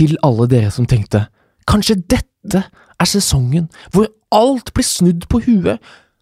til 0.00 0.16
alle 0.24 0.48
dere 0.48 0.72
som 0.72 0.88
tenkte 0.88 1.26
kanskje 1.68 2.00
dette 2.08 2.64
er 2.64 3.08
sesongen 3.08 3.68
hvor 3.92 4.08
alt 4.34 4.72
blir 4.74 4.86
snudd 4.86 5.26
på 5.30 5.42
huet, 5.46 5.78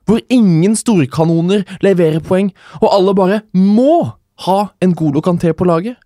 hvor 0.09 0.21
ingen 0.33 0.75
storkanoner 0.79 1.67
leverer 1.85 2.23
poeng, 2.25 2.51
og 2.81 2.89
alle 2.95 3.15
bare 3.17 3.41
må 3.53 4.15
ha 4.47 4.61
en 4.81 4.95
Golo 4.97 5.21
Kanté 5.25 5.53
på 5.53 5.69
laget? 5.69 5.99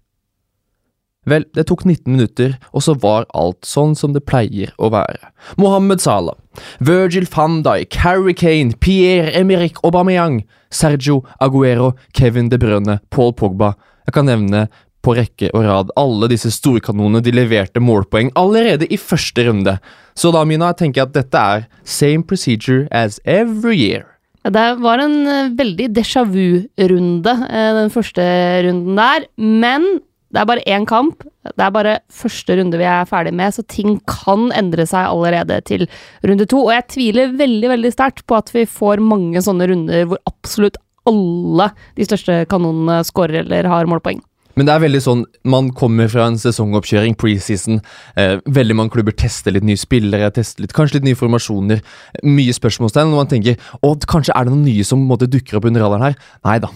Vel, 1.22 1.44
det 1.54 1.68
tok 1.68 1.84
19 1.86 2.16
minutter, 2.16 2.56
og 2.74 2.82
så 2.82 2.96
var 2.98 3.28
alt 3.38 3.62
sånn 3.62 3.92
som 3.94 4.10
det 4.10 4.24
pleier 4.26 4.72
å 4.82 4.88
være. 4.90 5.30
Mohammed 5.54 6.02
Salah, 6.02 6.34
Virgil 6.82 7.28
van 7.30 7.60
Dijk, 7.62 7.94
Harry 8.02 8.34
Kane, 8.34 8.74
Pierre-Emerick 8.82 9.78
Aubameyang, 9.86 10.40
Sergio 10.74 11.20
Aguero, 11.38 11.92
Kevin 12.10 12.50
De 12.50 12.58
Bruyne, 12.58 12.98
Paul 13.10 13.36
Pogba 13.38 13.76
Jeg 14.02 14.16
kan 14.16 14.26
nevne 14.26 14.64
på 15.02 15.16
rekke 15.18 15.50
og 15.52 15.66
rad 15.66 15.90
alle 15.98 16.28
disse 16.32 16.52
storkanonene 16.54 17.22
de 17.24 17.34
leverte 17.34 17.82
målpoeng 17.82 18.32
allerede 18.38 18.86
i 18.86 18.98
første 19.00 19.48
runde. 19.48 19.76
Så 20.14 20.32
da, 20.34 20.44
Mina, 20.46 20.72
tenker 20.76 21.02
jeg 21.02 21.10
at 21.10 21.18
dette 21.18 21.42
er 21.56 21.66
same 21.84 22.22
procedure 22.22 22.86
as 22.90 23.20
every 23.24 23.76
year. 23.78 24.06
Det 24.42 24.64
var 24.82 24.98
en 24.98 25.20
eh, 25.30 25.50
veldig 25.54 25.92
déjà 25.94 26.24
vu-runde, 26.26 27.34
eh, 27.46 27.74
den 27.78 27.92
første 27.94 28.24
runden 28.66 28.98
der. 28.98 29.28
Men 29.38 29.86
det 30.32 30.40
er 30.40 30.48
bare 30.48 30.64
én 30.66 30.86
kamp. 30.88 31.22
Det 31.44 31.62
er 31.62 31.74
bare 31.74 31.98
første 32.10 32.56
runde 32.58 32.80
vi 32.80 32.86
er 32.88 33.06
ferdig 33.06 33.34
med, 33.36 33.54
så 33.54 33.62
ting 33.68 34.00
kan 34.08 34.48
endre 34.56 34.86
seg 34.88 35.10
allerede 35.10 35.60
til 35.68 35.86
runde 36.26 36.48
to. 36.48 36.64
Og 36.66 36.72
jeg 36.74 36.88
tviler 36.94 37.36
veldig, 37.38 37.70
veldig 37.76 37.92
sterkt 37.94 38.24
på 38.26 38.38
at 38.38 38.50
vi 38.54 38.64
får 38.66 39.02
mange 39.04 39.42
sånne 39.44 39.68
runder 39.70 40.08
hvor 40.10 40.22
absolutt 40.30 40.80
alle 41.06 41.70
de 41.98 42.06
største 42.06 42.42
kanonene 42.50 43.02
scorer 43.06 43.42
eller 43.42 43.68
har 43.70 43.90
målpoeng. 43.90 44.22
Men 44.58 44.68
det 44.68 44.74
er 44.74 44.82
veldig 44.84 45.00
sånn, 45.00 45.24
man 45.48 45.70
kommer 45.76 46.10
fra 46.12 46.26
en 46.28 46.38
sesongoppkjøring, 46.40 47.16
preseason. 47.20 47.80
Eh, 48.20 48.36
veldig 48.52 48.76
mange 48.76 48.94
klubber 48.96 49.14
tester 49.16 49.54
litt 49.54 49.64
nye 49.66 49.80
spillere, 49.80 50.28
tester 50.36 50.64
litt, 50.64 50.74
kanskje 50.76 50.98
litt 50.98 51.08
nye 51.08 51.18
formasjoner. 51.18 51.80
Mye 52.28 52.56
spørsmålstegn, 52.56 53.14
og 53.14 53.22
man 53.22 53.32
tenker 53.32 53.56
å, 53.80 53.94
kanskje 53.96 54.36
er 54.36 54.46
det 54.46 54.54
noen 54.54 54.66
nye 54.68 54.86
som 54.86 55.04
måtte 55.08 55.30
dukker 55.32 55.58
opp 55.58 55.68
under 55.70 55.86
radaren 55.86 56.10
her. 56.10 56.18
Nei 56.48 56.58
da. 56.64 56.72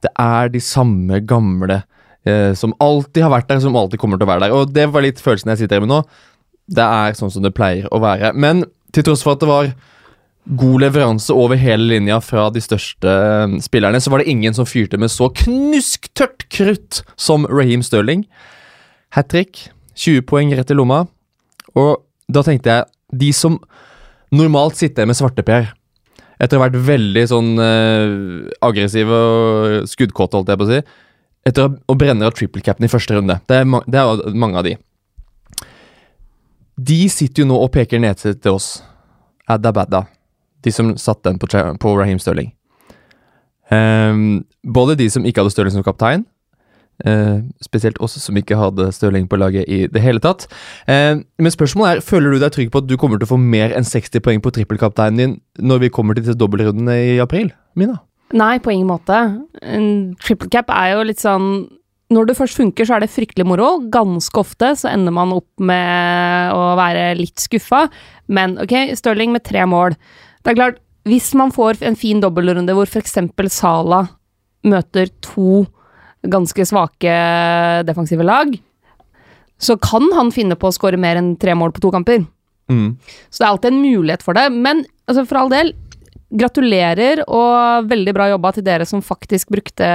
Det 0.00 0.12
er 0.16 0.48
de 0.52 0.64
samme 0.64 1.20
gamle 1.28 1.82
eh, 2.24 2.56
som 2.56 2.72
alltid 2.80 3.26
har 3.26 3.34
vært 3.34 3.50
der, 3.52 3.62
som 3.64 3.76
alltid 3.76 4.00
kommer 4.00 4.20
til 4.20 4.28
å 4.28 4.32
være 4.32 4.46
der. 4.46 4.56
Og 4.56 4.72
det 4.72 4.88
var 4.94 5.04
litt 5.04 5.20
følelsen 5.20 5.52
jeg 5.52 5.64
sitter 5.64 5.78
her 5.80 5.86
med 5.86 5.92
nå. 5.92 6.02
Det 6.70 6.86
er 6.86 7.16
sånn 7.18 7.32
som 7.34 7.44
det 7.44 7.52
pleier 7.56 7.88
å 7.92 8.00
være. 8.00 8.32
Men 8.32 8.64
til 8.94 9.06
tross 9.06 9.24
for 9.26 9.36
at 9.36 9.44
det 9.44 9.50
var 9.50 9.72
god 10.44 10.80
leveranse 10.80 11.32
over 11.34 11.58
hele 11.60 11.84
linja 11.92 12.18
fra 12.24 12.48
de 12.52 12.62
største 12.64 13.10
eh, 13.10 13.56
spillerne, 13.62 14.00
så 14.00 14.12
var 14.12 14.22
det 14.22 14.30
ingen 14.32 14.56
som 14.56 14.68
fyrte 14.68 14.98
med 14.98 15.12
så 15.12 15.28
knusktørt 15.42 16.46
krutt 16.52 17.02
som 17.20 17.46
Raheem 17.50 17.84
Sterling. 17.86 18.24
Hat 19.14 19.30
trick, 19.30 19.68
20 19.94 20.24
poeng 20.30 20.54
rett 20.56 20.72
i 20.72 20.76
lomma. 20.76 21.04
Og 21.78 22.00
da 22.30 22.42
tenkte 22.46 22.72
jeg, 22.72 22.88
de 23.20 23.30
som 23.34 23.58
normalt 24.34 24.78
sitter 24.78 25.08
med 25.08 25.18
svarteper 25.18 25.72
etter 26.40 26.56
å 26.56 26.60
ha 26.60 26.68
vært 26.68 26.84
veldig 26.86 27.24
sånn 27.28 27.48
uh, 27.60 28.46
aggressive 28.64 29.12
og 29.12 29.88
skuddkåte, 29.90 30.38
holdt 30.38 30.52
jeg 30.52 30.60
på 30.60 30.64
å 30.64 30.70
si, 30.70 30.78
etter 31.50 31.66
å, 31.68 31.96
brenne 31.98 32.24
av 32.24 32.32
triple 32.36 32.62
cap'n 32.64 32.86
i 32.86 32.90
første 32.92 33.16
runde 33.16 33.36
Det 33.48 33.58
er, 33.60 33.66
det 33.90 34.00
er 34.00 34.38
mange 34.38 34.60
av 34.60 34.64
de. 34.64 34.76
De 36.80 37.02
sitter 37.12 37.44
jo 37.44 37.50
nå 37.50 37.58
og 37.60 37.72
peker 37.74 38.00
ned 38.00 38.22
til 38.22 38.54
oss. 38.54 38.78
Adda 39.50 39.74
badda 39.74 40.04
de 40.64 40.72
som 40.74 40.96
satte 40.98 41.30
den 41.30 41.38
på, 41.40 41.48
på 41.80 41.94
Raheem 41.98 42.18
Stirling. 42.18 42.52
Um, 43.70 44.44
både 44.66 44.98
de 44.98 45.06
som 45.10 45.24
ikke 45.26 45.42
hadde 45.42 45.54
Stirling 45.54 45.74
som 45.76 45.86
kaptein, 45.86 46.24
uh, 47.06 47.38
spesielt 47.62 48.00
oss 48.02 48.18
som 48.18 48.36
ikke 48.36 48.58
hadde 48.58 48.90
Stirling 48.92 49.28
på 49.30 49.38
laget 49.40 49.68
i 49.70 49.84
det 49.86 50.02
hele 50.02 50.22
tatt. 50.22 50.48
Uh, 50.90 51.22
men 51.38 51.54
spørsmålet 51.54 52.00
er, 52.00 52.04
føler 52.04 52.34
du 52.34 52.42
deg 52.42 52.54
trygg 52.56 52.72
på 52.74 52.82
at 52.82 52.90
du 52.90 52.96
kommer 53.00 53.20
til 53.20 53.28
å 53.28 53.34
få 53.36 53.40
mer 53.40 53.74
enn 53.76 53.86
60 53.86 54.24
poeng 54.26 54.42
på 54.42 54.52
trippelkapteinen 54.58 55.20
din 55.20 55.36
når 55.58 55.86
vi 55.86 55.94
kommer 55.94 56.18
til 56.18 56.26
disse 56.26 56.38
dobbeltrundene 56.38 56.98
i 57.14 57.18
april? 57.22 57.52
Mina? 57.78 58.00
Nei, 58.36 58.58
på 58.62 58.70
ingen 58.70 58.90
måte. 58.90 59.16
En 59.62 60.16
triple 60.22 60.50
cap 60.52 60.70
er 60.70 60.94
jo 60.94 61.06
litt 61.06 61.22
sånn 61.22 61.68
når 62.10 62.26
det 62.26 62.34
først 62.40 62.58
funker, 62.58 62.86
så 62.86 62.96
er 62.96 63.04
det 63.04 63.12
fryktelig 63.12 63.46
moro. 63.46 63.76
Ganske 63.92 64.42
ofte 64.42 64.72
så 64.78 64.90
ender 64.90 65.14
man 65.14 65.30
opp 65.36 65.62
med 65.62 66.54
å 66.56 66.72
være 66.78 67.12
litt 67.20 67.38
skuffa. 67.38 67.84
Men 68.34 68.56
ok, 68.58 68.96
Stirling 68.98 69.30
med 69.34 69.44
tre 69.46 69.62
mål. 69.70 69.94
Det 70.40 70.52
er 70.52 70.58
klart, 70.58 70.80
hvis 71.08 71.32
man 71.38 71.52
får 71.52 71.80
en 71.86 71.98
fin 71.98 72.20
dobbeltrunde 72.22 72.74
hvor 72.76 72.88
f.eks. 72.88 73.16
Sala 73.52 74.04
møter 74.66 75.08
to 75.24 75.64
ganske 76.20 76.66
svake 76.68 77.12
defensive 77.88 78.24
lag, 78.26 78.52
så 79.60 79.76
kan 79.80 80.08
han 80.16 80.32
finne 80.32 80.56
på 80.56 80.68
å 80.68 80.74
skåre 80.74 81.00
mer 81.00 81.20
enn 81.20 81.34
tre 81.40 81.54
mål 81.56 81.72
på 81.76 81.82
to 81.84 81.92
kamper. 81.92 82.24
Mm. 82.70 82.96
Så 83.28 83.40
det 83.40 83.46
er 83.46 83.52
alltid 83.52 83.72
en 83.72 83.84
mulighet 83.84 84.24
for 84.24 84.36
det. 84.36 84.46
Men 84.52 84.84
altså, 85.08 85.24
for 85.28 85.40
all 85.40 85.52
del, 85.52 85.72
gratulerer 86.30 87.24
og 87.26 87.88
veldig 87.90 88.12
bra 88.14 88.28
jobba 88.30 88.52
til 88.54 88.64
dere 88.66 88.86
som 88.86 89.02
faktisk 89.02 89.50
brukte 89.50 89.88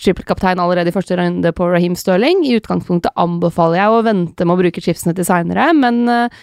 trippelkaptein 0.00 0.60
allerede 0.62 0.88
i 0.88 0.94
første 0.94 1.18
runde 1.18 1.52
på 1.54 1.68
Raheem 1.68 1.96
Sterling. 1.98 2.46
I 2.46 2.56
utgangspunktet 2.58 3.12
anbefaler 3.20 3.82
jeg 3.82 3.92
å 3.92 4.04
vente 4.06 4.46
med 4.46 4.56
å 4.56 4.62
bruke 4.62 4.84
chipsene 4.84 5.14
til 5.18 5.28
seinere, 5.28 5.68
men 5.76 6.00
uh, 6.08 6.38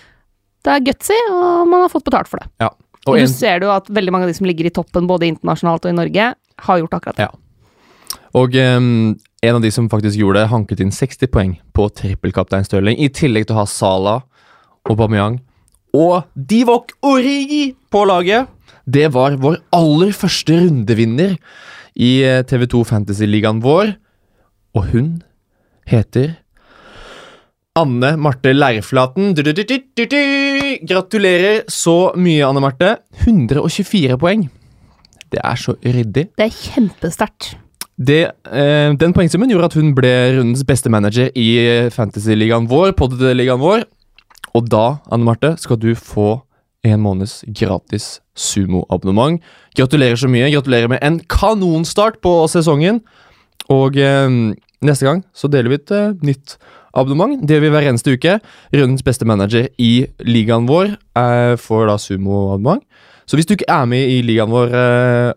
det 0.65 0.75
er 0.75 0.85
gutsy, 0.85 1.17
og 1.33 1.65
man 1.71 1.85
har 1.85 1.93
fått 1.93 2.05
betalt 2.07 2.29
for 2.29 2.41
det. 2.41 2.51
Ja. 2.61 2.71
Og 3.05 3.19
en, 3.19 3.27
du 3.27 3.31
ser 3.31 3.61
du 3.61 3.69
at 3.69 3.89
veldig 3.93 4.13
mange 4.13 4.27
av 4.27 4.33
de 4.33 4.37
som 4.37 4.47
ligger 4.49 4.69
i 4.69 4.73
toppen, 4.73 5.07
både 5.09 5.29
internasjonalt 5.29 5.85
og 5.85 5.93
i 5.93 5.97
Norge, 5.97 6.29
har 6.65 6.81
gjort 6.81 6.95
akkurat 6.97 7.19
det. 7.19 7.27
Ja. 7.27 8.21
Og 8.35 8.55
um, 8.55 9.15
en 9.45 9.57
av 9.57 9.61
de 9.63 9.71
som 9.71 9.89
faktisk 9.91 10.19
gjorde 10.19 10.41
det, 10.41 10.51
hanket 10.51 10.81
inn 10.83 10.93
60 10.95 11.31
poeng 11.31 11.57
på 11.75 11.87
trippelkaptein 12.01 12.65
Stirling, 12.67 12.97
i 12.99 13.11
tillegg 13.13 13.47
til 13.47 13.55
å 13.55 13.61
ha 13.61 13.67
Salah 13.69 14.23
og 14.85 14.97
Bamiyang 14.99 15.39
og 15.95 16.25
Divok 16.35 16.91
Origi 17.05 17.69
på 17.91 18.03
laget. 18.09 18.49
Det 18.85 19.07
var 19.15 19.37
vår 19.41 19.61
aller 19.73 20.11
første 20.13 20.57
rundevinner 20.65 21.37
i 21.95 22.11
eh, 22.27 22.41
TV2 22.45 22.83
Fantasy-ligaen 22.89 23.61
vår, 23.63 23.95
og 24.75 24.91
hun 24.91 25.09
heter 25.87 26.35
Anne 27.75 28.15
Marte 28.15 28.53
Leirflaten. 28.53 29.33
Du, 29.35 29.41
du, 29.43 29.51
du, 29.51 29.65
Gratulerer 30.87 31.65
så 31.67 32.13
mye, 32.15 32.45
Anne 32.47 32.61
Marte. 32.63 32.93
124 33.25 34.15
poeng. 34.21 34.45
Det 35.33 35.41
er 35.43 35.59
så 35.59 35.75
ryddig. 35.83 36.29
Det 36.39 36.45
er 36.45 36.53
kjempesterkt. 36.55 37.49
eh, 38.31 38.93
den 38.95 39.15
poengsummen 39.15 39.51
gjorde 39.51 39.67
at 39.67 39.75
hun 39.75 39.91
ble 39.95 40.13
rundens 40.37 40.63
beste 40.67 40.91
manager 40.91 41.27
i 41.35 41.49
fantasyligaen 41.91 42.69
vår, 42.71 42.93
poddeligaen 42.95 43.59
vår. 43.59 43.83
Og 44.55 44.71
da, 44.71 44.85
Anne 45.11 45.27
Marte, 45.27 45.57
skal 45.59 45.79
du 45.81 45.91
få 45.99 46.45
en 46.87 47.03
måneds 47.03 47.41
gratis 47.59 48.21
sumo-abonnement. 48.39 49.41
Gratulerer 49.75 50.15
så 50.15 50.31
mye. 50.31 50.47
Gratulerer 50.53 50.95
med 50.95 51.03
en 51.03 51.19
kanonstart 51.27 52.21
på 52.23 52.37
sesongen. 52.55 53.03
Og 53.67 53.99
eh, 53.99 54.31
neste 54.79 55.11
gang 55.11 55.25
så 55.35 55.51
deler 55.51 55.75
vi 55.75 55.81
et 55.83 55.95
eh, 55.99 56.15
nytt 56.23 56.55
abonnement. 56.95 57.41
Det 57.41 57.57
gjør 57.57 57.65
vi 57.65 57.73
hver 57.75 57.89
eneste 57.91 58.15
uke. 58.15 58.37
Rundens 58.75 59.05
beste 59.05 59.27
manager 59.27 59.67
i 59.81 60.07
ligaen 60.25 60.69
vår 60.69 60.95
eh, 60.95 61.55
får 61.61 61.89
da 61.91 61.97
sumo-abonnement. 62.01 62.83
Så 63.25 63.39
hvis 63.39 63.49
du 63.49 63.55
ikke 63.55 63.69
er 63.71 63.89
med 63.89 64.05
i 64.09 64.21
ligaen 64.25 64.53
vår 64.53 64.73
eh, 64.77 65.31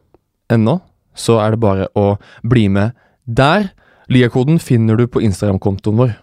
ennå, 0.54 0.78
så 1.18 1.40
er 1.42 1.54
det 1.54 1.62
bare 1.62 1.88
å 1.98 2.14
bli 2.46 2.68
med 2.72 2.96
der. 3.24 3.70
Ligakoden 4.12 4.60
finner 4.62 4.96
du 4.96 5.06
på 5.10 5.22
Instagram-kontoen 5.24 5.98
vår. 5.98 6.14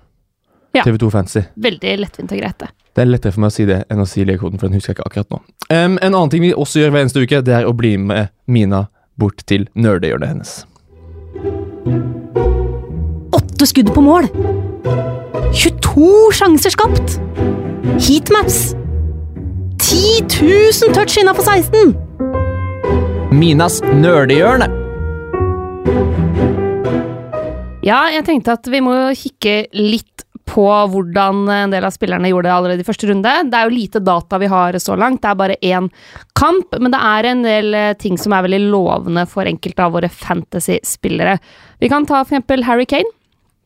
Ja. 0.75 0.83
TV2 0.83 1.11
Fancy. 1.11 1.45
Veldig 1.55 1.93
lettvint 2.01 2.33
og 2.35 2.41
greit, 2.41 2.57
det. 2.59 2.71
Det 2.95 3.03
er 3.03 3.09
lettere 3.09 3.35
for 3.35 3.43
meg 3.43 3.51
å 3.51 3.55
si 3.55 3.65
det 3.67 3.81
enn 3.91 4.03
å 4.03 4.07
si 4.07 4.23
legekoden, 4.27 4.59
for 4.59 4.69
den 4.69 4.77
husker 4.79 4.93
jeg 4.93 4.99
ikke 4.99 5.09
akkurat 5.09 5.35
nå. 5.35 5.41
Um, 5.67 5.97
en 5.99 6.13
annen 6.13 6.31
ting 6.31 6.43
vi 6.43 6.53
også 6.55 6.79
gjør 6.79 6.95
hver 6.95 7.05
eneste 7.05 7.23
uke, 7.23 7.41
det 7.43 7.55
er 7.57 7.67
å 7.67 7.75
bli 7.75 7.95
med 7.99 8.31
Mina 8.47 8.85
bort 9.19 9.43
til 9.47 9.67
nerdehjørnet 9.75 10.31
hennes. 10.31 10.55
Åtte 13.35 13.67
skudd 13.71 13.91
på 13.95 14.03
mål! 14.03 14.31
22 15.53 16.31
sjanser 16.33 16.73
skapt! 16.73 17.19
Heatmaps! 18.01 18.75
10 19.77 20.25
000 20.41 20.95
touch 20.95 21.17
innafor 21.21 21.45
16! 21.45 21.93
Minas 23.35 23.81
nerdehjørne. 23.83 24.67
Ja, 27.85 28.07
jeg 28.09 28.25
tenkte 28.25 28.55
at 28.57 28.69
vi 28.71 28.81
må 28.81 28.95
kikke 29.13 29.57
litt 29.77 30.23
på 30.49 30.65
hvordan 30.91 31.43
en 31.51 31.73
del 31.73 31.85
av 31.85 31.93
spillerne 31.93 32.29
gjorde 32.31 32.47
det 32.47 32.55
allerede 32.55 32.83
i 32.85 32.87
første 32.87 33.09
runde. 33.09 33.33
Det 33.49 33.59
er 33.59 33.67
jo 33.67 33.75
lite 33.75 34.01
data 34.05 34.39
vi 34.41 34.49
har 34.49 34.77
så 34.81 34.97
langt, 34.97 35.21
det 35.23 35.31
er 35.31 35.39
bare 35.41 35.59
én 35.61 35.89
kamp, 36.37 36.77
men 36.79 36.93
det 36.93 37.01
er 37.01 37.29
en 37.29 37.43
del 37.45 37.77
eh, 37.77 37.91
ting 38.01 38.17
som 38.21 38.33
er 38.33 38.45
veldig 38.45 38.61
lovende 38.71 39.25
for 39.29 39.49
enkelte 39.49 39.85
av 39.85 39.93
våre 39.97 40.09
fantasy-spillere. 40.09 41.37
Vi 41.81 41.91
kan 41.91 42.07
ta 42.07 42.23
for 42.23 42.33
eksempel 42.33 42.65
Harry 42.69 42.87
Kane. 42.89 43.14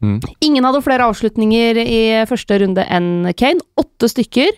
Mm. 0.03 0.19
Ingen 0.45 0.67
hadde 0.67 0.83
flere 0.85 1.07
avslutninger 1.09 1.79
i 1.83 2.01
første 2.29 2.59
runde 2.61 2.85
enn 2.87 3.29
Kane. 3.39 3.63
Åtte 3.79 4.09
stykker. 4.11 4.55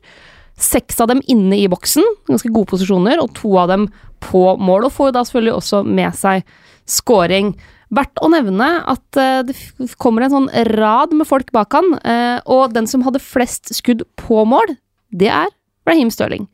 Seks 0.61 0.99
av 1.01 1.09
dem 1.09 1.23
inne 1.31 1.57
i 1.57 1.69
boksen, 1.71 2.05
ganske 2.29 2.51
gode 2.53 2.69
posisjoner, 2.69 3.21
og 3.23 3.31
to 3.37 3.55
av 3.57 3.71
dem 3.71 3.87
på 4.21 4.43
mål. 4.61 4.85
Og 4.87 4.93
får 4.93 5.09
jo 5.09 5.15
da 5.15 5.23
selvfølgelig 5.25 5.55
også 5.57 5.83
med 5.87 6.17
seg 6.19 6.45
scoring. 6.89 7.55
Verdt 7.91 8.21
å 8.23 8.29
nevne 8.31 8.67
at 8.87 9.19
eh, 9.19 9.41
det 9.47 9.55
kommer 9.99 10.23
en 10.23 10.35
sånn 10.35 10.51
rad 10.77 11.15
med 11.17 11.27
folk 11.27 11.49
bak 11.55 11.75
han, 11.75 11.95
eh, 12.07 12.37
og 12.45 12.75
den 12.75 12.87
som 12.87 13.03
hadde 13.03 13.23
flest 13.23 13.73
skudd 13.75 14.05
på 14.19 14.45
mål, 14.47 14.77
det 15.11 15.31
er 15.33 15.49
Raheem 15.89 16.11
Stirling. 16.13 16.45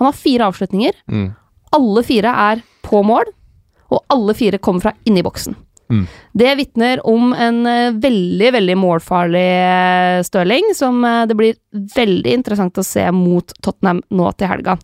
Han 0.00 0.08
har 0.08 0.16
fire 0.16 0.48
avslutninger. 0.48 0.96
Mm. 1.10 1.28
Alle 1.76 2.06
fire 2.06 2.32
er 2.46 2.64
på 2.86 3.02
mål, 3.04 3.28
og 3.92 4.02
alle 4.12 4.36
fire 4.38 4.60
kommer 4.62 4.86
fra 4.86 4.94
inni 5.08 5.24
boksen. 5.26 5.56
Mm. 5.90 6.06
Det 6.32 6.54
vitner 6.58 7.02
om 7.06 7.32
en 7.32 7.66
eh, 7.66 7.92
veldig, 7.92 8.52
veldig 8.58 8.76
målfarlig 8.80 9.44
eh, 9.60 10.22
Stirling, 10.26 10.72
som 10.74 11.04
eh, 11.04 11.26
det 11.30 11.36
blir 11.38 11.60
veldig 11.94 12.32
interessant 12.34 12.78
å 12.78 12.86
se 12.86 13.04
mot 13.14 13.54
Tottenham 13.62 14.02
nå 14.10 14.32
til 14.34 14.50
helga. 14.50 14.76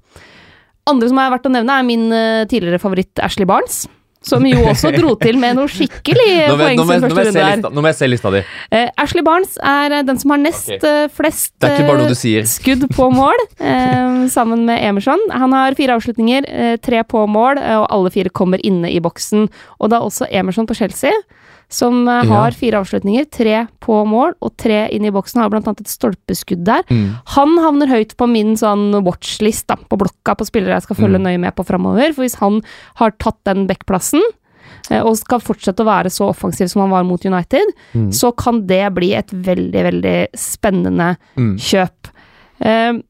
Andre 0.90 1.10
som 1.10 1.19
er 1.22 1.32
verdt 1.34 1.46
å 1.46 1.54
nevne, 1.54 1.78
er 1.78 1.87
min 1.87 2.08
tidligere 2.50 2.81
favoritt 2.82 3.20
Ashley 3.22 3.46
Barnes. 3.46 3.84
Som 4.22 4.44
jo 4.46 4.60
også 4.70 4.92
dro 4.94 5.14
til 5.19 5.36
med 5.42 5.56
noe 5.58 5.66
skikkelig 5.66 6.28
Nå, 6.48 6.56
poeng 6.60 6.76
nå, 6.78 6.84
sin 6.86 7.02
første 7.02 7.24
runde 7.26 7.42
her. 7.42 7.62
nå 7.74 7.82
må 7.82 7.90
jeg 7.90 7.96
se 7.98 8.08
lista 8.08 8.30
di. 8.30 8.42
Eh, 8.70 8.88
Ashley 9.02 9.24
Barnes 9.26 9.56
er 9.58 9.96
eh, 9.98 10.02
den 10.06 10.19
som 10.22 10.30
har 10.30 10.38
nest 10.38 10.70
Ok. 10.76 10.84
eh, 10.86 11.08
flest 11.10 11.52
Det 11.60 11.72
ikke 11.74 11.88
bare 11.90 11.98
noe 12.04 12.12
du 12.12 12.14
sier. 12.19 12.46
skudd 12.46 12.86
på 12.94 13.10
mål, 13.12 13.42
eh, 13.58 14.26
sammen 14.36 14.64
med 14.69 14.78
Emerson. 14.82 15.19
Han 15.34 15.52
har 15.56 15.74
fire 15.78 15.96
avslutninger, 15.98 16.46
eh, 16.48 16.76
tre 16.82 17.02
på 17.02 17.26
mål, 17.26 17.58
og 17.58 17.86
alle 17.90 18.10
fire 18.14 18.30
kommer 18.30 18.62
inne 18.62 18.90
i 18.94 19.00
boksen. 19.02 19.48
Og 19.80 19.90
da 19.90 19.98
også 20.00 20.30
Emerson 20.30 20.66
på 20.70 20.74
Chelsea, 20.78 21.10
som 21.72 22.04
Ja. 22.06 22.20
har 22.28 22.52
fire 22.52 22.78
avslutninger, 22.82 23.24
tre 23.32 23.66
på 23.80 24.02
mål 24.06 24.34
og 24.42 24.52
tre 24.60 24.88
inne 24.92 25.08
i 25.08 25.14
boksen. 25.14 25.40
Har 25.40 25.48
blant 25.50 25.66
annet 25.66 25.80
et 25.80 25.88
stolpeskudd 25.88 26.64
der. 26.69 26.82
Mm. 26.90 27.16
Han 27.32 27.56
havner 27.58 27.88
høyt 27.88 28.14
på 28.20 28.28
min 28.28 28.54
sånn 28.60 28.92
watchlist 29.02 29.66
da, 29.72 29.76
på 29.76 29.96
blokka 29.98 30.36
på 30.36 30.44
spillere 30.46 30.76
jeg 30.76 30.82
skal 30.84 30.96
følge 30.96 31.19
Mm. 31.19 31.24
nøye 31.26 31.40
med 31.40 31.56
på 31.56 31.64
framover. 31.64 32.12
For 32.14 32.22
hvis 32.22 32.36
han 32.36 32.60
har 32.96 33.10
tatt 33.19 33.38
den 33.44 33.66
backplassen, 33.66 34.20
eh, 34.90 35.00
og 35.00 35.16
skal 35.16 35.40
fortsette 35.40 35.80
å 35.80 35.86
være 35.88 36.10
så 36.12 36.28
offensiv 36.28 36.69
som 36.69 36.82
han 36.82 36.90
var 36.90 37.04
mot 37.04 37.24
United, 37.24 37.66
Mm. 37.94 38.10
så 38.12 38.36
kan 38.36 38.66
det 38.66 38.94
bli 38.94 39.14
et 39.14 39.28
veldig, 39.30 39.72
veldig 39.72 40.26
spennende 40.36 41.16
Mm. 41.38 41.56
kjøp. 41.56 42.10
Vi 42.60 43.02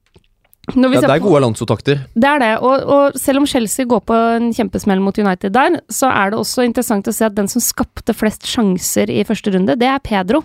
Ja, 0.76 1.02
det 1.04 1.10
er 1.10 1.24
gode 1.24 1.42
landskontakter. 1.44 2.04
det 2.14 2.28
er 2.28 2.42
det, 2.42 2.52
og, 2.60 2.84
og 2.96 3.18
selv 3.20 3.42
om 3.42 3.48
Chelsea 3.48 3.88
går 3.88 4.04
på 4.08 4.18
en 4.36 4.52
kjempesmell 4.56 5.02
mot 5.04 5.18
United 5.18 5.54
der, 5.54 5.80
så 5.92 6.10
er 6.12 6.32
det 6.32 6.40
også 6.40 6.66
interessant 6.66 7.08
å 7.08 7.14
se 7.14 7.26
at 7.28 7.36
den 7.36 7.50
som 7.50 7.64
skapte 7.64 8.14
flest 8.16 8.46
sjanser 8.48 9.10
i 9.12 9.24
første 9.28 9.52
runde, 9.54 9.76
det 9.78 9.88
er 9.88 10.02
Pedro, 10.04 10.44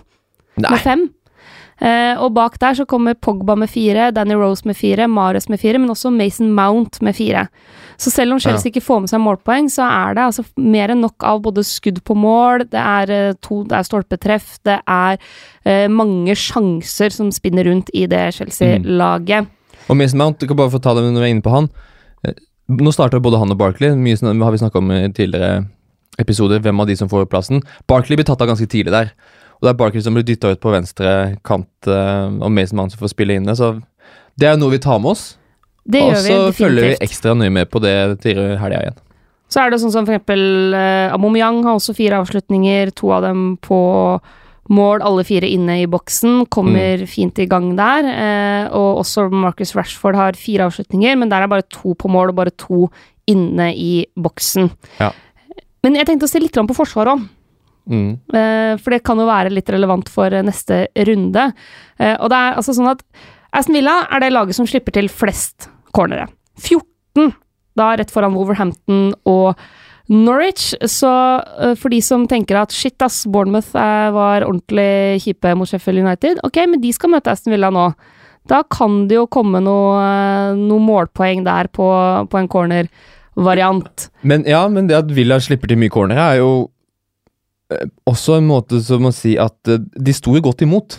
Nei. 0.58 0.72
med 0.72 0.84
fem. 0.84 1.08
Eh, 1.78 2.18
og 2.18 2.32
bak 2.34 2.56
der 2.58 2.74
så 2.74 2.86
kommer 2.90 3.14
Pogba 3.14 3.54
med 3.54 3.70
fire, 3.70 4.08
Danny 4.10 4.34
Rose 4.34 4.66
med 4.66 4.74
fire, 4.76 5.06
Mares 5.06 5.46
med 5.48 5.60
fire, 5.62 5.78
men 5.78 5.92
også 5.92 6.10
Mason 6.10 6.50
Mount 6.54 6.98
med 7.06 7.14
fire. 7.14 7.46
Så 7.98 8.10
selv 8.10 8.34
om 8.34 8.40
Chelsea 8.42 8.72
ikke 8.72 8.82
får 8.82 9.04
med 9.04 9.12
seg 9.12 9.22
målpoeng, 9.22 9.68
så 9.70 9.86
er 9.86 10.16
det 10.18 10.24
altså 10.24 10.44
mer 10.58 10.90
enn 10.90 11.02
nok 11.02 11.26
av 11.26 11.42
både 11.44 11.62
skudd 11.66 12.00
på 12.06 12.16
mål, 12.18 12.66
det 12.72 12.82
er, 12.82 13.10
eh, 13.14 13.36
to, 13.42 13.62
det 13.66 13.78
er 13.78 13.86
stolpetreff, 13.86 14.56
det 14.66 14.80
er 14.82 15.18
eh, 15.64 15.86
mange 15.90 16.34
sjanser 16.34 17.14
som 17.14 17.30
spinner 17.34 17.70
rundt 17.70 17.94
i 17.94 18.06
det 18.10 18.26
Chelsea-laget. 18.40 19.54
Og 19.88 19.96
Mason 19.96 20.20
Mount, 20.20 20.38
du 20.40 20.48
kan 20.48 20.58
bare 20.58 20.72
få 20.72 20.80
ta 20.82 20.94
det 20.96 21.06
når 21.06 21.22
vi 21.22 21.26
er 21.30 21.34
inne 21.34 21.44
på 21.44 21.54
han. 21.54 21.70
Eh, 22.26 22.36
Nå 22.68 22.92
starter 22.92 23.22
både 23.24 23.40
han 23.40 23.54
og 23.54 23.56
Barkley. 23.60 23.94
Mye 23.96 24.18
som 24.20 24.42
har 24.44 24.52
vi 24.52 24.60
snakka 24.60 24.82
om 24.82 24.90
i 24.92 25.06
tidligere 25.16 25.64
episoder, 26.20 26.60
hvem 26.60 26.82
av 26.82 26.88
de 26.90 26.96
som 26.98 27.08
får 27.08 27.28
plassen. 27.32 27.62
Barkley 27.88 28.18
blir 28.18 28.26
tatt 28.28 28.42
av 28.44 28.50
ganske 28.50 28.68
tidlig 28.68 28.92
der. 28.92 29.14
Og 29.58 29.66
det 29.66 29.72
er 29.72 29.78
Barkley 29.80 30.04
som 30.04 30.14
blir 30.14 30.26
dytta 30.26 30.52
ut 30.52 30.60
på 30.60 30.74
venstre 30.74 31.38
kant, 31.46 31.70
eh, 31.88 32.26
og 32.28 32.52
Mason 32.52 32.78
Mount 32.78 32.92
som 32.94 33.02
får 33.02 33.14
spille 33.14 33.38
inne. 33.40 33.56
Så 33.56 33.78
det 34.38 34.50
er 34.50 34.60
noe 34.60 34.74
vi 34.76 34.82
tar 34.82 35.00
med 35.00 35.16
oss. 35.16 35.30
Det 35.88 36.02
og 36.04 36.12
gjør 36.12 36.22
vi 36.22 36.34
så 36.34 36.56
følger 36.58 36.90
vi 36.90 36.96
ekstra 37.08 37.34
nøye 37.38 37.54
med 37.54 37.70
på 37.72 37.80
det 37.80 37.96
til 38.20 38.38
helga 38.60 38.82
igjen. 38.84 38.98
Så 39.48 39.62
er 39.62 39.72
det 39.72 39.80
sånn 39.80 39.94
som 39.94 40.04
for 40.04 40.12
eksempel 40.12 40.74
uh, 40.76 41.14
Aubameyang 41.16 41.62
har 41.64 41.78
også 41.78 41.94
fire 41.96 42.20
avslutninger, 42.20 42.92
to 42.92 43.08
av 43.16 43.24
dem 43.24 43.54
på 43.64 43.78
mål, 44.72 45.02
alle 45.04 45.24
fire 45.26 45.48
inne 45.48 45.80
i 45.82 45.88
boksen, 45.90 46.44
kommer 46.52 47.04
fint 47.08 47.38
i 47.40 47.46
gang 47.50 47.70
der. 47.78 48.08
eh, 48.08 48.66
og 48.76 49.00
også 49.04 49.28
Marcus 49.32 49.74
Rashford 49.76 50.18
har 50.18 50.38
fire 50.38 50.68
avslutninger, 50.68 51.16
men 51.16 51.28
der 51.28 51.42
er 51.42 51.48
bare 51.48 51.66
to 51.70 51.94
på 51.94 52.08
mål 52.08 52.30
og 52.30 52.36
bare 52.36 52.54
to 52.56 52.88
inne 53.28 53.72
i 53.76 54.06
boksen. 54.16 54.70
Ja. 55.00 55.12
Men 55.84 55.98
jeg 55.98 56.08
tenkte 56.08 56.26
å 56.26 56.30
se 56.30 56.40
litt 56.42 56.56
på 56.56 56.76
forsvaret 56.76 57.14
òg. 57.14 57.26
Mm. 57.88 58.20
Eh, 58.36 58.74
for 58.82 58.92
det 58.92 59.02
kan 59.06 59.18
jo 59.20 59.28
være 59.28 59.52
litt 59.54 59.70
relevant 59.72 60.08
for 60.12 60.32
eh, 60.32 60.44
neste 60.44 60.86
runde. 61.08 61.48
Eh, 61.98 62.16
og 62.20 62.28
det 62.28 62.38
er 62.38 62.58
altså 62.60 62.74
sånn 62.76 62.90
at 62.90 63.04
Aston 63.56 63.78
Villa 63.78 64.02
er 64.12 64.20
det 64.20 64.34
laget 64.34 64.58
som 64.58 64.68
slipper 64.68 64.92
til 64.92 65.08
flest 65.08 65.70
cornere. 65.96 66.28
14, 66.60 67.32
da 67.78 67.92
rett 67.96 68.12
foran 68.12 68.36
Wolverhampton 68.36 69.14
og 69.30 69.56
Norwich. 70.08 70.72
Så 70.88 71.08
eh, 71.60 71.74
for 71.78 71.92
de 71.92 72.00
som 72.04 72.26
tenker 72.28 72.58
at 72.60 72.74
shit 72.74 73.00
ass, 73.04 73.24
Bournemouth 73.28 73.74
eh, 73.76 74.08
var 74.14 74.46
ordentlig 74.46 75.20
kjipe 75.24 75.52
mot 75.58 75.68
Sheffield 75.68 76.02
United, 76.04 76.40
ok, 76.46 76.62
men 76.72 76.82
de 76.82 76.92
skal 76.96 77.12
møte 77.12 77.32
Aston 77.32 77.54
Villa 77.54 77.70
nå. 77.74 77.90
Da 78.48 78.62
kan 78.72 79.02
det 79.10 79.18
jo 79.18 79.26
komme 79.28 79.60
noe, 79.60 80.00
eh, 80.00 80.56
noe 80.56 80.80
målpoeng 80.80 81.44
der 81.46 81.68
på, 81.68 81.90
på 82.32 82.40
en 82.40 82.48
corner-variant. 82.48 84.08
Men 84.22 84.48
ja, 84.48 84.64
men 84.72 84.88
det 84.88 84.96
at 84.96 85.12
Villa 85.14 85.40
slipper 85.44 85.70
til 85.70 85.80
mye 85.80 85.92
cornere, 85.92 86.32
er 86.32 86.42
jo 86.42 86.52
også 88.08 88.38
en 88.38 88.48
måte 88.48 88.80
som 88.80 89.04
å 89.04 89.12
si 89.12 89.34
at 89.36 89.68
de 89.68 90.12
sto 90.16 90.32
jo 90.32 90.40
godt 90.46 90.64
imot. 90.64 90.96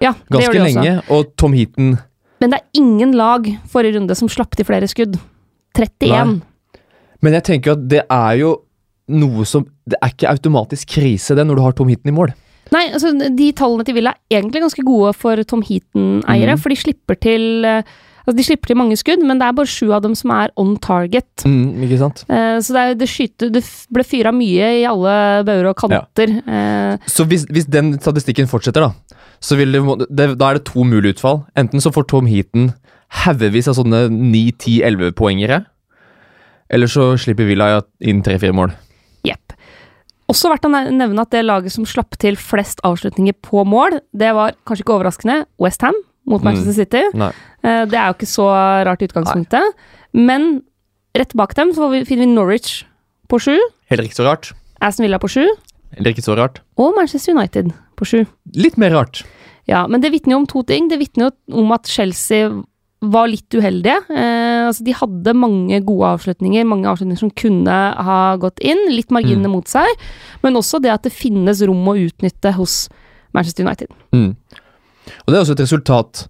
Ja, 0.00 0.14
det 0.30 0.40
gjør 0.40 0.54
de 0.54 0.58
de 0.58 0.62
også. 0.62 0.68
lenge. 0.70 0.92
Og 1.12 1.32
Tom 1.36 1.56
Heaton 1.58 1.96
Men 2.40 2.52
det 2.52 2.60
er 2.60 2.80
ingen 2.80 3.12
lag 3.18 3.48
forrige 3.68 3.98
runde 3.98 4.14
som 4.16 4.30
slapp 4.30 4.54
til 4.56 4.64
flere 4.64 4.88
skudd. 4.88 5.18
31. 5.76 6.08
Nei. 6.08 6.40
Men 7.24 7.38
jeg 7.38 7.46
tenker 7.50 7.74
at 7.74 7.86
det 7.90 8.04
er 8.04 8.34
jo 8.40 8.56
noe 9.08 9.46
som 9.48 9.64
Det 9.88 9.96
er 10.04 10.12
ikke 10.12 10.28
automatisk 10.28 10.90
krise, 10.98 11.32
det, 11.34 11.46
når 11.48 11.56
du 11.56 11.62
har 11.64 11.72
Tom 11.76 11.88
Heaton 11.88 12.12
i 12.12 12.14
mål. 12.14 12.34
Nei, 12.74 12.82
altså 12.92 13.14
de 13.16 13.46
tallene 13.56 13.86
til 13.88 13.96
Villa 13.96 14.12
er 14.12 14.42
egentlig 14.42 14.60
ganske 14.66 14.84
gode 14.84 15.14
for 15.16 15.40
Tom 15.48 15.62
Heaton-eiere, 15.64 16.58
mm. 16.58 16.60
for 16.60 16.74
de 16.74 16.76
slipper 16.76 17.16
til 17.16 17.64
eh, 17.64 17.96
Altså, 18.28 18.36
de 18.36 18.44
slipper 18.44 18.68
til 18.68 18.76
mange 18.76 18.96
skudd, 19.00 19.22
men 19.24 19.38
det 19.40 19.46
er 19.46 19.54
bare 19.56 19.70
sju 19.72 19.86
av 19.96 20.02
dem 20.04 20.12
som 20.18 20.34
er 20.36 20.50
on 20.60 20.74
target. 20.84 21.46
Mm, 21.48 21.78
ikke 21.86 21.96
sant? 22.02 22.26
Eh, 22.28 22.58
så 22.60 22.74
det, 22.74 22.82
er, 22.82 22.98
det, 23.00 23.06
skyter, 23.08 23.52
det 23.54 23.62
ble 23.88 24.04
fyra 24.04 24.34
mye 24.36 24.66
i 24.82 24.84
alle 24.84 25.14
bauger 25.48 25.70
og 25.70 25.78
kanter. 25.80 26.34
Eh, 26.44 27.06
Så 27.08 27.24
hvis, 27.24 27.46
hvis 27.48 27.70
den 27.72 27.94
statistikken 27.96 28.50
fortsetter, 28.50 28.84
da, 28.84 29.16
så 29.40 29.56
det, 29.56 30.28
da 30.36 30.50
er 30.50 30.58
det 30.58 30.66
to 30.68 30.84
mulige 30.84 31.16
utfall. 31.16 31.40
Enten 31.56 31.80
så 31.80 31.94
får 31.94 32.04
Tom 32.12 32.28
Heaton 32.28 32.68
haugevis 33.24 33.70
av 33.72 33.78
sånne 33.78 34.04
9-10-11-poengere, 34.12 35.62
eller 36.70 36.86
så 36.90 37.10
slipper 37.20 37.46
Villa 37.48 37.80
inn 38.00 38.22
tre-fire 38.22 38.52
mål. 38.56 38.72
Jepp. 39.26 39.52
Også 40.28 40.50
verdt 40.52 40.66
å 40.68 40.70
ne- 40.70 40.90
nevne 40.92 41.20
at 41.24 41.30
det 41.32 41.44
laget 41.44 41.72
som 41.72 41.86
slapp 41.88 42.18
til 42.20 42.36
flest 42.36 42.80
avslutninger 42.84 43.32
på 43.42 43.64
mål, 43.66 44.00
det 44.12 44.34
var 44.36 44.52
kanskje 44.68 44.84
ikke 44.84 44.96
overraskende 44.98 45.46
Westham 45.58 45.94
mot 46.28 46.42
Manchester 46.44 46.72
City. 46.76 47.02
Nei. 47.16 47.30
Eh, 47.64 47.84
Det 47.86 47.94
er 47.96 48.08
jo 48.12 48.14
ikke 48.18 48.28
så 48.28 48.48
rart 48.84 49.00
i 49.02 49.06
utgangspunktet. 49.08 49.72
Men 50.12 50.62
rett 51.16 51.32
bak 51.34 51.54
dem 51.56 51.72
så 51.72 51.88
finner 52.06 52.26
vi 52.26 52.34
Norwich 52.34 52.84
på 53.28 53.40
sju, 53.40 53.56
Heller 53.88 54.04
ikke 54.04 54.20
så 54.20 54.26
rart. 54.28 54.52
Aston 54.80 55.04
Villa 55.06 55.18
på 55.18 55.28
sju 55.32 55.46
Heller 55.96 56.12
ikke 56.12 56.22
så 56.22 56.36
rart. 56.36 56.60
og 56.76 56.94
Manchester 56.96 57.32
United 57.34 57.72
på 57.96 58.04
sju. 58.06 58.26
Litt 58.54 58.76
mer 58.76 58.90
rart. 58.90 59.24
Ja, 59.66 59.86
men 59.86 60.00
det 60.00 60.12
vitner 60.12 60.32
jo 60.32 60.36
om 60.38 60.46
to 60.46 60.62
ting. 60.62 60.88
Det 60.88 60.98
vitner 60.98 61.30
jo 61.30 61.60
om 61.62 61.72
at 61.72 61.84
Chelsea 61.86 62.50
var 63.00 63.28
litt 63.30 63.54
uheldige. 63.54 64.00
Eh, 64.10 64.66
altså 64.66 64.84
de 64.86 64.94
hadde 64.96 65.34
mange 65.38 65.80
gode 65.86 66.12
avslutninger, 66.16 66.66
mange 66.66 66.88
avslutninger 66.90 67.20
som 67.20 67.30
kunne 67.30 67.76
ha 68.08 68.20
gått 68.42 68.62
inn. 68.64 68.88
Litt 68.90 69.12
marginene 69.14 69.50
mot 69.52 69.68
seg, 69.70 69.86
men 70.42 70.58
også 70.58 70.80
det 70.82 70.92
at 70.94 71.06
det 71.06 71.14
finnes 71.14 71.62
rom 71.66 71.86
å 71.86 71.98
utnytte 71.98 72.54
hos 72.58 72.86
Manchester 73.36 73.66
United. 73.66 73.92
Mm. 74.14 74.32
Og 75.24 75.30
det 75.30 75.36
er 75.36 75.42
også 75.44 75.56
et 75.56 75.64
resultat 75.64 76.24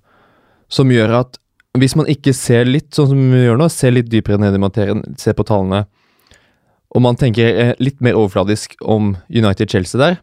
som 0.72 0.90
gjør 0.92 1.22
at 1.22 1.38
hvis 1.78 1.94
man 1.98 2.08
ikke 2.10 2.34
ser 2.36 2.68
litt 2.68 2.90
sånn 2.96 3.10
som 3.12 3.20
vi 3.32 3.44
gjør 3.44 3.60
nå, 3.60 3.68
ser 3.72 3.94
litt 3.94 4.08
dypere 4.10 4.40
ned 4.40 4.56
i 4.56 4.60
materien, 4.60 5.02
ser 5.20 5.36
på 5.38 5.46
tallene, 5.46 5.86
og 6.88 7.04
man 7.04 7.18
tenker 7.20 7.48
eh, 7.52 7.74
litt 7.82 8.00
mer 8.04 8.16
overfladisk 8.16 8.78
om 8.80 9.12
United-Chelsea 9.28 10.00
der 10.00 10.16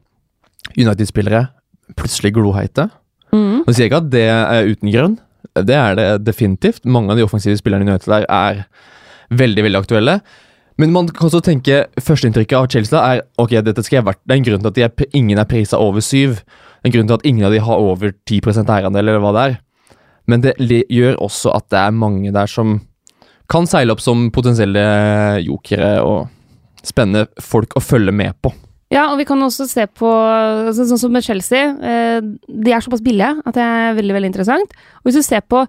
United-spillere 0.74 1.46
plutselig 1.94 2.34
gloheite. 2.36 2.88
Mm. 3.30 3.62
Nå 3.66 3.74
sier 3.74 3.86
jeg 3.86 3.92
ikke 3.92 4.02
at 4.02 4.12
det 4.14 4.26
er 4.32 4.72
uten 4.72 4.92
grunn, 4.94 5.18
det 5.54 5.76
er 5.76 5.96
det 6.00 6.08
definitivt. 6.26 6.84
Mange 6.86 7.14
av 7.14 7.20
de 7.20 7.26
offensive 7.26 7.58
spillerne 7.60 7.88
i 7.88 7.92
United 7.94 8.12
der 8.12 8.28
er 8.32 8.66
veldig, 9.30 9.66
veldig 9.66 9.82
aktuelle. 9.82 10.20
Men 10.82 10.92
man 10.92 11.08
kan 11.08 11.30
også 11.30 11.44
tenke 11.46 11.86
førsteinntrykket 12.04 12.58
av 12.58 12.68
Chelsea 12.72 13.00
er 13.00 13.22
ok, 13.40 13.54
dette 13.64 13.84
skal 13.86 14.02
jeg 14.02 14.08
vært, 14.10 14.20
det 14.26 14.36
er 14.36 14.42
en 14.42 14.48
grunn 14.50 14.66
til 14.66 14.72
at 14.72 14.82
er, 14.84 15.12
ingen 15.16 15.40
er 15.40 15.48
prisa 15.48 15.80
over 15.80 16.04
syv. 16.04 16.42
En 16.84 16.94
grunn 16.94 17.08
til 17.08 17.16
at 17.16 17.28
ingen 17.28 17.48
av 17.48 17.56
de 17.56 17.62
har 17.64 17.82
over 17.82 18.12
10% 18.28 18.72
eierandel, 18.76 19.08
eller 19.08 19.24
hva 19.24 19.32
det 19.36 19.46
er. 19.46 19.56
Men 20.30 20.44
det 20.44 20.56
gjør 20.92 21.20
også 21.22 21.54
at 21.56 21.70
det 21.72 21.80
er 21.80 21.96
mange 21.96 22.34
der 22.36 22.50
som 22.50 22.80
kan 23.52 23.68
seile 23.70 23.94
opp 23.94 24.02
som 24.02 24.28
potensielle 24.34 24.84
jokere 25.46 26.00
og 26.02 26.86
spennende 26.86 27.30
folk 27.42 27.76
å 27.78 27.84
følge 27.84 28.14
med 28.14 28.36
på. 28.42 28.52
Ja, 28.94 29.08
og 29.12 29.18
vi 29.18 29.26
kan 29.26 29.42
også 29.42 29.66
se 29.68 29.88
på 29.90 30.06
altså, 30.08 30.86
Sånn 30.86 31.00
som 31.02 31.12
med 31.12 31.24
Chelsea. 31.26 31.64
Eh, 31.74 32.20
de 32.22 32.72
er 32.72 32.84
såpass 32.86 33.02
billige 33.04 33.32
at 33.46 33.56
det 33.58 33.64
er 33.66 33.96
veldig 33.98 34.14
veldig 34.20 34.30
interessant. 34.30 34.76
Og 35.02 35.10
hvis 35.10 35.18
du 35.18 35.24
ser 35.26 35.42
på 35.42 35.64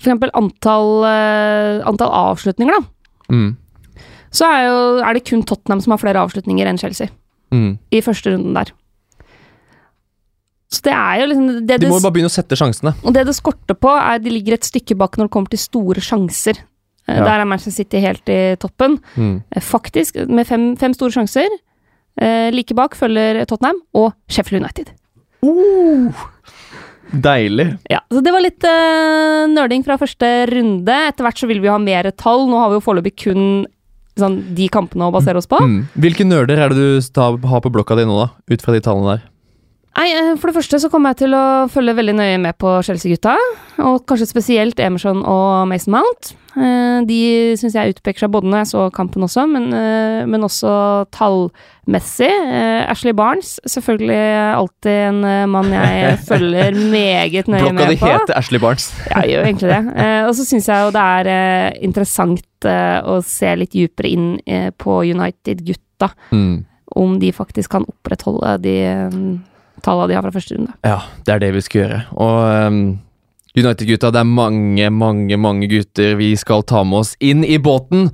f.eks. 0.00 0.30
Antall, 0.34 1.04
eh, 1.06 1.82
antall 1.86 2.10
avslutninger, 2.10 2.72
da, 2.80 2.90
Mm. 3.30 3.56
så 4.34 4.44
er, 4.50 4.64
jo, 4.66 4.80
er 5.06 5.14
det 5.14 5.24
kun 5.24 5.42
Tottenham 5.46 5.80
som 5.80 5.92
har 5.94 5.98
flere 6.02 6.20
avslutninger 6.24 6.66
enn 6.66 6.78
Chelsea. 6.80 7.08
Mm. 7.52 7.78
i 7.92 8.00
første 8.02 8.32
runden 8.32 8.54
der. 8.56 8.72
Så 10.74 10.82
det 10.82 10.92
er 10.96 11.20
jo 11.20 11.26
liksom 11.30 11.66
det 11.68 11.76
De 11.80 11.86
må 11.90 12.00
jo 12.00 12.02
bare 12.02 12.14
begynne 12.16 12.30
å 12.32 12.34
sette 12.34 12.56
sjansene. 12.58 12.94
Og 13.04 13.14
det 13.14 13.26
det 13.28 13.34
skorter 13.36 13.76
på, 13.78 13.92
er 13.94 14.18
de 14.18 14.32
ligger 14.32 14.56
et 14.56 14.66
stykke 14.66 14.96
bak 14.98 15.14
når 15.20 15.28
det 15.28 15.34
kommer 15.36 15.52
til 15.52 15.62
store 15.62 16.02
sjanser. 16.02 16.58
Eh, 17.06 17.14
Ja. 17.14 17.24
Der 17.28 17.40
er 17.40 17.44
Manchester 17.44 17.70
City 17.84 18.00
helt 18.00 18.26
i 18.32 18.56
toppen. 18.56 18.98
Mm. 19.16 19.42
Eh, 19.54 19.60
Faktisk, 19.62 20.16
med 20.26 20.46
fem, 20.48 20.74
fem 20.76 20.92
store 20.96 21.12
sjanser. 21.12 21.46
Eh, 22.20 22.50
like 22.54 22.76
bak 22.76 22.94
følger 22.98 23.42
Tottenham 23.50 23.80
og 23.98 24.12
Sheffield 24.30 24.62
United. 24.62 24.92
Deilig. 27.14 27.66
Ja, 27.90 28.00
så 28.10 28.22
Det 28.24 28.32
var 28.34 28.42
litt 28.42 28.64
uh, 28.66 29.44
nerding 29.50 29.84
fra 29.86 29.98
første 30.00 30.30
runde. 30.50 30.96
Etter 31.10 31.26
hvert 31.26 31.38
så 31.38 31.48
vil 31.50 31.62
vi 31.62 31.70
ha 31.70 31.78
mer 31.78 32.10
tall. 32.18 32.48
Nå 32.50 32.58
har 32.58 32.72
vi 32.72 32.78
jo 32.78 32.84
foreløpig 32.84 33.14
kun 33.26 33.44
sånn, 34.18 34.40
de 34.54 34.68
kampene 34.72 35.08
å 35.08 35.14
basere 35.14 35.40
oss 35.40 35.50
på. 35.50 35.58
Mm. 35.58 35.78
Hvilke 36.00 36.26
nerder 36.26 36.60
er 36.62 36.74
det 36.74 36.78
du 36.78 37.46
har 37.50 37.62
på 37.62 37.72
blokka 37.74 37.98
di 37.98 38.06
nå, 38.08 38.18
da? 38.24 38.28
Ut 38.50 38.64
fra 38.64 38.74
de 38.74 38.82
tallene 38.84 39.16
der. 39.16 39.30
Nei, 39.94 40.08
eh, 40.10 40.32
For 40.40 40.50
det 40.50 40.56
første 40.56 40.80
så 40.82 40.88
kommer 40.90 41.12
jeg 41.12 41.20
til 41.24 41.34
å 41.38 41.66
følge 41.70 41.94
veldig 41.94 42.14
nøye 42.18 42.38
med 42.42 42.56
på 42.58 42.80
Chelsea-gutta. 42.82 43.36
Og 43.84 44.00
kanskje 44.10 44.26
spesielt 44.26 44.80
Emerson 44.82 45.20
og 45.22 45.68
Mason 45.70 45.94
Mount. 45.94 46.32
Eh, 46.56 47.04
De 47.06 47.18
syns 47.58 47.74
jeg 47.78 47.94
utpeker 47.94 48.24
seg 48.24 48.32
både 48.34 48.50
når 48.50 48.64
jeg 48.64 48.70
så 48.72 48.88
kampen 48.94 49.22
også, 49.26 49.44
men, 49.50 49.68
eh, 49.74 50.24
men 50.26 50.42
også 50.46 51.06
tallmessig. 51.14 52.30
Ashley 52.90 53.14
Barnes, 53.14 53.60
selvfølgelig 53.70 54.18
alltid 54.58 54.90
en 55.12 55.50
mann 55.50 55.70
jeg 55.70 56.18
følger 56.30 56.74
meget 56.90 57.46
nøye 57.46 57.62
Blokka 57.62 57.86
di 57.86 57.94
med 57.94 58.02
på. 58.02 58.10
heter 58.10 58.36
Ashley 58.38 58.58
Barnes. 58.62 58.90
Ja, 59.10 59.22
jeg 59.22 59.30
gjør 59.36 59.46
egentlig 59.46 59.72
det. 59.74 60.10
Og 60.28 60.34
så 60.34 60.46
syns 60.50 60.68
jeg 60.74 60.84
jo 60.88 60.92
det 60.98 61.06
er 61.30 61.78
interessant 61.86 62.70
å 63.14 63.18
se 63.22 63.54
litt 63.62 63.74
dypere 63.74 64.10
inn 64.10 64.28
på 64.78 65.00
United-gutta. 65.06 66.10
Mm. 66.34 66.64
Om 66.96 67.18
de 67.22 67.30
faktisk 67.34 67.70
kan 67.74 67.86
opprettholde 67.90 68.58
de 68.62 68.78
tallene 69.84 70.10
de 70.10 70.16
har 70.18 70.24
fra 70.26 70.34
første 70.34 70.56
runde. 70.56 70.74
Ja, 70.86 71.00
det 71.26 71.34
er 71.34 71.42
det 71.44 71.52
vi 71.54 71.64
skal 71.64 71.82
gjøre. 71.82 72.00
Og 72.16 72.38
um, 72.66 72.80
United-gutta, 73.54 74.10
det 74.10 74.22
er 74.24 74.26
mange, 74.26 74.90
mange, 74.90 75.36
mange 75.38 75.68
gutter 75.70 76.16
vi 76.18 76.32
skal 76.40 76.64
ta 76.66 76.82
med 76.82 77.04
oss 77.04 77.14
inn 77.22 77.44
i 77.46 77.60
båten. 77.62 78.08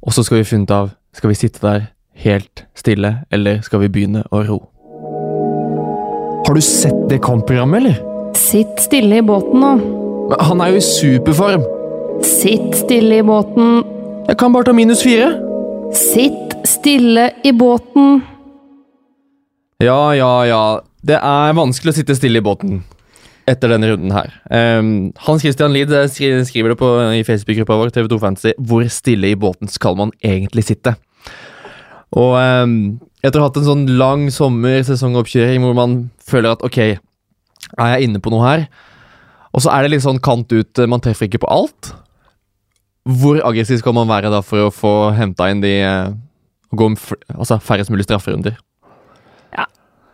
Og 0.00 0.14
så 0.14 0.24
skal 0.24 0.40
vi 0.40 0.48
finne 0.48 0.68
ut 0.68 0.74
av 0.74 0.94
Skal 1.18 1.32
vi 1.32 1.38
sitte 1.40 1.58
der 1.64 1.86
helt 2.22 2.66
stille, 2.78 3.24
eller 3.34 3.62
skal 3.66 3.80
vi 3.82 3.88
begynne 3.90 4.20
å 4.30 4.42
ro? 4.46 4.58
Har 6.46 6.54
du 6.54 6.62
sett 6.62 7.00
det 7.10 7.18
kampprogrammet, 7.24 7.80
eller? 7.80 7.96
Sitt 8.38 8.78
stille 8.84 9.18
i 9.18 9.24
båten 9.24 9.60
nå. 9.60 9.72
Men 10.30 10.44
Han 10.46 10.62
er 10.62 10.72
jo 10.72 10.78
i 10.78 10.84
superform! 10.84 11.64
Sitt 12.22 12.76
stille 12.76 13.18
i 13.18 13.24
båten. 13.26 13.82
Jeg 14.28 14.38
kan 14.38 14.54
bare 14.54 14.68
ta 14.68 14.74
minus 14.76 15.02
fire. 15.02 15.32
Sitt 15.96 16.54
stille 16.68 17.30
i 17.44 17.52
båten. 17.56 18.20
Ja, 19.82 20.14
ja, 20.14 20.32
ja. 20.46 20.62
Det 21.06 21.18
er 21.18 21.58
vanskelig 21.58 21.92
å 21.92 21.98
sitte 22.00 22.16
stille 22.18 22.40
i 22.40 22.44
båten 22.44 22.80
etter 23.48 23.72
denne 23.72 23.88
runden 23.92 24.12
her. 24.12 24.32
Um, 24.52 24.88
Hans 25.24 25.44
Christian 25.44 25.72
Lid 25.72 25.92
eh, 25.94 26.08
skriver 26.10 26.74
det 26.74 26.78
på, 26.80 26.88
i 27.16 27.24
Facebook-gruppa 27.24 27.78
vår, 27.80 27.92
TV2 27.94 28.18
Fantasy, 28.20 28.52
hvor 28.58 28.84
stille 28.92 29.30
i 29.32 29.38
båten 29.38 29.70
skal 29.72 29.96
man 29.96 30.12
egentlig 30.20 30.66
sitte? 30.68 30.98
Og 32.18 32.34
um, 32.36 32.98
etter 33.24 33.40
å 33.40 33.46
ha 33.46 33.48
hatt 33.48 33.60
en 33.60 33.68
sånn 33.68 33.86
lang 34.00 34.26
sommer-sesongoppkjøring 34.34 35.64
hvor 35.64 35.78
man 35.78 35.96
føler 36.28 36.52
at 36.52 36.64
ok, 36.66 36.78
er 36.84 37.94
jeg 37.94 38.08
inne 38.08 38.20
på 38.20 38.32
noe 38.32 38.44
her? 38.44 38.68
Og 39.56 39.64
så 39.64 39.72
er 39.72 39.84
det 39.84 39.94
litt 39.94 40.04
sånn 40.04 40.20
kant 40.20 40.52
ut, 40.52 40.72
eh, 40.76 40.90
man 40.90 41.04
treffer 41.04 41.30
ikke 41.30 41.44
på 41.46 41.52
alt. 41.52 41.94
Hvor 43.08 43.40
aggressiv 43.48 43.80
skal 43.80 43.96
man 43.96 44.10
være 44.10 44.32
da 44.32 44.42
for 44.44 44.66
å 44.66 44.74
få 44.74 44.94
henta 45.16 45.48
inn 45.48 45.64
de 45.64 45.76
og 45.88 46.24
Gå 46.76 46.84
om 46.84 46.96
altså, 47.32 47.56
færrest 47.64 47.88
mulig 47.88 48.04
strafferunder? 48.04 48.58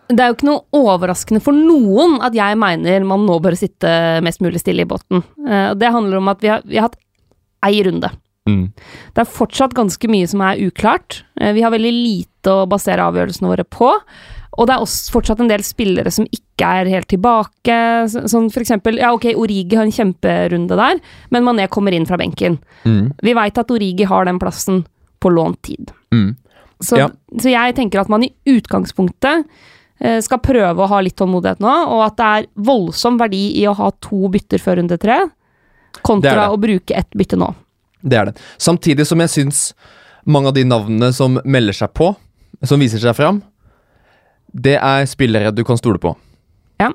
Det 0.09 0.21
er 0.21 0.29
jo 0.31 0.35
ikke 0.37 0.49
noe 0.51 0.65
overraskende 0.77 1.41
for 1.41 1.57
noen 1.57 2.19
at 2.25 2.35
jeg 2.37 2.59
mener 2.61 3.07
man 3.09 3.25
nå 3.27 3.39
bør 3.41 3.57
sitte 3.57 3.89
mest 4.25 4.43
mulig 4.45 4.61
stille 4.61 4.85
i 4.85 4.89
båten. 4.91 5.23
Eh, 5.49 5.73
Det 5.75 5.93
handler 5.95 6.19
om 6.21 6.29
at 6.29 6.41
vi 6.45 6.49
har, 6.53 6.63
vi 6.65 6.77
har 6.77 6.91
hatt 6.91 6.99
ei 7.65 7.83
runde. 7.87 8.11
Mm. 8.47 8.67
Det 9.15 9.23
er 9.23 9.31
fortsatt 9.33 9.73
ganske 9.73 10.09
mye 10.13 10.29
som 10.29 10.43
er 10.45 10.61
uklart. 10.61 11.23
Eh, 11.41 11.53
Vi 11.57 11.63
har 11.65 11.71
veldig 11.73 11.93
lite 11.93 12.53
å 12.53 12.67
basere 12.69 13.01
avgjørelsene 13.01 13.49
våre 13.49 13.65
på. 13.65 13.91
Og 14.57 14.69
det 14.69 14.75
er 14.77 14.85
også 14.85 15.11
fortsatt 15.11 15.41
en 15.41 15.49
del 15.49 15.65
spillere 15.67 16.11
som 16.13 16.27
ikke 16.31 16.63
er 16.83 16.87
helt 16.93 17.09
tilbake. 17.09 17.79
Sånn 18.31 18.53
for 18.53 18.61
eksempel, 18.63 18.99
ja 19.01 19.11
ok, 19.17 19.33
Origi 19.35 19.75
har 19.75 19.83
en 19.89 19.91
kjemperunde 19.91 20.77
der, 20.79 21.01
men 21.31 21.43
Mané 21.43 21.67
kommer 21.69 21.93
inn 21.97 22.07
fra 22.07 22.17
benken. 22.21 22.61
Mm. 22.85 23.13
Vi 23.21 23.35
veit 23.35 23.59
at 23.59 23.73
Origi 23.75 24.05
har 24.07 24.25
den 24.29 24.39
plassen 24.39 24.85
på 25.19 25.33
lånt 25.35 25.63
tid. 25.63 25.91
Mm. 26.13 26.37
Så, 26.81 26.99
Ja. 26.99 27.09
så 27.41 27.51
jeg 27.51 27.75
tenker 27.75 28.01
at 28.01 28.09
man 28.09 28.23
i 28.23 28.31
utgangspunktet 28.47 29.45
skal 30.21 30.39
prøve 30.43 30.83
å 30.85 30.89
ha 30.91 30.99
litt 31.01 31.17
tålmodighet 31.17 31.61
nå, 31.63 31.71
og 31.95 32.01
at 32.07 32.17
det 32.19 32.27
er 32.39 32.47
voldsom 32.67 33.17
verdi 33.21 33.45
i 33.61 33.67
å 33.71 33.75
ha 33.79 33.91
to 34.03 34.29
bytter 34.29 34.59
før 34.61 34.77
runde 34.81 34.99
tre, 35.01 35.21
Det 35.95 36.03
kontra 36.03 36.35
det. 36.35 36.49
å 36.51 36.59
bruke 36.61 36.95
ett 36.99 37.11
bytte 37.15 37.39
nå. 37.39 37.53
Det 38.03 38.19
er 38.19 38.25
det. 38.33 38.35
Samtidig 38.59 39.07
som 39.07 39.21
jeg 39.23 39.31
syns 39.33 39.61
mange 40.27 40.49
av 40.51 40.55
de 40.55 40.65
navnene 40.65 41.13
som 41.15 41.39
melder 41.45 41.73
seg 41.73 41.93
på, 41.97 42.11
som 42.67 42.81
viser 42.81 42.99
seg 43.01 43.15
fram, 43.17 43.43
det 44.53 44.77
er 44.77 45.07
spillere 45.07 45.55
du 45.55 45.63
kan 45.65 45.79
stole 45.81 45.99
på. 46.03 46.13
Ja. 46.83 46.91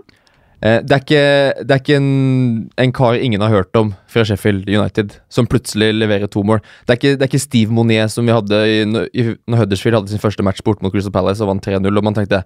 Eh, 0.61 0.81
Det 0.83 0.91
er 0.91 0.99
ikke, 0.99 1.65
det 1.67 1.71
er 1.71 1.79
ikke 1.79 1.95
en, 1.95 2.69
en 2.77 2.91
kar 2.91 3.13
ingen 3.15 3.41
har 3.41 3.49
hørt 3.53 3.75
om 3.79 3.93
fra 4.11 4.23
Sheffield 4.27 4.67
United, 4.67 5.13
som 5.29 5.47
plutselig 5.47 5.93
leverer 5.95 6.27
to 6.27 6.43
mål. 6.43 6.59
Det 6.87 6.89
er 6.95 6.99
ikke, 6.99 7.13
det 7.15 7.21
er 7.21 7.29
ikke 7.31 7.39
Steve 7.45 7.71
Monier 7.71 8.07
som 8.11 8.25
vi 8.27 8.33
hadde 8.35 8.59
i, 8.67 8.81
i, 9.15 9.35
når 9.47 9.57
Huddersfield 9.63 9.95
hadde 10.01 10.09
sin 10.11 10.19
første 10.19 10.43
match 10.43 10.61
bort 10.65 10.81
mot 10.83 10.91
Crystal 10.91 11.13
Palace 11.15 11.41
og 11.43 11.47
vant 11.53 11.63
3-0, 11.65 11.87
og 11.97 12.03
man 12.03 12.13
tenkte 12.17 12.43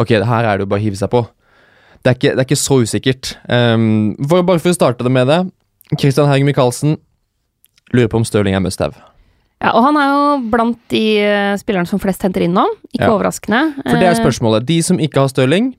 ok, 0.00 0.08
her 0.24 0.44
er 0.48 0.56
det 0.56 0.64
jo 0.64 0.70
bare 0.72 0.80
å 0.80 0.86
hive 0.86 0.96
seg 0.96 1.10
på. 1.12 1.26
Det 2.00 2.08
er 2.08 2.16
ikke, 2.16 2.30
det 2.32 2.38
er 2.40 2.48
ikke 2.48 2.56
så 2.56 2.80
usikkert. 2.80 3.34
Um, 3.50 4.16
for, 4.24 4.40
bare 4.48 4.58
for 4.62 4.72
å 4.72 4.78
starte 4.78 5.04
det 5.04 5.12
med 5.12 5.28
det. 5.28 5.42
Christian 6.00 6.30
Herring 6.30 6.46
Michaelsen 6.48 6.96
lurer 7.92 8.08
på 8.08 8.16
om 8.22 8.24
Stirling 8.24 8.54
er 8.56 8.62
must 8.64 8.80
have. 8.80 8.96
Ja, 9.60 9.74
og 9.76 9.82
han 9.84 9.98
er 10.00 10.06
jo 10.08 10.20
blant 10.48 10.78
de 10.88 11.02
eh, 11.20 11.56
spillerne 11.60 11.84
som 11.90 12.00
flest 12.00 12.22
henter 12.24 12.46
inn 12.46 12.54
nå, 12.56 12.64
ikke 12.94 13.04
Ja. 13.04 13.10
overraskende. 13.12 13.74
For 13.84 13.98
det 14.00 14.06
er 14.08 14.14
Eh, 14.14 14.22
spørsmålet. 14.24 14.64
De 14.64 14.78
som 14.86 14.96
ikke 14.96 15.20
har 15.20 15.28
Stirling, 15.28 15.74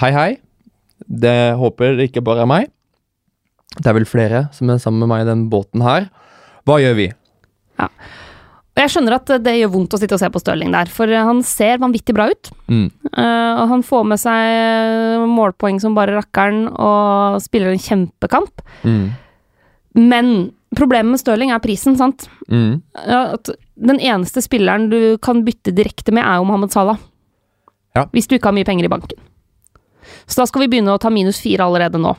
hei 0.00 0.10
hei. 0.16 0.30
Det 1.10 1.58
håper 1.58 1.98
det 1.98 2.10
ikke 2.10 2.22
bare 2.22 2.44
er 2.46 2.50
meg. 2.50 2.70
Det 3.76 3.86
er 3.90 3.96
vel 3.98 4.08
flere 4.08 4.46
som 4.54 4.70
er 4.70 4.80
sammen 4.82 5.02
med 5.02 5.10
meg 5.10 5.24
i 5.24 5.30
den 5.30 5.48
båten 5.50 5.82
her. 5.82 6.08
Hva 6.66 6.78
gjør 6.82 6.94
vi? 6.98 7.08
Og 7.80 8.78
jeg 8.78 8.92
skjønner 8.92 9.16
at 9.16 9.30
det 9.42 9.56
gjør 9.58 9.72
vondt 9.72 9.94
å 9.96 9.98
sitte 10.00 10.14
og 10.14 10.20
se 10.22 10.28
på 10.30 10.40
Stirling 10.42 10.70
der, 10.74 10.90
for 10.92 11.10
han 11.10 11.42
ser 11.46 11.80
vanvittig 11.82 12.14
bra 12.16 12.28
ut. 12.30 12.50
Mm. 12.70 12.86
Og 13.10 13.64
han 13.72 13.82
får 13.86 14.06
med 14.12 14.20
seg 14.22 15.24
målpoeng 15.34 15.80
som 15.82 15.96
bare 15.98 16.14
rakkeren, 16.16 16.68
og 16.70 17.40
spiller 17.42 17.74
en 17.74 17.82
kjempekamp. 17.82 18.62
Mm. 18.86 19.10
Men 19.98 20.32
problemet 20.78 21.10
med 21.10 21.22
Stirling 21.22 21.50
er 21.54 21.62
prisen, 21.64 21.98
sant? 21.98 22.28
Mm. 22.46 22.78
Ja, 23.02 23.34
at 23.34 23.50
den 23.80 23.98
eneste 23.98 24.42
spilleren 24.44 24.86
du 24.92 25.18
kan 25.22 25.42
bytte 25.46 25.74
direkte 25.74 26.14
med, 26.14 26.22
er 26.22 26.38
jo 26.38 26.46
Mohammed 26.48 26.72
Salah. 26.74 27.00
Ja. 27.98 28.06
Hvis 28.14 28.30
du 28.30 28.36
ikke 28.36 28.52
har 28.52 28.56
mye 28.56 28.68
penger 28.68 28.86
i 28.86 28.92
banken. 28.92 29.18
Så 30.26 30.40
da 30.42 30.48
skal 30.48 30.64
vi 30.64 30.70
begynne 30.74 30.94
å 30.94 31.00
ta 31.02 31.12
minus 31.12 31.40
fire 31.42 31.66
allerede 31.66 32.00
nå. 32.00 32.14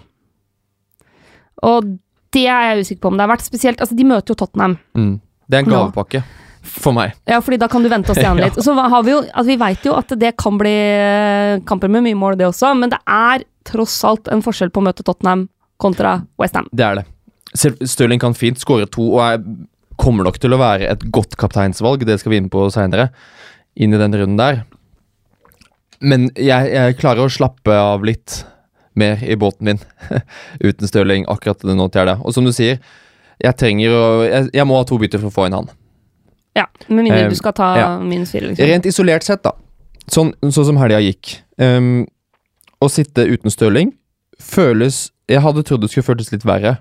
Og 1.68 1.96
det 2.32 2.46
er 2.48 2.72
jeg 2.72 2.86
usikker 2.86 3.02
på 3.04 3.12
om 3.12 3.20
det 3.20 3.26
er 3.26 3.32
verdt. 3.34 3.48
Spesielt, 3.48 3.82
altså 3.84 3.98
De 3.98 4.08
møter 4.08 4.34
jo 4.34 4.40
Tottenham. 4.40 4.78
Mm. 4.98 5.18
Det 5.52 5.60
er 5.60 5.66
en 5.66 5.72
Nå. 5.72 5.78
gavepakke 5.78 6.24
for 6.62 6.96
meg. 6.96 7.16
Ja, 7.30 7.40
fordi 7.44 7.58
da 7.62 7.68
kan 7.72 7.84
du 7.84 7.90
vente 7.92 8.14
og 8.14 8.20
se 8.20 8.28
an 8.28 8.40
litt. 8.44 8.60
Så 8.64 8.76
har 8.78 9.06
vi 9.06 9.16
jo, 9.16 9.24
altså 9.26 9.50
vi 9.50 9.58
vet 9.62 9.88
jo 9.88 9.96
at 9.98 10.14
det 10.22 10.36
kan 10.40 10.60
bli 10.62 10.76
eh, 10.76 11.56
kamper 11.68 11.92
med 11.92 12.06
mye 12.08 12.18
mål, 12.18 12.38
det 12.40 12.48
også, 12.50 12.74
men 12.78 12.94
det 12.94 13.02
er 13.10 13.44
tross 13.68 13.98
alt 14.08 14.30
en 14.32 14.44
forskjell 14.46 14.72
på 14.74 14.82
å 14.82 14.88
møte 14.88 15.06
Tottenham 15.06 15.48
kontra 15.82 16.22
Westham. 16.42 16.70
Det 16.72 16.86
er 16.86 17.02
det. 17.02 17.08
Stirling 17.58 18.22
kan 18.22 18.38
fint 18.38 18.62
skåre 18.62 18.88
to, 18.88 19.10
og 19.18 19.22
jeg 19.26 19.42
kommer 20.02 20.26
nok 20.26 20.38
til 20.42 20.56
å 20.56 20.62
være 20.62 20.88
et 20.90 21.04
godt 21.14 21.36
kapteinsvalg. 21.42 22.06
Det 22.08 22.20
skal 22.22 22.34
vi 22.34 22.40
inn 22.42 22.52
på 22.54 22.64
seinere, 22.74 23.10
inn 23.76 23.94
i 23.94 24.00
den 24.00 24.16
runden 24.16 24.40
der. 24.40 24.64
Men 26.02 26.30
jeg, 26.36 26.72
jeg 26.74 26.98
klarer 27.00 27.28
å 27.28 27.32
slappe 27.32 27.76
av 27.78 28.06
litt 28.08 28.42
mer 28.98 29.22
i 29.24 29.38
båten 29.40 29.70
min 29.70 29.80
uten 30.68 30.90
Stirling 30.90 31.28
akkurat 31.32 31.64
nå 31.64 31.88
til 31.94 32.10
det. 32.10 32.18
Og 32.26 32.34
som 32.36 32.48
du 32.48 32.52
sier, 32.56 32.82
jeg 33.42 33.58
trenger 33.58 33.94
å 33.96 34.02
Jeg, 34.26 34.50
jeg 34.54 34.68
må 34.70 34.78
ha 34.78 34.86
to 34.88 34.98
bytter 35.02 35.22
for 35.22 35.32
å 35.32 35.36
få 35.36 35.48
inn 35.50 35.58
han. 35.58 35.70
Ja, 36.58 36.66
Med 36.90 37.06
mindre 37.06 37.26
um, 37.26 37.32
du 37.32 37.40
skal 37.40 37.54
ta 37.56 37.70
ja. 37.80 37.90
minus 38.04 38.34
fire, 38.34 38.50
liksom. 38.50 38.68
Rent 38.68 38.88
isolert 38.90 39.24
sett, 39.24 39.44
da. 39.46 39.54
Sånn, 40.12 40.34
sånn 40.52 40.68
som 40.74 40.80
helga 40.82 41.00
gikk. 41.00 41.38
Um, 41.62 42.04
å 42.82 42.90
sitte 42.92 43.24
uten 43.30 43.54
Stirling 43.54 43.94
føles 44.42 45.12
Jeg 45.30 45.44
hadde 45.46 45.62
trodd 45.64 45.84
det 45.86 45.92
skulle 45.94 46.08
føltes 46.10 46.32
litt 46.34 46.44
verre. 46.48 46.76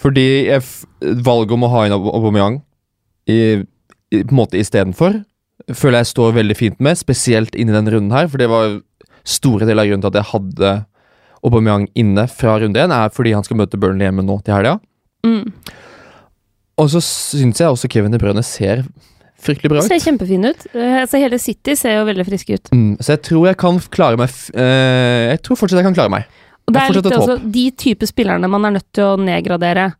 Fordi 0.00 0.46
jeg, 0.48 0.64
valget 1.26 1.52
om 1.58 1.66
å 1.66 1.72
ha 1.74 1.82
inn 1.84 1.92
Aub- 1.92 2.08
Aubameyang 2.14 2.60
i, 3.28 3.36
i, 3.60 4.22
på 4.22 4.30
en 4.32 4.38
måte 4.38 4.56
istedenfor, 4.56 5.18
føler 5.68 6.00
jeg 6.00 6.10
står 6.12 6.32
veldig 6.38 6.56
fint 6.58 6.80
med, 6.80 6.98
spesielt 6.98 7.54
inni 7.58 7.74
den 7.74 7.90
runden 7.92 8.14
her. 8.14 8.28
For 8.30 8.40
det 8.40 8.48
var 8.50 8.78
store 9.28 9.66
deler 9.68 9.84
av 9.84 9.90
grunnen 9.90 10.04
til 10.06 10.12
at 10.14 10.20
jeg 10.22 10.30
hadde 10.32 10.72
Aubameyang 11.44 11.86
inne 11.96 12.26
fra 12.28 12.58
runde 12.60 12.80
én, 12.82 12.92
er 12.92 13.12
fordi 13.14 13.32
han 13.32 13.44
skal 13.46 13.56
møte 13.56 13.78
Burnley 13.80 14.04
hjemme 14.08 14.24
nå 14.26 14.36
til 14.44 14.54
helga. 14.58 14.74
Mm. 15.24 15.46
Og 16.80 16.90
så 16.92 17.00
syns 17.04 17.60
jeg 17.60 17.68
også 17.68 17.88
Kevin 17.92 18.12
De 18.12 18.20
Bruyne 18.20 18.42
ser 18.44 18.84
fryktelig 19.40 19.70
bra 19.72 19.80
ut. 19.80 19.88
Ser 19.88 20.02
kjempefin 20.04 20.44
ut. 20.48 20.66
Altså, 20.76 21.20
hele 21.20 21.38
City 21.40 21.74
ser 21.80 21.98
jo 21.98 22.06
veldig 22.08 22.26
friske 22.28 22.56
ut. 22.58 22.70
Mm, 22.76 22.94
så 23.00 23.14
jeg 23.16 23.22
tror 23.28 23.46
jeg 23.50 23.58
kan 23.60 23.80
klare 23.92 24.20
meg 24.20 24.32
eh, 24.52 25.30
Jeg 25.32 25.42
tror 25.46 25.60
fortsatt 25.60 25.80
jeg 25.80 25.88
kan 25.88 25.96
klare 25.96 26.12
meg. 26.12 26.28
Og 26.68 26.74
det 26.76 26.82
er 26.82 26.96
litt 26.96 27.08
også, 27.16 27.38
De 27.56 27.64
type 27.72 28.08
spillerne 28.08 28.48
man 28.52 28.68
er 28.68 28.76
nødt 28.78 28.88
til 28.96 29.08
å 29.08 29.16
nedgradere 29.20 29.90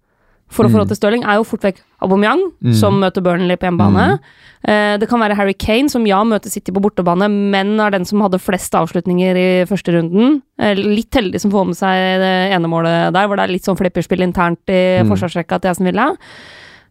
for 0.50 0.66
å 0.66 0.70
få 0.70 0.76
Mm. 0.76 0.82
råd 0.82 0.88
til 0.92 0.98
Stirling, 0.98 1.24
er 1.24 1.38
jo 1.38 1.44
fort 1.46 1.62
vekk 1.62 1.80
Aubameyang, 2.02 2.40
Mm. 2.64 2.74
som 2.74 2.98
møter 3.00 3.22
Burnley 3.22 3.56
på 3.56 3.66
hjemmebane. 3.68 4.18
Eh, 4.64 4.96
det 4.98 5.08
kan 5.08 5.20
være 5.20 5.36
Harry 5.36 5.54
Kane, 5.54 5.88
som 5.88 6.04
ja 6.06 6.22
møter 6.24 6.50
City 6.50 6.72
på 6.72 6.80
bortebane, 6.80 7.28
men 7.30 7.78
er 7.80 7.90
den 7.90 8.04
som 8.04 8.20
hadde 8.20 8.38
flest 8.40 8.72
avslutninger 8.72 9.36
i 9.36 9.64
første 9.68 9.92
runden. 9.92 10.42
Eh, 10.58 10.74
litt 10.74 11.10
heldig 11.12 11.40
som 11.40 11.50
får 11.50 11.66
med 11.66 11.76
seg 11.76 12.20
det 12.20 12.52
ene 12.52 12.68
målet 12.68 13.12
der, 13.12 13.26
hvor 13.26 13.36
det 13.36 13.44
er 13.48 13.52
litt 13.52 13.64
sånn 13.64 13.76
flipperspill 13.78 14.20
internt 14.20 14.60
i 14.68 15.00
Mm. 15.02 15.08
forsvarsrekka 15.08 15.60
til 15.60 15.70
Aston 15.70 15.86
Villa. 15.86 16.16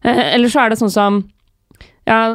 Eh, 0.04 0.34
eller 0.34 0.48
så 0.48 0.64
er 0.66 0.70
det 0.70 0.78
sånn 0.78 0.90
som 0.90 1.24
ja, 2.06 2.34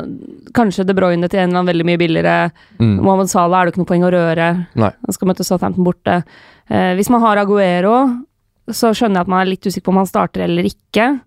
kanskje 0.53 0.85
De 0.85 0.93
Bruyne 0.93 1.27
til 1.27 1.39
en 1.39 1.49
eller 1.49 1.59
annen 1.59 1.73
veldig 1.73 1.85
mye 1.85 1.97
billigere. 1.99 2.51
Mm. 2.79 3.01
Mohammed 3.01 3.27
Salah 3.29 3.61
er 3.61 3.65
det 3.65 3.73
ikke 3.73 3.81
noe 3.83 3.91
poeng 3.91 4.05
å 4.07 4.11
røre. 4.13 4.67
Nei. 4.75 4.91
Han 5.05 5.11
skal 5.13 5.27
møte 5.27 5.43
Southampton 5.43 5.83
borte. 5.83 6.23
Eh, 6.69 6.95
hvis 6.95 7.09
man 7.09 7.19
har 7.21 7.37
Aguero, 7.37 8.23
så 8.69 8.93
skjønner 8.95 9.15
jeg 9.19 9.25
at 9.25 9.27
man 9.27 9.41
er 9.41 9.49
litt 9.49 9.61
usikker 9.65 9.83
på 9.83 9.89
om 9.89 9.97
han 9.97 10.05
starter 10.05 10.43
eller 10.45 10.63
ikke. 10.63 11.19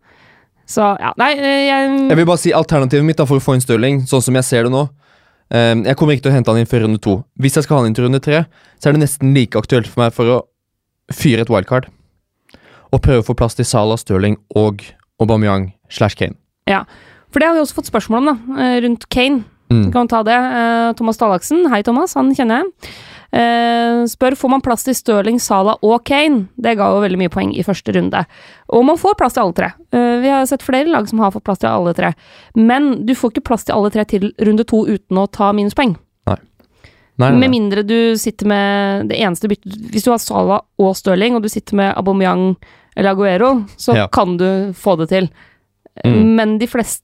Så 0.68 0.84
ja, 1.00 1.14
nei, 1.16 1.32
eh, 1.38 1.64
jeg 1.64 1.92
Jeg 2.10 2.16
vil 2.18 2.28
bare 2.28 2.40
si 2.42 2.52
alternativet 2.52 3.06
mitt 3.06 3.18
da 3.20 3.24
for 3.28 3.40
å 3.40 3.44
få 3.44 3.56
inn 3.56 3.64
Stirling, 3.64 4.02
sånn 4.08 4.24
som 4.24 4.36
jeg 4.36 4.44
ser 4.44 4.68
det 4.68 4.72
nå. 4.74 4.84
Um, 5.48 5.80
jeg 5.86 5.96
kommer 5.96 6.12
ikke 6.12 6.26
til 6.26 6.32
å 6.34 6.36
hente 6.36 6.52
han 6.52 6.60
inn 6.60 6.68
før 6.68 6.84
runde 6.84 7.00
to. 7.00 7.14
Hvis 7.40 7.56
jeg 7.56 7.64
skal 7.64 7.78
ha 7.78 7.82
han 7.82 7.88
inn 7.88 7.96
til 7.96 8.04
runde 8.04 8.20
tre, 8.20 8.42
så 8.76 8.90
er 8.90 8.96
det 8.96 9.00
nesten 9.00 9.32
like 9.32 9.56
aktuelt 9.56 9.88
for 9.88 10.04
meg 10.04 10.12
for 10.12 10.28
å 10.28 10.38
fyre 11.08 11.46
et 11.46 11.52
wildcard. 11.52 11.88
Og 12.92 13.00
prøve 13.04 13.24
å 13.24 13.28
få 13.30 13.36
plass 13.36 13.56
til 13.56 13.64
Salah, 13.68 13.96
Stirling 14.00 14.36
og 14.60 14.84
Aubameyang 15.22 15.70
slash 15.92 16.20
Kane. 16.20 16.36
Ja, 16.68 16.84
For 17.32 17.40
det 17.40 17.48
har 17.48 17.56
vi 17.56 17.60
også 17.60 17.76
fått 17.76 17.88
spørsmål 17.88 18.22
om, 18.22 18.28
da, 18.28 18.60
eh, 18.64 18.80
rundt 18.84 19.08
Kane. 19.12 19.44
Mm. 19.68 19.90
Kan 19.92 20.06
vi 20.06 20.12
ta 20.12 20.22
det? 20.24 20.36
Thomas 20.96 21.18
Dalaksen, 21.20 21.66
hei 21.68 21.82
Thomas, 21.84 22.14
han 22.16 22.32
kjenner 22.34 22.62
jeg. 22.62 22.92
Eh, 23.32 24.06
spør 24.08 24.32
får 24.40 24.50
man 24.54 24.62
plass 24.64 24.86
til 24.86 24.96
Stirling, 24.96 25.36
Salah 25.42 25.76
og 25.84 26.00
Kane. 26.08 26.46
Det 26.56 26.76
ga 26.78 26.86
jo 26.94 27.02
veldig 27.04 27.18
mye 27.20 27.32
poeng 27.32 27.50
i 27.52 27.64
første 27.66 27.92
runde. 27.92 28.22
Og 28.72 28.84
man 28.88 28.96
får 29.00 29.18
plass 29.20 29.36
til 29.36 29.44
alle 29.44 29.56
tre. 29.58 29.68
Uh, 29.92 30.16
vi 30.22 30.30
har 30.32 30.46
sett 30.48 30.64
flere 30.64 30.88
lag 30.88 31.08
som 31.10 31.20
har 31.20 31.32
fått 31.34 31.44
plass 31.44 31.60
til 31.60 31.68
alle 31.68 31.92
tre. 31.96 32.14
Men 32.56 33.04
du 33.04 33.12
får 33.16 33.34
ikke 33.34 33.44
plass 33.50 33.68
til 33.68 33.76
alle 33.76 33.92
tre 33.92 34.06
til 34.08 34.30
runde 34.40 34.64
to 34.68 34.86
uten 34.88 35.20
å 35.20 35.26
ta 35.28 35.52
minuspoeng. 35.56 35.96
Nei, 36.28 36.36
nei, 37.18 37.38
Med 37.42 37.50
mindre 37.50 37.82
du 37.82 38.14
sitter 38.16 38.46
med 38.46 39.08
det 39.10 39.16
eneste 39.18 39.48
byttet 39.50 39.88
Hvis 39.90 40.04
du 40.06 40.12
har 40.12 40.20
Salah 40.22 40.60
og 40.78 40.92
Stirling, 40.94 41.34
og 41.34 41.42
du 41.42 41.48
sitter 41.50 41.74
med 41.74 41.96
Aubameyang 41.98 42.52
eller 42.94 43.10
Aguero, 43.10 43.64
så 43.76 43.96
Ja. 43.96 44.06
kan 44.06 44.36
du 44.36 44.72
få 44.72 44.96
det 44.98 45.08
til. 45.08 45.28
Mm. 46.06 46.36
Men 46.36 46.58
de 46.58 46.66
fleste 46.66 47.02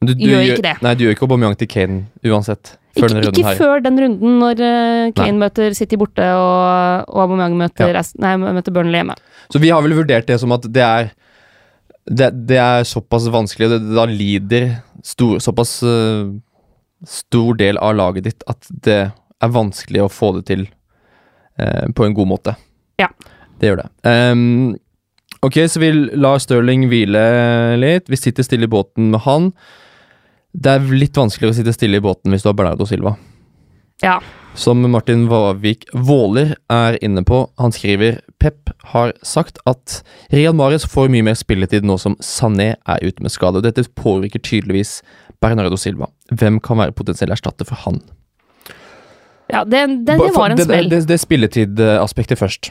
Du, 0.00 0.14
du 0.14 0.24
gjør 0.24 0.56
ikke 0.56 0.62
det. 0.62 0.82
Nei, 0.82 0.94
du 0.94 1.04
gjør 1.04 1.14
ikke 1.14 1.26
Aubameyang 1.28 1.56
til 1.56 1.68
Kane 1.68 2.06
uansett. 2.24 2.78
Før 2.94 3.10
Ikke, 3.10 3.32
ikke 3.40 3.56
før 3.58 3.82
den 3.82 3.98
runden 3.98 4.38
når 4.38 4.60
Kane 4.60 5.12
Kane 5.18 5.40
møter 5.40 5.74
City 5.74 5.98
borte 5.98 6.24
og, 6.38 7.08
og 7.10 7.20
Aubameyang 7.24 7.56
møter, 7.58 7.90
Ja. 7.96 8.02
Nei, 8.22 8.36
møter 8.38 8.74
Burnley 8.74 9.00
hjemme. 9.00 9.16
Så 9.50 9.60
vi 9.62 9.72
har 9.74 9.82
vel 9.82 9.96
vurdert 9.98 10.28
det 10.30 10.38
som 10.40 10.54
at 10.54 10.66
det 10.70 10.84
er 10.84 11.12
Det, 12.04 12.28
det 12.46 12.58
er 12.60 12.84
såpass 12.84 13.30
vanskelig, 13.32 13.70
og 13.72 13.86
da 13.96 14.04
lider 14.04 14.66
stor, 15.02 15.38
såpass 15.40 15.78
uh, 15.82 16.28
stor 17.08 17.54
del 17.56 17.78
av 17.80 17.94
laget 17.96 18.26
ditt 18.26 18.44
at 18.46 18.68
det 18.84 18.98
er 19.08 19.52
vanskelig 19.52 20.02
å 20.04 20.10
få 20.12 20.34
det 20.36 20.44
til 20.50 20.66
uh, 21.60 21.88
på 21.96 22.04
en 22.04 22.16
god 22.16 22.28
måte. 22.28 22.54
Ja. 23.00 23.08
Det 23.56 23.70
gjør 23.70 23.80
det. 23.80 23.88
Um, 24.04 24.76
ok, 25.40 25.62
så 25.64 25.80
vi 25.80 25.92
lar 26.12 26.42
Stirling 26.44 26.84
hvile 26.92 27.24
litt. 27.80 28.10
Vi 28.12 28.20
sitter 28.20 28.44
stille 28.44 28.68
i 28.68 28.74
båten 28.74 29.08
med 29.14 29.24
han. 29.24 29.50
Det 30.54 30.70
er 30.70 30.94
litt 30.94 31.18
vanskeligere 31.18 31.54
å 31.54 31.58
sitte 31.58 31.74
stille 31.74 31.98
i 31.98 32.04
båten 32.04 32.32
hvis 32.32 32.44
du 32.44 32.50
har 32.50 32.56
Bernardo 32.58 32.86
Silva. 32.86 33.16
Ja. 34.02 34.20
Som 34.54 34.84
Martin 34.90 35.26
Vavik 35.30 35.86
Våler 35.92 36.54
er 36.70 36.98
inne 37.02 37.24
på, 37.26 37.40
han 37.58 37.74
skriver 37.74 38.20
Pep 38.38 38.70
har 38.92 39.14
sagt 39.26 39.58
at 39.66 40.02
Rian 40.30 40.54
Marius 40.58 40.86
får 40.90 41.10
mye 41.10 41.26
mer 41.26 41.38
spilletid 41.38 41.86
nå 41.86 41.96
som 41.98 42.14
Sané 42.22 42.74
er 42.78 43.02
ute 43.02 43.24
med 43.24 43.34
skade. 43.34 43.64
Dette 43.66 43.86
påvirker 43.98 44.42
tydeligvis 44.42 45.00
Bernardo 45.42 45.78
Silva. 45.80 46.10
Hvem 46.30 46.60
kan 46.62 46.78
være 46.78 46.94
potensiell 46.94 47.34
erstatter 47.34 47.66
for 47.68 47.82
han? 47.86 48.02
ja 49.52 49.64
det, 49.64 49.86
det, 50.06 50.16
det 50.18 50.30
var 50.34 50.50
en 50.50 50.58
det, 50.58 50.66
smell. 50.66 50.88
Det, 50.90 51.02
det 51.08 51.20
spilletidaspektet 51.20 52.40
først. 52.40 52.70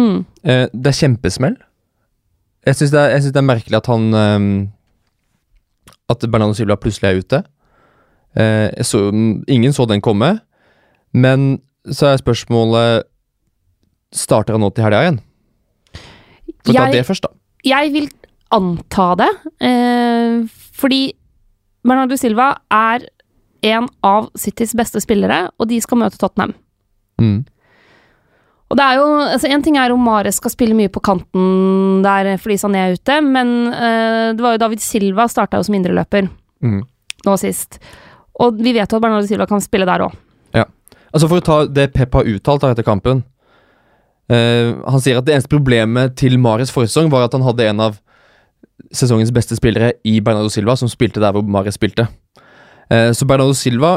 Mm. 0.00 0.24
Eh, 0.44 0.66
det 0.72 0.92
er 0.92 1.00
kjempesmell. 1.00 1.56
Jeg 2.66 2.78
syns 2.78 2.92
det, 2.94 3.04
det 3.32 3.40
er 3.40 3.46
merkelig 3.46 3.78
at 3.78 3.88
han 3.90 4.06
ehm, 4.14 4.50
At 6.08 6.22
Bernardo 6.30 6.54
Silva 6.54 6.76
plutselig 6.80 7.08
er 7.08 7.20
ute. 7.22 7.42
Eh, 8.36 8.82
så, 8.84 9.08
ingen 9.48 9.72
så 9.72 9.86
den 9.86 10.00
komme. 10.04 10.38
Men 11.12 11.58
så 11.90 12.12
er 12.12 12.22
spørsmålet 12.22 13.06
Starter 14.16 14.54
han 14.54 14.62
nå 14.62 14.70
til 14.72 14.84
helga 14.86 15.00
igjen? 15.02 15.16
For 16.64 16.76
ta 16.76 16.86
det 16.94 17.02
først, 17.04 17.26
da. 17.26 17.32
Jeg 17.66 17.90
vil 17.92 18.06
anta 18.54 19.08
det, 19.18 19.28
eh, 19.66 20.46
fordi 20.78 21.00
Bernardo 21.82 22.16
Silva 22.16 22.52
er 22.70 23.08
en 23.66 23.88
av 24.06 24.30
Citys 24.38 24.74
beste 24.78 25.02
spillere, 25.02 25.50
og 25.58 25.68
de 25.68 25.80
skal 25.82 25.98
møte 25.98 26.18
Tottenham. 26.20 26.54
Mm. 27.20 27.44
Og 28.66 28.76
det 28.78 28.82
er 28.82 28.96
jo, 28.98 29.04
altså 29.30 29.46
En 29.52 29.62
ting 29.62 29.76
er 29.78 29.92
om 29.94 30.00
Mares 30.02 30.40
skal 30.40 30.50
spille 30.50 30.74
mye 30.74 30.90
på 30.90 30.98
kanten 31.06 32.02
der 32.02 32.32
fordi 32.42 32.56
Sané 32.58 32.80
er 32.82 32.96
ute, 32.98 33.20
men 33.22 33.52
uh, 33.70 34.34
det 34.34 34.42
var 34.42 34.56
jo 34.56 34.62
David 34.64 34.82
Silva 34.82 35.28
starta 35.30 35.60
jo 35.60 35.66
som 35.68 35.78
indreløper 35.78 36.28
Mm. 36.64 36.80
nå 37.26 37.34
sist. 37.38 37.76
Og 38.40 38.56
vi 38.58 38.72
vet 38.72 38.90
jo 38.90 38.96
at 38.96 39.02
Bernardo 39.04 39.26
Silva 39.28 39.44
kan 39.46 39.60
spille 39.60 39.84
der 39.86 40.06
òg. 40.06 40.14
Altså 41.14 41.28
For 41.30 41.38
å 41.38 41.44
ta 41.44 41.56
det 41.70 41.92
Pep 41.94 42.12
har 42.18 42.26
uttalt 42.28 42.64
etter 42.66 42.84
kampen 42.84 43.22
uh, 44.32 44.72
Han 44.90 45.00
sier 45.00 45.16
at 45.20 45.24
det 45.24 45.36
eneste 45.36 45.52
problemet 45.52 46.16
til 46.18 46.34
Mares 46.42 46.72
forrige 46.74 46.90
sesong 46.92 47.08
var 47.12 47.24
at 47.28 47.36
han 47.36 47.44
hadde 47.46 47.68
en 47.70 47.80
av 47.86 48.00
sesongens 48.92 49.32
beste 49.32 49.56
spillere 49.56 49.94
i 50.04 50.18
Bernardo 50.20 50.50
Silva, 50.52 50.74
som 50.76 50.90
spilte 50.92 51.22
der 51.22 51.32
hvor 51.32 51.46
Mares 51.46 51.78
spilte. 51.78 52.08
Uh, 52.92 53.12
så 53.16 53.24
Bernardo 53.28 53.54
Silva 53.56 53.94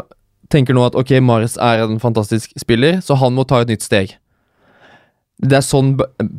tenker 0.53 0.73
nå 0.77 0.85
at 0.87 0.95
ok, 0.97 1.17
Mares 1.21 1.57
er 1.57 1.83
en 1.83 1.99
fantastisk 2.01 2.53
spiller, 2.57 3.01
så 3.05 3.17
han 3.19 3.35
må 3.35 3.43
ta 3.49 3.59
et 3.61 3.69
nytt 3.73 3.83
steg. 3.85 4.15
Det 5.39 5.55
er 5.59 5.63
sånn 5.63 5.93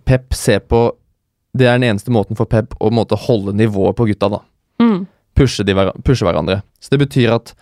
Pep 0.05 0.35
ser 0.37 0.61
på 0.69 0.81
Det 1.57 1.67
er 1.67 1.79
den 1.81 1.89
eneste 1.95 2.13
måten 2.13 2.37
for 2.39 2.47
Pep 2.51 2.75
å 2.79 2.91
måte 2.95 3.17
holde 3.19 3.55
nivået 3.57 3.97
på 3.99 4.07
gutta, 4.11 4.29
da. 4.31 4.41
Mm. 4.83 5.07
Pushe, 5.35 5.65
de, 5.67 5.75
hver- 5.75 5.97
pushe 6.07 6.23
hverandre. 6.27 6.61
Så 6.79 6.93
det 6.93 7.01
betyr 7.03 7.33
at 7.35 7.55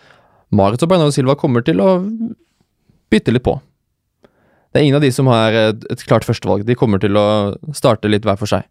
Marit 0.52 0.82
og 0.84 0.90
Bernardo 0.90 1.14
Silva 1.14 1.36
kommer 1.40 1.62
til 1.64 1.80
å 1.80 1.94
bytte 3.12 3.32
litt 3.32 3.44
på. 3.46 3.54
Det 4.72 4.80
er 4.80 4.84
ingen 4.84 4.98
av 4.98 5.04
de 5.06 5.10
som 5.14 5.28
har 5.32 5.54
et, 5.56 5.86
et 5.92 6.02
klart 6.04 6.26
førstevalg. 6.28 6.66
De 6.68 6.76
kommer 6.76 7.00
til 7.00 7.16
å 7.16 7.24
starte 7.76 8.10
litt 8.12 8.26
hver 8.28 8.36
for 8.40 8.50
seg. 8.50 8.66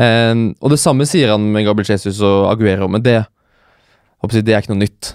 Eh, 0.00 0.34
og 0.60 0.72
det 0.74 0.80
samme 0.82 1.06
sier 1.08 1.32
han 1.32 1.46
med 1.54 1.64
Gabriel 1.68 1.94
Jesus 1.94 2.20
og 2.26 2.50
Aguero, 2.52 2.88
men 2.92 3.00
det, 3.06 3.18
det 4.28 4.52
er 4.52 4.60
ikke 4.60 4.74
noe 4.74 4.82
nytt. 4.84 5.14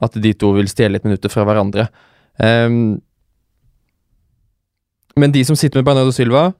At 0.00 0.16
de 0.20 0.32
to 0.36 0.54
vil 0.56 0.68
stjele 0.72 0.96
litt 0.96 1.04
minutter 1.08 1.32
fra 1.32 1.44
hverandre. 1.48 1.88
Eh, 2.40 2.68
men 5.16 5.32
de 5.32 5.42
som 5.48 5.56
sitter 5.56 5.80
med 5.80 5.88
Bernardo 5.88 6.12
Silva 6.14 6.50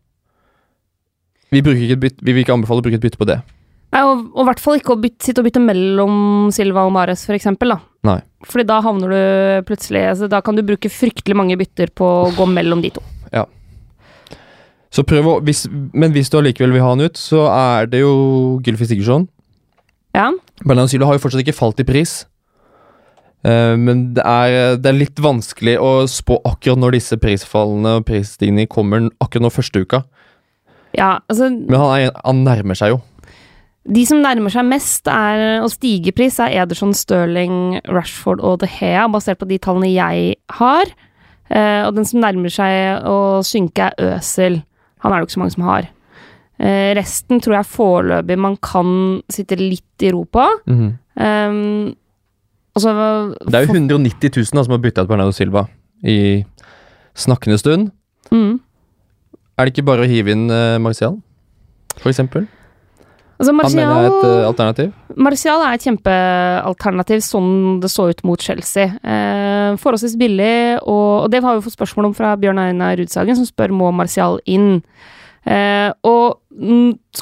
vi, 1.52 1.60
ikke 1.60 2.00
bytte, 2.02 2.24
vi 2.24 2.32
vil 2.32 2.42
ikke 2.42 2.56
anbefale 2.56 2.82
å 2.82 2.84
bruke 2.84 2.98
et 2.98 3.04
bytte 3.04 3.20
på 3.20 3.28
det. 3.28 3.36
Nei, 3.94 4.00
og 4.02 4.40
i 4.42 4.46
hvert 4.48 4.60
fall 4.60 4.80
ikke 4.80 4.96
å 4.96 5.00
bytte, 5.00 5.22
sitte 5.28 5.42
og 5.42 5.46
bytte 5.46 5.62
mellom 5.62 6.48
Silva 6.54 6.82
og 6.88 6.94
Mares, 6.96 7.22
for 7.28 7.36
eksempel, 7.36 7.70
da. 7.76 7.78
Nei. 8.08 8.18
Fordi 8.46 8.66
da 8.66 8.80
havner 8.84 9.12
du 9.12 9.66
plutselig 9.66 10.02
altså, 10.06 10.28
Da 10.30 10.38
kan 10.44 10.54
du 10.54 10.62
bruke 10.66 10.90
fryktelig 10.92 11.34
mange 11.38 11.56
bytter 11.58 11.90
på 11.96 12.06
å 12.26 12.32
gå 12.36 12.46
mellom 12.50 12.82
de 12.84 12.92
to. 12.94 13.02
Ja. 13.34 13.46
Så 14.94 15.02
prøv 15.06 15.30
å, 15.30 15.36
hvis, 15.46 15.64
men 15.70 16.14
hvis 16.14 16.30
du 16.32 16.38
allikevel 16.40 16.74
vil 16.74 16.84
ha 16.84 16.92
han 16.92 17.06
ut, 17.06 17.18
så 17.20 17.46
er 17.52 17.90
det 17.90 18.02
jo 18.02 18.12
Gylfi 18.66 18.90
Sigurdsson. 18.90 19.28
Ja. 20.16 20.30
Bernardo 20.64 20.90
Silva 20.90 21.10
har 21.10 21.18
jo 21.18 21.24
fortsatt 21.24 21.44
ikke 21.44 21.56
falt 21.56 21.82
i 21.82 21.88
pris. 21.88 22.24
Eh, 23.46 23.74
men 23.78 24.09
det 24.16 24.24
er, 24.26 24.76
det 24.80 24.90
er 24.90 24.98
litt 24.98 25.20
vanskelig 25.22 25.76
å 25.78 25.90
spå 26.11 26.40
akkurat 26.48 26.80
når 26.82 26.98
disse 26.98 27.18
prisfallene 27.22 27.98
og 28.00 28.06
prisstigningene 28.09 28.70
kommer, 28.70 29.11
akkurat 29.22 29.46
nå 29.46 29.52
første 29.54 29.85
uka. 29.85 30.02
ja, 30.96 31.18
altså 31.28 31.50
Men 31.50 31.78
han, 31.78 31.92
er, 32.00 32.16
han 32.24 32.42
nærmer 32.46 32.78
seg 32.78 32.96
jo. 32.96 33.02
De 33.87 34.02
som 34.09 34.18
nærmer 34.18 34.50
seg 34.50 34.66
mest 34.66 35.06
er, 35.06 35.61
og 35.62 35.70
stige 35.70 36.11
i 36.11 36.14
pris, 36.16 36.40
er 36.42 36.56
Ederson, 36.64 36.94
Stirling, 36.96 37.76
Rashford 37.87 38.42
og 38.42 38.59
De 38.64 38.70
Hea, 38.70 39.04
basert 39.12 39.38
på 39.38 39.46
de 39.46 39.61
tallene 39.62 39.92
jeg 39.92 40.32
har. 40.59 40.90
Eh, 41.46 41.82
og 41.87 41.92
den 41.94 42.09
som 42.09 42.24
nærmer 42.24 42.50
seg 42.50 43.06
å 43.06 43.44
synke, 43.46 43.92
er 43.92 44.16
Øsel. 44.16 44.64
Han 45.04 45.12
er 45.12 45.20
det 45.20 45.22
jo 45.22 45.28
ikke 45.28 45.37
så 45.37 45.42
mange 45.44 45.54
som 45.54 45.68
har. 45.68 45.87
Eh, 46.59 46.90
resten 46.98 47.44
tror 47.44 47.61
jeg 47.61 47.70
foreløpig 47.76 48.38
man 48.40 48.56
kan 48.64 48.90
sitte 49.30 49.61
litt 49.61 50.02
i 50.02 50.11
ro 50.11 50.24
på. 50.24 50.48
Um, 51.14 51.94
og 52.76 52.84
så 52.84 52.92
Det 53.40 53.56
er 53.56 53.64
jo 53.64 53.72
190 53.72 54.36
000 54.36 54.52
da, 54.52 54.64
som 54.66 54.76
har 54.76 54.82
bytta 54.84 55.06
ut 55.06 55.10
Bernardo 55.10 55.32
Silva 55.32 55.64
i 56.04 56.44
snakkende 57.16 57.58
stund. 57.58 57.90
mm. 58.30 58.60
Er 59.56 59.64
det 59.64 59.72
ikke 59.72 59.86
bare 59.88 60.04
å 60.04 60.08
hive 60.10 60.34
inn 60.34 60.50
uh, 60.52 60.76
Marcial, 60.84 61.14
for 61.96 62.10
eksempel? 62.12 62.44
Altså, 63.36 63.52
Han 63.52 63.72
mener 63.76 63.92
er 63.92 64.06
et 64.06 64.12
Martial, 64.12 64.38
eh, 64.40 64.46
alternativ. 64.48 64.92
Martial 65.16 65.62
er 65.64 65.74
et 65.76 65.84
kjempealternativ 65.84 67.24
sånn 67.24 67.80
det 67.82 67.90
så 67.92 68.08
ut 68.08 68.22
mot 68.24 68.40
Chelsea. 68.40 68.86
Eh, 69.04 69.76
forholdsvis 69.80 70.16
billig, 70.20 70.78
og, 70.80 71.24
og 71.24 71.28
det 71.32 71.42
har 71.44 71.56
vi 71.56 71.64
fått 71.66 71.76
spørsmål 71.76 72.10
om 72.10 72.14
fra 72.16 72.32
Bjørn 72.40 72.62
Einar 72.62 72.96
Rudsagen, 72.96 73.36
som 73.36 73.48
spør 73.48 73.74
må 73.76 73.92
Martial 73.92 74.40
inn. 74.48 74.80
Eh, 75.44 75.90
og 76.08 76.40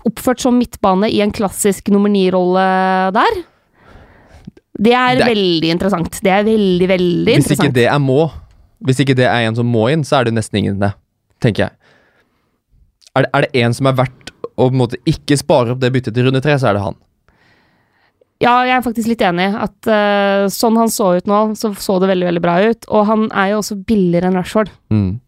oppført 0.07 0.43
som 0.43 0.55
midtbane 0.59 1.11
i 1.11 1.19
en 1.25 1.35
klassisk 1.35 1.91
nummer 1.91 2.13
ni-rolle 2.13 2.69
der. 3.15 3.43
Det 4.75 4.93
er 4.93 5.15
Det 5.15 5.23
er- 5.23 5.35
veldig 5.35 5.71
interessant. 5.71 6.21
Det 6.23 6.33
er 6.33 6.45
veldig, 6.45 6.89
veldig 6.89 7.35
Hvis 7.37 7.51
ikke 7.55 7.73
det 7.73 7.87
er 7.87 7.99
må, 7.99 8.31
hvis 8.85 9.01
ikke 9.01 9.15
det 9.17 9.27
er 9.27 9.47
en 9.47 9.55
som 9.55 9.67
må 9.67 9.91
inn, 9.93 10.03
så 10.03 10.21
er 10.21 10.25
det 10.25 10.35
nesten 10.35 10.59
ingen 10.59 10.81
det, 10.81 10.93
tenker 11.41 11.69
jeg. 11.69 11.71
Er 13.17 13.23
det, 13.23 13.31
er 13.33 13.41
det 13.43 13.63
en 13.63 13.73
som 13.73 13.87
er 13.87 13.93
verdt 13.93 14.33
å 14.57 14.69
på 14.69 14.73
en 14.73 14.79
måte 14.79 14.99
ikke 15.07 15.39
spare 15.39 15.71
opp 15.71 15.81
det 15.81 15.93
byttet 15.93 16.15
til 16.15 16.27
runde 16.27 16.43
tre, 16.43 16.59
så 16.59 16.71
er 16.71 16.75
det 16.75 16.83
han. 16.83 16.97
Ja, 18.43 18.65
jeg 18.67 18.77
er 18.77 18.83
faktisk 18.83 19.09
litt 19.09 19.23
enig. 19.25 19.55
At 19.55 19.89
uh, 19.89 20.51
sånn 20.53 20.77
han 20.77 20.91
så 20.93 21.15
ut 21.17 21.29
nå, 21.31 21.55
så 21.59 21.71
så 21.79 22.01
det 22.03 22.11
veldig 22.11 22.27
veldig 22.27 22.43
bra 22.43 22.57
ut. 22.67 22.89
Og 22.91 23.07
han 23.07 23.29
er 23.31 23.53
jo 23.53 23.61
også 23.63 23.79
billigere 23.87 24.31
enn 24.31 24.39
Rashford. 24.39 24.73
Mm. 24.91 25.21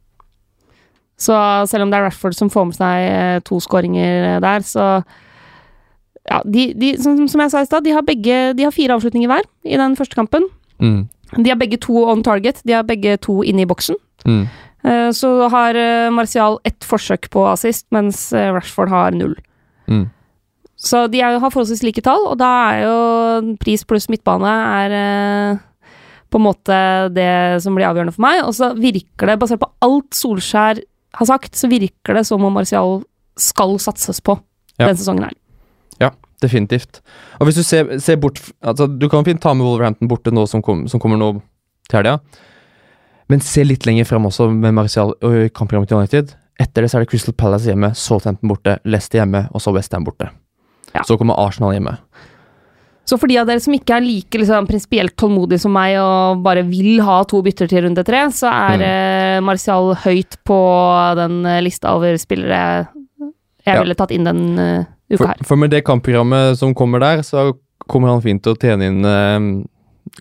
Så 1.17 1.37
selv 1.71 1.87
om 1.87 1.93
det 1.93 2.01
er 2.01 2.09
Rashford 2.09 2.37
som 2.37 2.51
får 2.53 2.67
med 2.69 2.77
seg 2.77 3.05
eh, 3.09 3.39
to 3.47 3.57
skåringer 3.65 4.37
der, 4.45 4.67
så 4.69 5.01
Ja, 6.31 6.41
de, 6.45 6.73
de 6.75 6.95
som, 6.99 7.19
som 7.31 7.41
jeg 7.45 7.53
sa 7.53 7.63
i 7.63 7.69
stad, 7.69 7.85
de 7.87 7.93
har 7.95 8.03
De 8.03 8.65
har 8.65 8.75
fire 8.75 8.97
avslutninger 8.97 9.31
hver 9.31 9.45
i 9.65 9.77
den 9.79 9.97
første 9.97 10.15
kampen. 10.19 10.49
Mm. 10.81 11.09
De 11.37 11.51
har 11.51 11.59
begge 11.59 11.79
to 11.79 12.05
on 12.11 12.23
target. 12.23 12.63
De 12.65 12.73
har 12.73 12.83
begge 12.83 13.17
to 13.19 13.43
inne 13.43 13.63
i 13.63 13.67
boksen. 13.67 13.97
Mm. 14.27 14.47
Eh, 14.85 15.11
Så 15.11 15.49
har 15.51 15.75
eh, 15.75 16.11
Martial 16.11 16.59
ett 16.65 16.83
forsøk 16.85 17.31
på 17.31 17.47
assist, 17.51 17.87
mens 17.91 18.33
eh, 18.33 18.53
Rashford 18.53 18.89
har 18.91 19.11
null. 19.13 19.37
Mm. 19.89 20.09
Så 20.77 21.07
de 21.11 21.21
er, 21.21 21.39
har 21.39 21.51
forholdsvis 21.51 21.83
like 21.83 22.03
tall, 22.05 22.27
og 22.29 22.39
da 22.39 22.51
er 22.75 22.83
jo 22.85 23.57
pris 23.63 23.83
pluss 23.85 24.09
midtbane 24.13 24.51
er 24.51 25.59
på 26.31 26.37
en 26.39 26.45
måte 26.45 26.77
det 27.15 27.63
som 27.65 27.75
blir 27.75 27.87
avgjørende 27.89 28.13
for 28.13 28.27
meg. 28.27 28.43
Og 28.45 28.53
så 28.59 28.73
virker 28.77 29.31
det, 29.31 29.39
basert 29.41 29.63
på 29.63 29.71
alt 29.87 30.13
Solskjær 30.15 30.83
har 31.17 31.27
sagt, 31.31 31.57
så 31.57 31.71
virker 31.71 32.19
det 32.19 32.27
som 32.29 32.45
om 32.45 32.53
Martial 32.53 33.01
skal 33.41 33.79
satses 33.81 34.21
på 34.21 34.37
Ja. 34.77 34.87
denne 34.91 34.99
sesongen 35.01 35.25
her. 35.25 35.33
Definitivt. 36.43 37.01
Og 37.41 37.47
hvis 37.49 37.57
du 37.57 37.63
ser, 37.65 37.99
ser 37.99 38.17
bort 38.21 38.41
altså, 38.61 38.87
Du 38.87 39.09
kan 39.09 39.25
fint 39.25 39.41
ta 39.41 39.55
med 39.57 39.65
Wolverhampton 39.65 40.09
borte 40.11 40.33
nå 40.35 40.47
som, 40.51 40.61
kom, 40.63 40.87
som 40.89 41.01
kommer 41.01 41.17
nå 41.21 41.31
til 41.89 41.97
helga, 42.03 42.19
men 43.31 43.41
se 43.41 43.65
litt 43.65 43.87
lenger 43.89 44.05
frem 44.07 44.27
også 44.29 44.51
med 44.53 44.75
Martial 44.77 45.15
og 45.25 45.37
kampprogrammet 45.57 45.89
til 45.91 45.99
United. 45.99 46.35
Etter 46.61 46.83
det 46.85 46.91
så 46.93 46.99
er 46.99 47.05
det 47.05 47.11
Crystal 47.11 47.35
Palace 47.35 47.67
hjemme, 47.69 47.91
Southampton 47.99 48.49
borte, 48.53 48.77
Leicester 48.85 49.19
hjemme, 49.23 49.47
og 49.53 49.61
så 49.65 49.73
Westham 49.75 50.05
borte. 50.07 50.29
Ja. 50.95 51.03
Så 51.05 51.17
kommer 51.19 51.35
Arsenal 51.43 51.73
hjemme. 51.75 51.97
Så 53.07 53.19
for 53.21 53.31
de 53.31 53.37
av 53.39 53.47
dere 53.47 53.61
som 53.63 53.75
ikke 53.77 53.95
er 53.97 54.03
like 54.03 54.39
liksom, 54.41 54.67
prinsipielt 54.67 55.15
tålmodige 55.19 55.61
som 55.63 55.75
meg 55.77 55.95
og 56.01 56.41
bare 56.43 56.65
vil 56.67 57.01
ha 57.07 57.21
to 57.29 57.39
bytter 57.47 57.69
til 57.71 57.85
runde 57.87 58.03
tre, 58.07 58.25
så 58.35 58.51
er 58.51 58.79
Mm. 58.79 58.83
eh, 58.83 59.41
Martial 59.47 59.95
høyt 59.95 60.37
på 60.45 60.59
den 61.17 61.45
eh, 61.47 61.61
lista 61.63 61.95
over 61.95 62.17
spillere 62.19 62.89
jeg 63.67 63.75
Ja. 63.75 63.83
ville 63.83 63.95
tatt 63.95 64.11
inn 64.15 64.25
den 64.25 64.59
eh, 64.59 64.85
uka 65.11 65.19
For, 65.19 65.31
her. 65.31 65.43
for 65.47 65.61
med 65.61 65.73
det 65.75 65.85
kampprogrammet 65.87 66.59
som 66.61 66.75
kommer 66.77 67.03
der, 67.03 67.23
så 67.27 67.53
kommer 67.87 68.15
han 68.15 68.25
fint 68.25 68.43
til 68.45 68.57
å 68.57 68.61
tjene 68.61 68.89
inn 68.91 69.05
eh, 69.07 69.51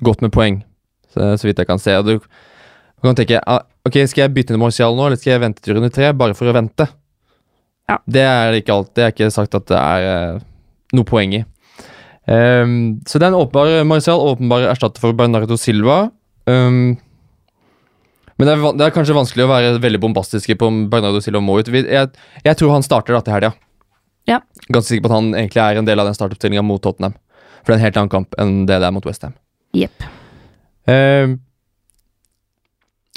godt 0.05 0.21
med 0.25 0.33
poeng, 0.35 0.59
så, 1.13 1.33
så 1.39 1.47
vidt 1.47 1.61
jeg 1.61 1.69
kan 1.69 1.81
se. 1.81 1.95
Og 2.01 2.05
du, 2.07 2.19
du 2.19 3.07
kan 3.07 3.17
tenke 3.17 3.41
ah, 3.41 3.63
Ok, 3.85 3.99
skal 4.09 4.25
jeg 4.25 4.33
bytte 4.33 4.53
inn 4.55 4.61
Martial 4.61 4.95
nå, 4.97 5.07
eller 5.07 5.19
skal 5.21 5.35
jeg 5.35 5.43
vente 5.43 5.61
til 5.61 5.77
runde 5.77 5.91
tre, 5.93 6.09
bare 6.17 6.33
for 6.37 6.49
å 6.49 6.55
vente? 6.55 6.87
Ja. 7.85 7.99
Det 8.09 8.23
er 8.25 8.55
ikke 8.57 8.73
alt, 8.73 8.95
det 8.97 9.03
er 9.05 9.11
ikke 9.13 9.33
sagt 9.33 9.57
at 9.57 9.67
det 9.69 9.77
er 9.77 10.07
eh, 10.09 10.45
noe 10.97 11.05
poeng 11.07 11.35
i. 11.37 11.43
Um, 12.25 12.97
så 13.05 13.19
det 13.21 13.27
er 13.27 13.35
en 13.35 13.37
åpenbar 13.37 13.83
Marcial 13.85 14.17
åpenbar 14.17 14.63
erstatter 14.71 15.03
for 15.03 15.13
Bernardo 15.13 15.57
Silva. 15.61 16.07
Um, 16.49 16.95
men 18.35 18.49
det 18.49 18.55
er, 18.55 18.63
det 18.75 18.87
er 18.87 18.95
kanskje 18.95 19.15
vanskelig 19.15 19.45
å 19.45 19.51
være 19.51 19.75
veldig 19.83 20.01
bombastiske 20.01 20.57
på 20.59 20.71
om 20.71 20.79
Bernardo 20.91 21.21
Silva 21.23 21.43
må 21.45 21.59
ut. 21.61 21.69
Jeg, 21.69 22.09
jeg 22.43 22.59
tror 22.59 22.73
han 22.73 22.85
starter 22.85 23.15
da 23.15 23.21
til 23.21 23.37
helga. 23.37 23.53
Ja. 24.29 24.39
Ganske 24.69 24.89
sikker 24.89 25.05
på 25.05 25.11
at 25.11 25.17
han 25.19 25.33
egentlig 25.37 25.61
er 25.61 25.79
en 25.79 25.85
del 25.87 26.01
av 26.01 26.07
den 26.09 26.17
startoppstillinga 26.17 26.63
mot 26.65 26.81
Tottenham. 26.81 27.13
For 27.61 27.71
det 27.71 27.75
er 27.75 27.79
en 27.81 27.85
helt 27.87 27.97
annen 28.01 28.13
kamp 28.13 28.37
enn 28.41 28.53
det 28.69 28.79
det 28.81 28.87
er 28.87 28.93
mot 28.95 29.05
Westham. 29.05 29.33
Yep. 29.77 30.05
Eh, 30.89 31.35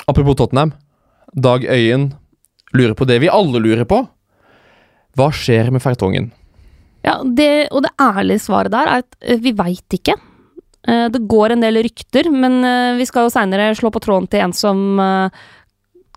apropos 0.07 0.37
Tottenham. 0.37 0.73
Dag 1.37 1.65
Øyen 1.69 2.11
lurer 2.73 2.95
på 2.97 3.07
det 3.09 3.21
vi 3.23 3.29
alle 3.33 3.61
lurer 3.61 3.85
på. 3.89 4.03
Hva 5.17 5.31
skjer 5.35 5.71
med 5.75 5.83
Fertongen? 5.85 6.31
Ja, 7.05 7.19
det, 7.25 7.69
og 7.73 7.85
det 7.87 7.93
ærlige 8.01 8.43
svaret 8.45 8.73
der 8.75 8.89
er 8.89 9.05
at 9.05 9.17
eh, 9.21 9.39
vi 9.41 9.53
veit 9.57 9.97
ikke. 9.97 10.17
Eh, 10.89 11.07
Det 11.13 11.23
går 11.29 11.55
en 11.55 11.63
del 11.65 11.81
rykter, 11.85 12.29
men 12.33 12.61
eh, 12.65 12.97
vi 12.99 13.07
skal 13.09 13.27
jo 13.27 13.33
seinere 13.33 13.71
slå 13.79 13.93
på 13.95 14.03
tråden 14.05 14.29
til 14.29 14.45
en 14.45 14.53
som 14.57 14.85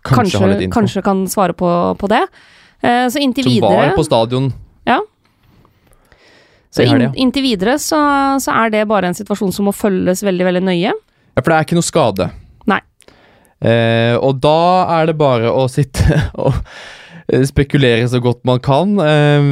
Kanskje, 0.02 0.38
kanskje, 0.40 0.66
kanskje 0.74 1.02
kan 1.06 1.20
svare 1.30 1.54
på, 1.54 1.68
på 1.98 2.08
det. 2.10 2.24
Eh, 2.82 3.06
Så 3.08 3.20
inntil 3.22 3.46
Som 3.46 3.52
videre 3.54 3.76
var 3.92 3.96
på 3.96 4.04
stadion. 4.04 4.48
Så 6.72 6.80
in, 6.88 7.02
inntil 7.20 7.44
videre 7.44 7.74
så, 7.82 7.98
så 8.40 8.52
er 8.62 8.70
det 8.72 8.86
bare 8.88 9.10
en 9.10 9.16
situasjon 9.16 9.50
som 9.52 9.66
må 9.68 9.74
følges 9.76 10.22
veldig, 10.24 10.44
veldig 10.46 10.62
nøye. 10.64 10.92
Ja, 11.36 11.42
for 11.42 11.50
det 11.52 11.56
er 11.58 11.66
ikke 11.66 11.76
noe 11.76 11.84
skade. 11.84 12.28
Nei. 12.70 12.78
Eh, 13.60 14.14
og 14.16 14.38
da 14.40 14.54
er 14.96 15.10
det 15.10 15.16
bare 15.20 15.50
å 15.52 15.66
sitte 15.68 16.16
og 16.40 16.56
eh, 17.28 17.44
spekulere 17.48 18.08
så 18.08 18.22
godt 18.24 18.40
man 18.48 18.62
kan. 18.64 18.94
Eh, 19.04 19.50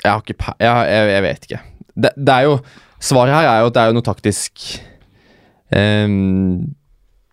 jeg 0.00 0.08
har 0.08 0.24
ikke 0.24 0.38
pe- 0.40 0.56
jeg, 0.64 0.88
jeg, 0.94 1.10
jeg 1.12 1.26
vet 1.28 1.44
ikke. 1.50 1.60
Det, 2.00 2.14
det 2.16 2.36
er 2.38 2.48
jo 2.48 2.56
Svaret 3.00 3.32
her 3.32 3.46
er 3.48 3.60
jo 3.62 3.68
at 3.70 3.76
det 3.76 3.80
er 3.84 3.88
jo 3.92 3.96
noe 3.96 4.04
taktisk. 4.08 4.64
Eh, 5.76 6.16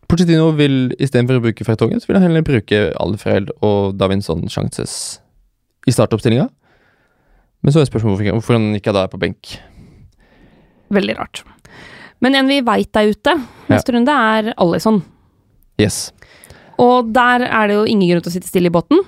Pochettino 0.08 0.52
vil 0.60 0.78
istedenfor 0.96 1.40
å 1.40 1.44
bruke 1.48 1.66
Fertongen, 1.68 2.00
så 2.04 2.08
vil 2.12 2.20
han 2.20 2.28
heller 2.28 2.44
bruke 2.48 2.84
Alfred 3.04 3.50
og 3.64 3.96
Davinson 4.00 4.44
Chances 4.52 4.94
i 5.88 5.92
startoppstillinga. 5.96 6.48
Men 7.68 7.76
så 7.76 7.82
er 7.84 7.90
spørsmålet 7.90 8.30
hvorfor, 8.32 8.56
han 8.56 8.70
ikke 8.80 8.94
er 8.96 9.10
på 9.12 9.20
benk. 9.20 9.58
Veldig 10.96 11.18
rart. 11.18 11.42
Men 12.24 12.38
en 12.40 12.48
vi 12.48 12.62
veit 12.66 12.96
er 12.96 13.10
ute 13.12 13.34
neste 13.68 13.92
runde, 13.92 14.14
er 14.16 14.54
Alison. 14.56 15.02
Yes. 15.82 16.14
Og 16.80 17.10
der 17.12 17.44
er 17.44 17.68
det 17.68 17.76
jo 17.76 17.84
ingen 17.92 18.08
grunn 18.08 18.24
til 18.24 18.32
å 18.32 18.36
sitte 18.38 18.48
stille 18.48 18.72
i 18.72 18.74
båten. 18.74 19.04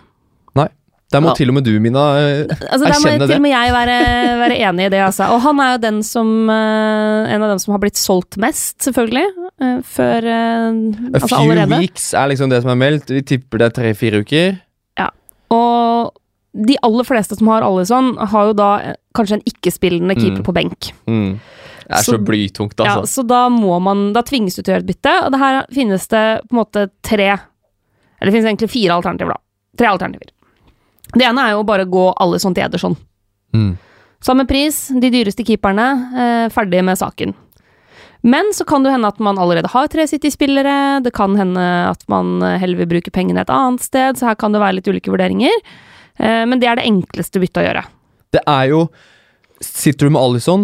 Nei. 0.60 0.68
Der 1.10 1.24
må 1.24 1.32
Ja. 1.32 1.34
til 1.40 1.50
og 1.50 1.56
med 1.56 1.64
du, 1.66 1.72
Mina, 1.80 2.04
altså, 2.52 2.86
erkjenne 2.86 3.16
det. 3.16 3.20
der 3.24 3.24
må 3.24 3.28
til 3.32 3.36
og 3.40 3.42
med 3.48 3.54
jeg 3.56 3.72
være, 3.74 3.96
være 4.44 4.58
enig 4.68 4.86
i 4.86 4.90
det, 4.94 5.00
altså. 5.08 5.30
Og 5.34 5.42
han 5.42 5.60
er 5.64 5.72
jo 5.72 5.80
den 5.88 6.04
som 6.04 6.50
eh, 6.54 7.34
En 7.34 7.42
av 7.42 7.50
dem 7.50 7.60
som 7.64 7.72
har 7.74 7.80
blitt 7.82 7.98
solgt 7.98 8.38
mest, 8.38 8.78
selvfølgelig. 8.86 9.24
Før, 9.60 9.82
før 9.82 10.28
allerede. 10.30 11.16
A 11.16 11.16
Altså 11.24 11.28
few 11.32 11.52
allerede. 11.52 11.80
weeks 11.80 12.14
er 12.14 12.28
liksom 12.30 12.50
det 12.52 12.62
som 12.62 12.70
er 12.76 12.76
meldt. 12.84 13.10
Vi 13.10 13.22
tipper 13.24 13.58
det 13.64 13.72
er 13.72 13.78
tre-fire 13.82 14.22
uker. 14.22 14.60
Ja. 15.00 15.10
Og 15.50 16.12
de 16.54 16.78
aller 16.84 17.04
fleste 17.06 17.36
som 17.38 17.48
har 17.48 17.62
Alison, 17.62 18.16
har 18.18 18.46
jo 18.50 18.54
da 18.58 18.70
eh, 18.80 18.96
kanskje 19.16 19.38
en 19.40 19.46
ikke-spillende 19.46 20.16
keeper 20.18 20.42
Mm. 20.42 20.46
på 20.48 20.54
benk. 20.54 20.92
Mm. 21.08 21.40
Det 21.90 21.98
er 21.98 22.04
så, 22.06 22.12
Så- 22.18 22.24
blytungt, 22.26 22.74
Ja, 22.86 22.98
altså. 23.02 23.24
så 23.24 23.28
da 23.28 23.50
må 23.50 23.80
man 23.82 24.14
Da 24.14 24.22
tvinges 24.22 24.56
du 24.56 24.62
til 24.62 24.74
å 24.74 24.78
gjøre 24.78 24.84
et 24.90 24.92
bytte, 24.96 25.26
og 25.26 25.32
det 25.32 25.40
her 25.40 25.66
finnes 25.74 26.08
det 26.08 26.42
på 26.50 26.54
en 26.54 26.60
måte 26.66 26.90
tre 27.02 27.30
Eller 28.22 28.32
det 28.32 28.34
finnes 28.34 28.50
egentlig 28.52 28.70
fire 28.70 28.92
alternativer, 29.00 29.30
da. 29.32 29.38
Tre 29.78 29.88
alternativer. 29.88 30.30
Det 31.16 31.24
ene 31.26 31.40
er 31.40 31.52
jo 31.52 31.64
bare 31.64 31.86
å 31.86 31.90
gå 31.90 32.14
alle 32.20 32.36
sånn 32.38 32.54
til 32.54 32.64
Ederson. 32.66 32.98
Mm. 33.54 33.78
Samme 34.22 34.46
pris, 34.46 34.90
de 34.90 35.10
dyreste 35.10 35.46
keeperne, 35.48 35.86
eh, 36.14 36.50
ferdig 36.50 36.84
med 36.84 36.98
saken. 36.98 37.34
Men 38.22 38.52
så 38.54 38.66
kan 38.68 38.84
det 38.84 38.92
hende 38.92 39.08
at 39.08 39.18
man 39.22 39.38
allerede 39.38 39.70
har 39.72 39.88
tre 39.88 40.04
City-spillere, 40.06 41.02
det 41.02 41.14
kan 41.14 41.38
hende 41.38 41.90
at 41.90 42.04
man 42.10 42.44
eh, 42.44 42.58
heller 42.60 42.76
vil 42.84 42.88
bruke 43.00 43.10
pengene 43.16 43.40
et 43.40 43.48
annet 43.50 43.80
sted, 43.80 44.18
så 44.20 44.28
her 44.28 44.36
kan 44.36 44.52
det 44.52 44.60
være 44.60 44.76
litt 44.76 44.88
ulike 44.92 45.08
vurderinger. 45.10 45.56
Eh, 46.20 46.44
men 46.50 46.60
det 46.62 46.70
er 46.70 46.80
det 46.80 46.88
enkleste 46.90 47.42
byttet 47.42 47.62
å 47.64 47.66
gjøre. 47.68 47.86
Det 48.36 48.44
er 48.48 48.74
jo 48.74 48.84
Sitter 49.60 50.08
du 50.08 50.14
med 50.16 50.22
Alison, 50.24 50.62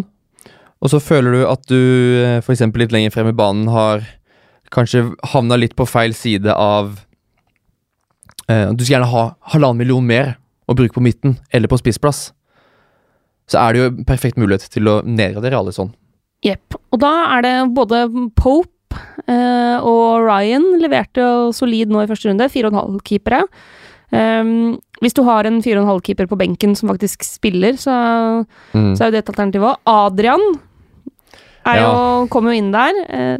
og 0.79 0.87
så 0.87 1.01
føler 1.03 1.33
du 1.35 1.41
at 1.49 1.65
du 1.67 1.75
f.eks. 1.75 2.45
for 2.45 2.53
eksempel 2.53 2.85
litt 2.85 2.93
lenger 2.95 3.11
frem 3.11 3.27
i 3.27 3.35
banen 3.35 3.67
har 3.67 4.05
kanskje 4.71 5.01
havna 5.33 5.57
litt 5.59 5.75
på 5.75 5.83
feil 5.89 6.15
side 6.15 6.53
av 6.53 6.93
eh, 8.47 8.71
Du 8.71 8.85
skal 8.85 8.93
gjerne 8.95 9.11
ha 9.11 9.25
halvannen 9.51 9.81
million 9.81 10.07
mer 10.07 10.37
å 10.71 10.77
bruke 10.77 10.95
på 10.95 11.03
midten 11.03 11.35
eller 11.51 11.67
på 11.67 11.81
spissplass. 11.81 12.29
Så 13.51 13.59
er 13.61 13.73
det 13.73 13.83
jo 13.83 14.05
perfekt 14.07 14.39
mulighet 14.41 14.71
til 14.73 14.87
å 14.89 15.01
nedgradere 15.05 15.59
Alison. 15.59 15.91
Jepp. 16.45 16.77
Og 16.93 17.01
da 17.03 17.11
er 17.35 17.45
det 17.45 17.53
både 17.75 18.05
Pope 18.37 19.01
eh, 19.27 19.77
og 19.81 20.25
Ryan 20.25 20.65
leverte 20.81 21.21
jo 21.21 21.51
solid 21.55 21.91
nå 21.93 22.03
i 22.03 22.09
første 22.09 22.31
runde. 22.31 22.49
Fire 22.53 22.69
og 22.69 22.73
en 22.73 22.81
halv 22.81 23.03
keepere. 23.05 23.43
Um, 24.15 24.77
hvis 25.01 25.13
du 25.13 25.23
har 25.27 25.45
en 25.45 25.61
fire 25.61 25.77
og 25.79 25.83
en 25.83 25.89
halv 25.93 26.01
keeper 26.05 26.27
på 26.31 26.37
benken 26.39 26.75
som 26.75 26.89
faktisk 26.89 27.23
spiller, 27.27 27.73
så, 27.77 28.45
Mm. 28.73 28.93
så 28.95 29.01
er 29.01 29.09
jo 29.09 29.11
det 29.11 29.23
et 29.23 29.31
alternativ 29.33 29.61
òg. 29.61 29.75
Adrian 29.85 30.43
er 31.65 31.81
jo, 31.81 32.27
kommer 32.31 32.53
jo 32.53 32.59
inn 32.61 32.71
der. 32.71 32.93
Eh, 33.09 33.37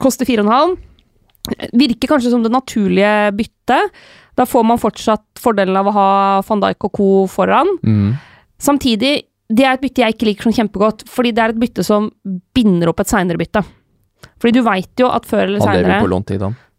koster 0.00 0.26
fire 0.26 0.42
og 0.42 0.46
en 0.46 0.52
halv. 0.52 0.78
Virker 1.76 2.08
kanskje 2.08 2.30
som 2.32 2.42
det 2.42 2.52
naturlige 2.52 3.32
byttet. 3.36 3.90
Da 4.36 4.44
får 4.48 4.64
man 4.66 4.78
fortsatt 4.78 5.22
fordelen 5.38 5.76
av 5.76 5.86
å 5.86 5.92
ha 5.94 6.40
van 6.48 6.60
Dijk 6.60 6.84
og 6.88 6.92
co. 6.92 7.26
foran. 7.30 7.68
Mm. 7.84 8.16
Samtidig, 8.58 9.22
det 9.52 9.64
er 9.64 9.74
et 9.76 9.80
bytte 9.84 10.02
jeg 10.02 10.14
ikke 10.16 10.26
liker 10.26 10.48
sånn 10.48 10.56
kjempegodt, 10.68 11.04
fordi 11.08 11.32
det 11.34 11.42
er 11.44 11.48
et 11.52 11.60
bytte 11.60 11.84
som 11.84 12.10
binder 12.54 12.88
opp 12.88 13.00
et 13.00 13.06
seinere 13.12 13.38
bytte. 13.38 13.62
Fordi 14.40 14.52
du 14.52 14.62
veit 14.62 14.96
jo 14.98 15.08
at 15.12 15.24
før 15.28 15.44
eller 15.46 15.60
seinere 15.60 16.00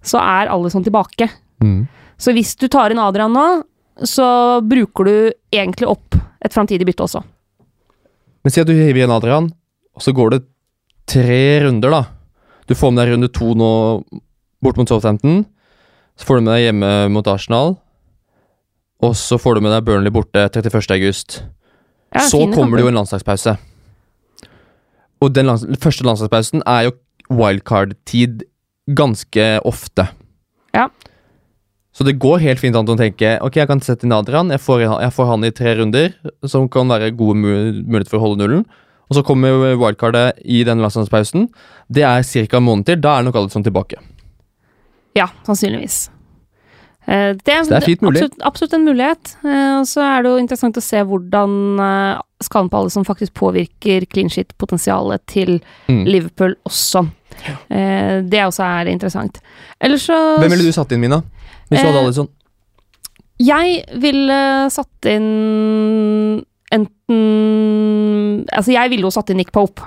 så 0.06 0.20
er 0.20 0.50
alle 0.52 0.70
sånn 0.70 0.84
tilbake. 0.84 1.30
Mm. 1.64 1.88
Så 2.18 2.34
hvis 2.34 2.56
du 2.58 2.68
tar 2.68 2.92
inn 2.92 3.00
Adrian 3.00 3.32
nå, 3.34 3.64
så 4.04 4.60
bruker 4.66 5.08
du 5.08 5.16
egentlig 5.56 5.88
opp 5.88 6.18
et 6.44 6.54
framtidig 6.54 6.88
bytte 6.88 7.06
også. 7.06 7.22
Men 8.44 8.54
si 8.54 8.62
at 8.62 8.68
du 8.70 8.76
hiver 8.76 9.00
igjen 9.00 9.14
Adrian, 9.16 9.50
og 9.96 10.04
så 10.04 10.14
går 10.16 10.36
det 10.36 10.42
tre 11.10 11.64
runder, 11.64 11.94
da. 11.94 12.04
Du 12.68 12.76
får 12.76 12.92
med 12.92 13.04
deg 13.04 13.14
runde 13.14 13.32
to 13.34 13.54
nå 13.58 13.70
bort 14.66 14.78
mot 14.78 14.90
Southampton. 14.90 15.44
Så 16.18 16.28
får 16.28 16.40
du 16.40 16.46
med 16.46 16.56
deg 16.56 16.68
hjemme 16.68 16.92
mot 17.14 17.28
Arsenal. 17.30 17.76
Og 19.04 19.16
så 19.20 19.38
får 19.42 19.58
du 19.58 19.66
med 19.66 19.74
deg 19.76 19.86
Burnley 19.88 20.14
borte 20.14 20.48
31. 20.50 20.82
august. 20.96 21.40
Ja, 22.16 22.24
så 22.30 22.46
kommer 22.54 22.78
det 22.78 22.86
jo 22.86 22.92
en 22.92 23.00
landslagspause. 23.00 23.58
Og 25.24 25.34
den 25.36 25.50
lands 25.50 25.66
første 25.82 26.06
landslagspausen 26.06 26.64
er 26.70 26.88
jo 26.88 26.96
wildcard-tid 27.34 28.46
ganske 28.96 29.48
ofte. 29.66 30.08
Ja. 30.76 30.88
Så 31.96 32.04
det 32.04 32.18
går 32.20 32.42
helt 32.44 32.60
fint 32.60 32.76
an 32.76 32.90
å 32.92 32.98
tenke 33.00 33.38
Ok, 33.42 33.56
jeg 33.62 33.70
kan 33.70 33.80
sette 33.80 34.04
inn 34.04 34.12
Adrian. 34.12 34.50
Jeg 34.52 34.60
får, 34.60 34.82
jeg 35.00 35.14
får 35.16 35.30
han 35.30 35.46
i 35.48 35.52
tre 35.56 35.76
runder, 35.80 36.10
som 36.46 36.68
kan 36.70 36.90
være 36.92 37.14
gode 37.16 37.38
mu- 37.40 37.84
muligheter 37.86 38.10
for 38.12 38.20
å 38.20 38.26
holde 38.28 38.42
nullen. 38.44 38.66
Og 39.08 39.16
så 39.16 39.24
kommer 39.24 39.76
wildcardet 39.78 40.42
i 40.44 40.64
den 40.68 40.82
landslagspausen. 40.84 41.48
Det 41.88 42.04
er 42.04 42.24
ca. 42.50 42.58
en 42.58 42.64
måned 42.68 42.86
til. 42.90 43.00
Da 43.00 43.20
er 43.20 43.24
nok 43.24 43.36
alle 43.40 43.54
sånn 43.54 43.64
tilbake. 43.64 44.02
Ja, 45.16 45.30
sannsynligvis. 45.48 46.10
Eh, 47.08 47.34
Det, 47.38 47.54
er, 47.54 47.64
det 47.70 47.78
er 47.78 47.86
fint 47.86 48.02
mulig. 48.02 48.18
Absolutt, 48.24 48.42
absolutt 48.50 48.74
en 48.74 48.86
mulighet. 48.90 49.36
Eh, 49.46 49.80
Og 49.80 49.86
så 49.88 50.02
er 50.04 50.24
det 50.26 50.32
jo 50.34 50.42
interessant 50.42 50.76
å 50.76 50.84
se 50.84 50.98
hvordan 51.06 51.54
eh, 51.86 52.20
skaden 52.44 52.70
på 52.74 52.82
alle 52.82 52.90
som 52.92 53.06
faktisk 53.08 53.34
påvirker 53.40 54.08
clean 54.12 54.28
shit-potensialet 54.34 55.22
til 55.32 55.62
Mm. 55.88 56.04
Liverpool 56.10 56.56
også. 56.66 57.06
Det 57.70 58.42
også 58.42 58.64
er 58.64 58.88
interessant. 58.90 59.40
Ellers 59.84 60.06
så 60.08 60.16
Hvem 60.40 60.50
ville 60.56 60.66
du 60.66 60.72
satt 60.74 60.92
inn, 60.96 61.02
Mina? 61.04 61.22
Hvis 61.76 61.84
du 61.84 61.90
hadde 61.92 62.02
Alison? 62.06 62.28
sånn? 62.28 62.34
Jeg 63.46 63.84
ville 64.00 64.38
satt 64.72 65.10
inn 65.12 66.46
enten 66.72 68.46
Altså, 68.56 68.72
jeg 68.74 68.90
ville 68.94 69.06
jo 69.08 69.12
satt 69.14 69.30
inn 69.32 69.38
Nick 69.42 69.52
Pope. 69.56 69.84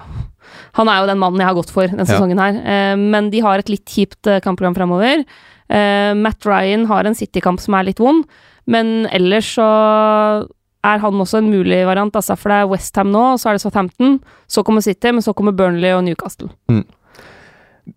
Han 0.79 0.88
er 0.90 1.01
jo 1.03 1.09
den 1.11 1.18
mannen 1.20 1.40
jeg 1.42 1.48
har 1.48 1.57
gått 1.59 1.70
for 1.72 1.88
denne 1.88 2.05
Ja. 2.05 2.11
sesongen 2.12 2.38
her. 2.38 2.55
Eh, 2.61 2.96
Men 2.96 3.31
de 3.31 3.40
har 3.40 3.59
et 3.59 3.68
litt 3.72 3.85
kjipt 3.87 4.27
eh, 4.27 4.40
kampprogram 4.40 4.74
fremover. 4.77 5.24
Matt 5.68 6.46
Ryan 6.46 6.87
har 6.88 7.05
en 7.05 7.14
City-kamp 7.14 7.61
som 7.61 7.74
er 7.74 7.85
litt 7.85 7.98
vond, 8.01 8.24
men 8.66 9.07
ellers 9.12 9.51
så 9.59 10.46
er 10.83 10.98
han 11.03 11.12
også 11.20 11.38
en 11.42 11.51
mulig 11.53 11.85
variant. 11.85 12.14
Altså, 12.16 12.38
for 12.38 12.48
det 12.48 12.62
er 12.62 12.68
Westham 12.70 13.11
nå, 13.12 13.37
så 13.37 13.51
er 13.51 13.53
det 13.59 13.61
Southampton, 13.61 14.18
så 14.48 14.64
kommer 14.64 14.81
City, 14.81 15.12
men 15.12 15.20
så 15.20 15.35
kommer 15.35 15.53
Burnley 15.53 15.92
og 15.92 16.05
Newcastle. 16.05 16.48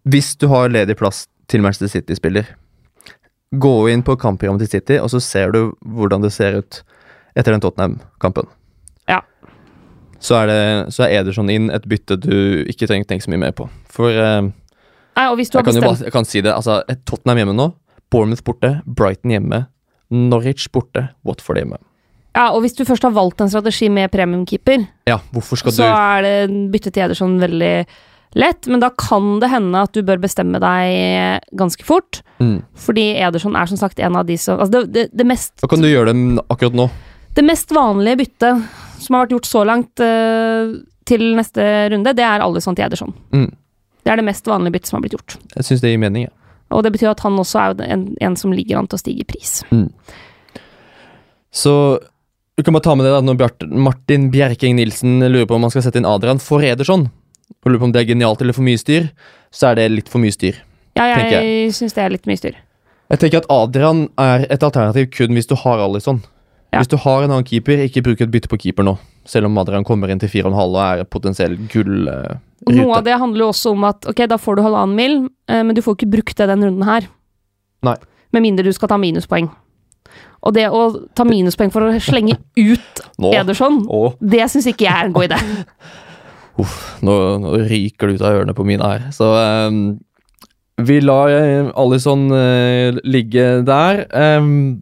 Hvis 0.04 0.36
du 0.38 0.49
har 0.49 0.67
ledig 0.67 0.97
plass 0.99 1.27
til 1.47 1.62
Manchester 1.62 1.88
City-spiller, 1.88 2.43
gå 3.51 3.75
inn 3.91 4.03
på 4.03 4.15
kampprogrammet 4.19 4.63
til 4.65 4.79
City, 4.79 4.97
og 5.01 5.11
så 5.11 5.19
ser 5.23 5.51
du 5.55 5.61
hvordan 5.81 6.23
det 6.23 6.31
ser 6.35 6.61
ut 6.61 6.81
etter 7.35 7.51
den 7.53 7.63
Tottenham-kampen. 7.63 8.47
Ja. 9.11 9.21
Så 10.19 10.37
er, 10.39 10.51
det, 10.51 10.93
så 10.95 11.05
er 11.05 11.21
Ederson 11.21 11.51
inn 11.51 11.69
et 11.73 11.87
bytte 11.89 12.19
du 12.21 12.63
ikke 12.69 12.87
trenger 12.87 13.07
å 13.07 13.11
tenke 13.11 13.25
så 13.25 13.33
mye 13.33 13.43
mer 13.45 13.55
på. 13.57 13.67
For 13.91 14.11
eh, 14.15 14.41
Nei, 15.17 15.27
jeg, 15.27 15.51
kan 15.51 15.81
bare, 15.83 15.97
jeg 15.99 16.13
kan 16.13 16.27
si 16.27 16.43
det, 16.43 16.53
altså 16.55 16.79
Tottenham 17.03 17.41
hjemme 17.41 17.55
nå, 17.57 17.71
Bournemouth 18.11 18.43
borte, 18.47 18.77
Brighton 18.85 19.33
hjemme, 19.35 19.65
Norwich 20.11 20.69
borte, 20.71 21.09
Watford 21.27 21.59
hjemme. 21.59 21.79
Ja, 22.31 22.47
og 22.55 22.61
hvis 22.63 22.77
du 22.77 22.85
først 22.87 23.03
har 23.03 23.11
valgt 23.11 23.43
en 23.43 23.51
strategi 23.51 23.89
med 23.91 24.11
premiumkeeper, 24.11 24.85
Ja, 25.09 25.19
hvorfor 25.35 25.59
skal 25.59 25.75
så 25.75 25.83
du 25.83 25.91
er 25.91 26.23
det 26.23 26.35
bytte 26.71 26.93
til 26.93 27.03
Ederson 27.03 27.35
veldig 27.41 27.73
lett, 28.38 28.67
men 28.67 28.80
da 28.84 28.89
kan 28.96 29.39
det 29.41 29.50
hende 29.52 29.84
at 29.86 29.96
du 29.96 30.02
bør 30.08 30.22
bestemme 30.24 30.62
deg 30.63 31.41
ganske 31.58 31.86
fort, 31.88 32.22
mm. 32.39 32.62
fordi 32.80 33.10
Ederson 33.20 33.58
er 33.60 33.70
som 33.72 33.80
sagt 33.80 34.00
en 34.00 34.15
av 34.20 34.28
de 34.30 34.38
som 34.39 34.60
Altså, 34.62 34.80
det, 34.80 34.94
det, 34.96 35.08
det, 35.17 35.28
mest, 35.28 35.56
Hva 35.62 35.72
kan 35.72 35.84
du 35.84 35.89
gjøre 35.89 36.13
dem 36.13 36.39
akkurat 36.48 36.78
nå. 36.78 36.88
det 37.36 37.44
mest 37.48 37.74
vanlige 37.76 38.22
byttet 38.24 38.63
som 39.02 39.17
har 39.17 39.26
vært 39.26 39.36
gjort 39.36 39.50
så 39.50 39.63
langt 39.67 40.04
uh, 40.04 40.76
til 41.10 41.24
neste 41.36 41.63
runde, 41.91 42.13
det 42.15 42.24
er 42.24 42.44
Alison 42.46 42.78
til 42.78 42.86
Ederson. 42.86 43.15
Mm. 43.34 43.50
Det 44.02 44.12
er 44.13 44.22
det 44.22 44.28
mest 44.28 44.48
vanlige 44.48 44.78
byttet 44.78 44.91
som 44.91 45.00
har 45.00 45.06
blitt 45.06 45.17
gjort. 45.17 45.38
Jeg 45.56 45.67
syns 45.67 45.82
det 45.84 45.91
gir 45.91 46.02
mening. 46.02 46.28
Ja. 46.28 46.36
Og 46.72 46.86
det 46.86 46.94
betyr 46.94 47.12
at 47.12 47.24
han 47.26 47.39
også 47.41 47.60
er 47.60 47.82
en, 47.91 48.06
en 48.22 48.38
som 48.39 48.54
ligger 48.56 48.80
an 48.80 48.88
til 48.88 49.00
å 49.00 49.02
stige 49.02 49.26
i 49.26 49.28
pris. 49.28 49.60
Så 51.52 51.74
du 52.56 52.63
kan 52.63 52.76
bare 52.76 52.86
ta 52.86 52.96
med 52.96 53.08
det 53.08 53.13
da 53.13 53.24
når 53.26 53.39
Bjart, 53.39 53.65
Martin 53.67 54.30
Bjerking 54.32 54.78
Nilsen 54.78 55.20
lurer 55.26 55.50
på 55.50 55.58
om 55.58 55.65
han 55.65 55.74
skal 55.74 55.86
sette 55.86 56.00
inn 56.00 56.08
Adrian 56.08 56.39
for 56.44 56.63
Ederson, 56.63 57.10
og 57.61 57.71
lurer 57.71 57.81
på 57.81 57.89
om 57.89 57.93
det 57.95 58.03
er 58.03 58.11
genialt 58.13 58.41
eller 58.43 58.55
for 58.57 58.65
mye 58.65 58.79
styr, 58.79 59.09
så 59.53 59.71
er 59.71 59.79
det 59.79 59.87
litt 59.91 60.11
for 60.11 60.23
mye 60.23 60.33
styr. 60.35 60.59
Ja, 60.97 61.07
jeg, 61.07 61.31
jeg 61.31 61.73
syns 61.75 61.95
det 61.95 62.03
er 62.03 62.13
litt 62.13 62.27
mye 62.29 62.39
styr. 62.39 62.59
Jeg 63.11 63.19
tenker 63.19 63.41
at 63.41 63.49
Adrian 63.51 64.05
er 64.21 64.45
et 64.51 64.63
alternativ 64.63 65.09
kun 65.15 65.35
hvis 65.35 65.49
du 65.49 65.57
har 65.59 65.81
Alison. 65.83 66.21
Ja. 66.71 66.79
Hvis 66.79 66.91
du 66.91 66.97
har 67.03 67.25
en 67.25 67.33
annen 67.33 67.47
keeper, 67.47 67.81
ikke 67.83 68.03
bruk 68.05 68.21
et 68.23 68.31
bytte 68.31 68.51
på 68.51 68.59
keeper 68.61 68.87
nå. 68.87 68.95
Selv 69.27 69.49
om 69.49 69.57
Adrian 69.59 69.85
kommer 69.87 70.11
inn 70.11 70.21
til 70.21 70.31
4,5 70.31 70.55
og 70.61 70.77
er 70.85 71.03
potensiell 71.03 71.57
gullrute. 71.71 72.37
Uh, 72.61 72.75
Noe 72.77 72.99
av 72.99 73.05
det 73.07 73.17
handler 73.17 73.43
jo 73.43 73.49
også 73.51 73.73
om 73.73 73.83
at 73.89 74.05
ok, 74.07 74.21
da 74.29 74.37
får 74.39 74.57
du 74.57 74.63
halvannen 74.63 74.95
mil, 74.95 75.17
uh, 75.51 75.61
men 75.65 75.75
du 75.75 75.81
får 75.83 75.97
ikke 75.97 76.11
brukt 76.13 76.37
det 76.37 76.47
den 76.47 76.63
runden 76.67 76.85
her. 76.87 77.09
Nei. 77.85 77.97
Med 78.31 78.45
mindre 78.45 78.63
du 78.63 78.71
skal 78.75 78.91
ta 78.91 78.99
minuspoeng. 79.01 79.49
Og 80.41 80.55
det 80.55 80.69
å 80.73 80.85
ta 81.17 81.25
minuspoeng 81.27 81.73
for 81.73 81.85
å 81.85 81.99
slenge 82.01 82.37
ut 82.57 83.03
Ederson, 83.33 83.81
det 84.21 84.47
syns 84.49 84.69
ikke 84.71 84.87
jeg 84.87 84.93
er 84.93 85.09
en 85.09 85.17
god 85.17 85.27
idé. 85.29 85.41
nå, 87.06 87.17
nå 87.43 87.56
ryker 87.69 88.10
det 88.10 88.19
ut 88.19 88.26
av 88.26 88.39
ørene 88.39 88.56
på 88.58 88.65
mine 88.67 88.88
her. 88.88 89.10
Så 89.15 89.28
um, 89.32 90.00
vi 90.82 91.00
lar 91.04 91.34
eh, 91.34 91.69
Alison 91.78 92.28
uh, 92.34 92.97
ligge 93.06 93.62
der. 93.67 94.06
Um, 94.12 94.82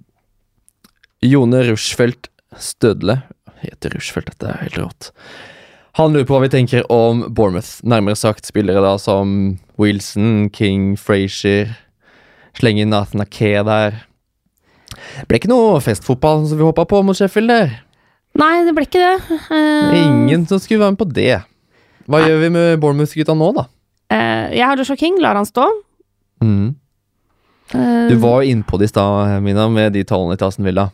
Jone 1.25 1.65
Rushfeldt 1.67 2.29
Stødle 2.55 3.19
Heter 3.59 3.91
Rushfeldt, 3.91 4.31
dette 4.31 4.47
er 4.47 4.61
helt 4.63 4.77
rått. 4.79 5.09
Han 5.99 6.13
lurer 6.13 6.27
på 6.27 6.37
hva 6.37 6.45
vi 6.45 6.51
tenker 6.53 6.85
om 6.93 7.25
Bournemouth. 7.35 7.81
Nærmere 7.83 8.15
sagt 8.15 8.47
spillere 8.47 8.79
da 8.85 8.93
som 9.01 9.57
Wilson, 9.81 10.47
King, 10.55 10.93
Frazier. 10.95 11.73
Slenge 12.55 12.85
inn 12.85 12.93
Nathan 12.93 13.25
Ake 13.25 13.51
der. 13.67 13.99
Ble 15.27 15.39
ikke 15.39 15.51
noe 15.51 15.81
festfotball 15.83 16.45
som 16.47 16.59
vi 16.59 16.67
håpa 16.67 16.87
på 16.87 17.01
mot 17.03 17.17
Sheffield 17.17 17.51
der. 17.51 17.75
Nei, 18.39 18.63
det 18.63 18.75
ble 18.77 18.85
ikke 18.87 19.01
det. 19.01 19.39
Uh... 19.49 19.95
Ingen 19.99 20.45
som 20.47 20.61
skulle 20.61 20.85
være 20.85 20.95
med 20.95 21.01
på 21.01 21.09
det. 21.11 21.41
Hva 22.09 22.23
gjør 22.25 22.39
vi 22.41 22.51
med 22.55 22.79
Bournemouth-gutta 22.81 23.35
nå, 23.37 23.49
da? 23.57 23.67
Uh, 24.09 24.45
jeg 24.55 24.65
har 24.65 24.79
Joshua 24.81 24.97
King, 24.97 25.19
lar 25.21 25.37
han 25.37 25.47
stå. 25.47 25.67
Mm. 26.41 26.71
Uh, 27.73 28.07
Du 28.09 28.15
var 28.23 28.41
jo 28.41 28.55
innpå 28.55 28.79
det 28.81 28.89
i 28.89 28.93
stad, 28.93 29.35
Mina, 29.45 29.67
med 29.69 29.93
de 29.93 30.05
tallene 30.07 30.37
til 30.39 30.49
Aston 30.49 30.65
Villa. 30.65 30.89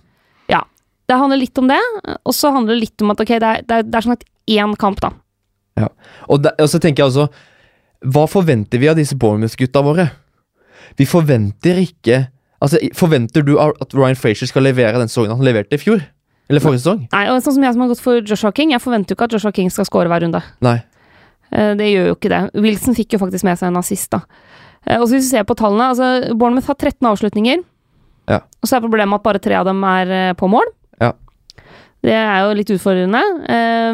Det 1.05 1.17
handler 1.21 1.37
litt 1.37 1.57
om 1.61 1.67
det, 1.69 1.81
og 2.25 2.33
så 2.33 2.51
handler 2.53 2.75
det 2.75 2.87
litt 2.87 3.03
om 3.05 3.13
at 3.13 3.21
ok, 3.21 3.35
det 3.37 3.49
er, 3.49 3.65
det 3.65 3.77
er, 3.77 3.85
det 3.85 3.97
er 3.97 4.05
sånn 4.05 4.15
at 4.15 4.25
én 4.49 4.75
kamp, 4.79 5.01
da. 5.03 5.11
Og, 6.31 6.39
de, 6.41 6.53
og 6.61 6.69
så 6.71 6.79
tenker 6.79 7.03
jeg 7.03 7.09
altså 7.09 7.25
Hva 8.15 8.21
forventer 8.31 8.79
vi 8.79 8.87
av 8.87 8.95
disse 8.95 9.17
Bournemouth-gutta 9.19 9.81
våre? 9.83 10.05
Vi 10.95 11.03
forventer 11.03 11.81
ikke 11.81 12.21
Altså, 12.63 12.79
Forventer 12.95 13.43
du 13.43 13.57
at 13.59 13.91
Ryan 13.91 14.15
Frazier 14.15 14.47
skal 14.47 14.63
levere 14.63 14.95
den 15.01 15.11
sesongen 15.11 15.35
han 15.35 15.43
leverte 15.43 15.75
i 15.75 15.81
fjor? 15.81 15.99
Eller 16.47 16.63
forrige 16.63 16.85
sesong? 16.85 17.01
Nei, 17.11 17.25
og 17.27 17.41
sånn 17.43 17.57
som 17.57 17.65
jeg 17.67 17.75
som 17.75 17.83
har 17.83 17.91
gått 17.91 18.01
for 18.05 18.21
Joshua 18.23 18.53
King, 18.55 18.71
jeg 18.71 18.81
forventer 18.81 19.11
jo 19.11 19.17
ikke 19.19 19.27
at 19.27 19.35
Joshua 19.35 19.51
King 19.53 19.67
skal 19.73 19.89
score 19.89 20.07
hver 20.09 20.23
runde. 20.23 20.39
Nei. 20.63 20.77
Eh, 21.55 21.73
Det 21.79 21.87
gjør 21.91 22.09
jo 22.11 22.17
ikke 22.17 22.31
det. 22.33 22.41
Wilson 22.65 22.97
fikk 22.97 23.15
jo 23.15 23.21
faktisk 23.21 23.47
med 23.47 23.59
seg 23.59 23.71
en 23.71 23.79
assist, 23.81 24.09
da. 24.11 24.21
Eh, 24.85 24.99
Og 24.99 25.07
så 25.07 25.15
hvis 25.15 25.29
vi 25.29 25.37
ser 25.37 25.47
på 25.47 25.57
tallene, 25.57 25.91
altså 25.93 26.35
Bournemouth 26.35 26.67
har 26.71 26.75
13 26.77 27.07
avslutninger. 27.09 27.63
Ja. 28.27 28.41
Og 28.61 28.67
så 28.69 28.77
er 28.77 28.85
problemet 28.85 29.19
at 29.21 29.23
bare 29.25 29.41
tre 29.41 29.55
av 29.59 29.65
dem 29.69 29.83
er 29.87 30.11
eh, 30.11 30.33
på 30.37 30.49
mål. 30.51 30.67
Ja. 31.01 31.13
Det 32.05 32.13
er 32.13 32.39
jo 32.45 32.53
litt 32.53 32.69
utfordrende, 32.69 33.21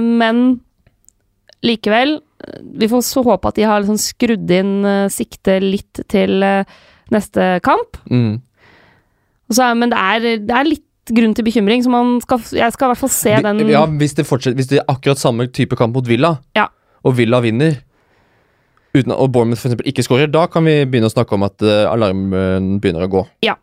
men 0.03 0.59
likevel 1.63 2.17
Vi 2.75 2.87
får 2.89 3.03
så 3.07 3.21
håpe 3.23 3.47
at 3.47 3.55
de 3.55 3.63
har 3.69 3.79
liksom 3.79 3.99
skrudd 4.01 4.49
inn 4.51 4.81
sikte 5.07 5.13
siktet 5.15 5.63
litt 5.63 6.01
til 6.09 6.43
neste 7.13 7.45
kamp. 7.63 7.99
Mm. 8.09 8.41
Og 9.47 9.55
så 9.55 9.69
men 9.77 9.93
det 9.93 9.99
er, 10.01 10.25
det 10.43 10.55
er 10.57 10.67
litt 10.67 11.13
grunn 11.13 11.33
til 11.37 11.45
bekymring, 11.45 11.83
så 11.85 11.91
man 11.93 12.17
skal, 12.23 12.41
jeg 12.55 12.73
skal 12.73 12.87
i 12.87 12.91
hvert 12.91 13.01
fall 13.01 13.13
se 13.13 13.33
den 13.45 13.63
Ja, 13.69 13.85
hvis 13.85 14.13
det, 14.17 14.25
hvis 14.27 14.69
det 14.71 14.81
er 14.81 14.91
akkurat 14.91 15.21
samme 15.21 15.47
type 15.53 15.77
kamp 15.79 15.95
mot 15.95 16.07
Villa, 16.07 16.39
Ja. 16.57 16.67
Og 17.07 17.15
Villa 17.17 17.41
vinner, 17.43 17.79
uten, 18.95 19.13
og 19.15 19.31
Bournemouth 19.33 19.65
eksempel 19.65 19.87
ikke 19.89 20.05
skårer, 20.05 20.31
da 20.31 20.45
kan 20.51 20.65
vi 20.67 20.81
begynne 20.85 21.09
å 21.09 21.13
snakke 21.13 21.37
om 21.37 21.45
at 21.47 21.63
uh, 21.65 21.87
alarmen 21.91 22.77
begynner 22.83 23.07
å 23.07 23.11
gå. 23.11 23.25
Ja, 23.47 23.55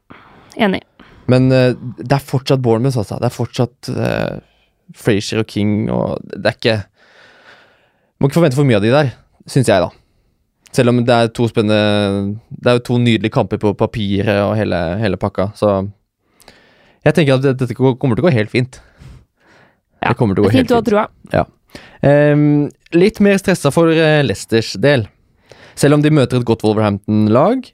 Enig. 0.59 0.83
Men 1.31 1.51
uh, 1.53 1.77
det 1.99 2.17
er 2.17 2.25
fortsatt 2.25 2.63
Bournemouth, 2.65 2.99
altså. 2.99 3.21
Det 3.21 3.29
er 3.29 3.37
fortsatt 3.37 3.91
uh, 3.95 4.41
Frazier 4.97 5.43
og 5.43 5.51
King 5.51 5.91
og 5.93 6.23
Det 6.25 6.49
er 6.49 6.57
ikke 6.57 6.77
Må 8.19 8.31
ikke 8.31 8.39
forvente 8.39 8.57
for 8.57 8.69
mye 8.69 8.79
av 8.79 8.87
de 8.87 8.93
der, 8.95 9.11
syns 9.47 9.69
jeg, 9.69 9.85
da. 9.85 9.93
Selv 10.75 10.93
om 10.93 11.03
det 11.05 11.15
er 11.15 11.31
to 11.37 11.49
spennende 11.49 12.39
Det 12.49 12.73
er 12.73 12.79
jo 12.79 12.87
to 12.89 12.99
nydelige 13.03 13.35
kamper 13.37 13.61
på 13.61 13.75
papiret 13.79 14.43
og 14.47 14.57
hele, 14.59 14.81
hele 15.03 15.21
pakka, 15.21 15.51
så 15.59 15.77
Jeg 17.05 17.15
tenker 17.15 17.39
at 17.39 17.61
dette 17.61 17.77
kommer 17.77 18.17
til 18.19 18.25
å 18.25 18.29
gå 18.29 18.35
helt 18.35 18.51
fint. 18.53 18.81
Ja, 20.03 20.11
det 20.11 20.19
kommer 20.19 20.37
til 20.37 20.45
å 20.45 20.49
gå 20.49 20.55
helt 20.57 20.67
fint 20.67 20.75
fint. 20.75 20.91
trua. 20.91 21.47
Ehm, 22.07 22.69
litt 22.95 23.21
mer 23.25 23.39
stressa 23.41 23.73
for 23.75 23.91
eh, 23.93 24.21
Leicesters 24.25 24.75
del. 24.81 25.07
Selv 25.79 25.99
om 25.99 26.05
de 26.05 26.13
møter 26.15 26.41
et 26.41 26.47
godt 26.47 26.65
Wolverhampton-lag. 26.67 27.67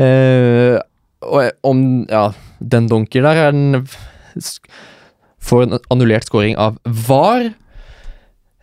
Uh, 0.00 0.78
og 1.26 1.40
eh, 1.42 1.50
om 1.66 1.80
Ja, 2.08 2.30
den 2.62 2.86
donker 2.88 3.24
der 3.26 3.40
er 3.42 3.50
den 3.52 3.82
Får 5.42 5.64
en 5.64 5.78
annullert 5.90 6.28
scoring 6.28 6.54
av 6.60 6.78
VAR. 6.84 7.50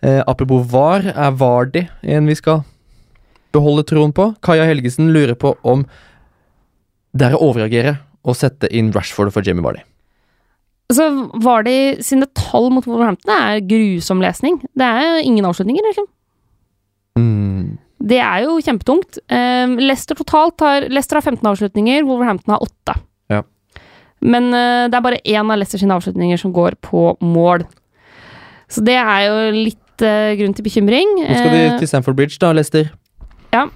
Uh, 0.05 0.23
apropos 0.29 0.63
VAR, 0.71 1.09
er 1.11 1.35
Vardi 1.37 1.83
en 2.05 2.29
vi 2.29 2.37
skal 2.39 2.63
beholde 3.55 3.85
troen 3.89 4.13
på? 4.15 4.29
Kaja 4.45 4.67
Helgesen 4.69 5.11
lurer 5.13 5.35
på 5.39 5.55
om 5.67 5.83
det 7.17 7.27
er 7.27 7.37
å 7.37 7.49
overreagere 7.49 7.97
å 8.27 8.35
sette 8.37 8.69
inn 8.75 8.93
Rashford 8.95 9.33
for 9.33 9.45
Jamie 9.45 9.65
Vardy. 9.65 9.83
Så 10.93 11.07
var 11.43 11.65
de 11.67 11.97
sine 12.05 12.29
tall 12.37 12.69
mot 12.71 12.85
Wolverhampton 12.87 13.33
er 13.33 13.63
grusom 13.67 14.21
lesning. 14.23 14.61
Det 14.77 14.87
er 14.87 15.19
ingen 15.19 15.45
avslutninger, 15.45 15.83
liksom. 15.89 16.07
Mm. 17.19 17.75
Det 18.07 18.19
er 18.23 18.45
jo 18.45 18.55
kjempetungt. 18.63 19.19
Um, 19.27 19.75
Leicester 19.81 20.15
totalt 20.15 20.63
har 20.63 20.87
Leicester 20.87 21.19
har 21.19 21.25
15 21.25 21.49
avslutninger, 21.49 22.05
Wolverhampton 22.07 22.55
har 22.55 22.63
8. 22.63 22.95
Ja. 23.33 23.41
Men 24.23 24.47
uh, 24.53 24.87
det 24.87 24.95
er 24.95 25.03
bare 25.03 25.19
én 25.25 25.51
av 25.51 25.59
Leicester 25.59 25.83
sine 25.83 25.97
avslutninger 25.97 26.39
som 26.39 26.55
går 26.55 26.79
på 26.87 27.09
mål. 27.19 27.67
Så 28.71 28.83
det 28.87 28.95
er 29.01 29.25
jo 29.27 29.35
litt 29.57 30.05
uh, 30.07 30.37
grunn 30.39 30.55
til 30.55 30.69
bekymring. 30.69 31.17
Nå 31.19 31.33
skal 31.33 31.51
de 31.51 31.65
Eh, 31.65 31.79
til 31.81 31.91
Stamford 31.91 32.15
Bridge, 32.15 32.39
da, 32.39 32.53
Leicester. 32.55 32.93
Ja. 33.51 33.67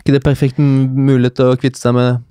ikke 0.00 0.14
det 0.14 0.22
perfekte 0.24 0.62
mulighet 0.62 1.38
til 1.38 1.52
å 1.52 1.58
kvitte 1.58 1.78
seg 1.78 1.94
med 1.94 2.25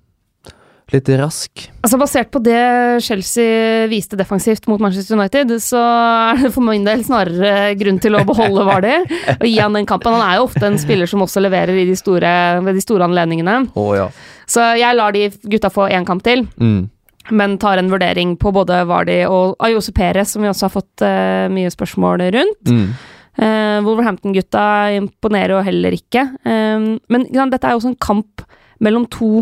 litt 0.94 1.10
rask? 1.18 1.64
Altså 1.82 1.98
Basert 1.98 2.30
på 2.34 2.40
det 2.46 2.60
Chelsea 3.06 3.88
viste 3.92 4.18
defensivt 4.20 4.68
mot 4.70 4.82
Manchester 4.84 5.18
United, 5.18 5.54
så 5.64 5.80
er 5.82 6.44
det 6.44 6.52
for 6.54 6.66
min 6.68 6.86
del 6.86 7.02
snarere 7.06 7.74
grunn 7.80 7.98
til 8.04 8.18
å 8.18 8.24
beholde 8.28 8.66
Vardy 8.68 8.94
og 9.40 9.46
gi 9.48 9.56
han 9.58 9.74
den 9.78 9.88
kampen. 9.90 10.14
Han 10.14 10.26
er 10.28 10.38
jo 10.40 10.48
ofte 10.50 10.66
en 10.68 10.78
spiller 10.82 11.10
som 11.10 11.24
også 11.26 11.42
leverer 11.42 11.74
i 11.82 11.88
de 11.90 11.96
store, 11.98 12.34
ved 12.66 12.78
de 12.78 12.84
store 12.86 13.08
anledningene. 13.10 13.64
Oh, 13.74 13.94
ja. 13.98 14.10
Så 14.46 14.62
jeg 14.78 14.98
lar 15.00 15.16
de 15.16 15.30
gutta 15.50 15.72
få 15.74 15.88
én 15.90 16.06
kamp 16.06 16.22
til, 16.26 16.46
Mm. 16.62 16.90
men 17.32 17.58
tar 17.58 17.80
en 17.82 17.90
vurdering 17.90 18.36
på 18.38 18.52
både 18.54 18.84
Vardy 18.86 19.24
og 19.26 19.56
Ayose 19.66 19.92
Perez, 19.92 20.30
som 20.36 20.44
vi 20.46 20.50
også 20.52 20.68
har 20.70 20.76
fått 20.76 21.02
uh, 21.02 21.50
mye 21.50 21.72
spørsmål 21.74 22.22
rundt. 22.36 22.70
Mm. 22.70 22.94
Uh, 23.36 23.82
Wolverhampton-gutta 23.84 24.94
imponerer 24.96 25.58
jo 25.58 25.64
heller 25.66 25.98
ikke. 25.98 26.22
Eh, 26.46 26.86
men 27.10 27.26
ja, 27.34 27.44
dette 27.52 27.68
er 27.68 27.74
jo 27.74 27.82
også 27.82 27.90
en 27.92 27.98
kamp 28.00 28.46
mellom 28.80 29.08
to 29.12 29.42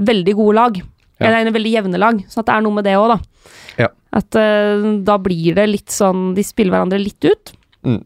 veldig 0.00 0.34
gode 0.38 0.56
lag. 0.56 0.80
Ja. 1.20 1.28
Eller 1.28 1.52
veldig 1.52 1.72
jevne 1.74 1.98
lag, 2.00 2.20
så 2.32 2.40
at 2.40 2.48
det 2.48 2.54
er 2.56 2.62
noe 2.64 2.72
med 2.78 2.86
det 2.88 2.94
òg, 2.96 3.10
da. 3.12 3.18
Ja. 3.82 3.88
At 4.16 4.36
uh, 4.40 4.86
da 5.04 5.18
blir 5.22 5.54
det 5.58 5.66
litt 5.68 5.92
sånn 5.94 6.30
De 6.34 6.42
spiller 6.44 6.74
hverandre 6.74 6.98
litt 7.00 7.24
ut. 7.28 7.52
Mm. 7.86 8.00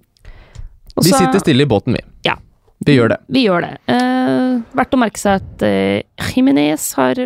Også, 0.95 1.07
Vi 1.07 1.13
sitter 1.15 1.41
stille 1.43 1.65
i 1.65 1.71
båten, 1.71 1.95
vi. 1.97 2.03
Ja. 2.27 2.35
Vi 2.85 2.97
gjør 2.99 3.15
det. 3.15 3.19
Vi 3.33 3.47
gjør 3.47 3.65
det. 3.69 3.71
Uh, 3.89 4.61
verdt 4.77 4.95
å 4.99 5.01
merke 5.01 5.23
seg 5.23 5.41
at 5.41 5.65
uh, 5.65 6.29
Jimenez 6.35 6.91
har 6.99 7.23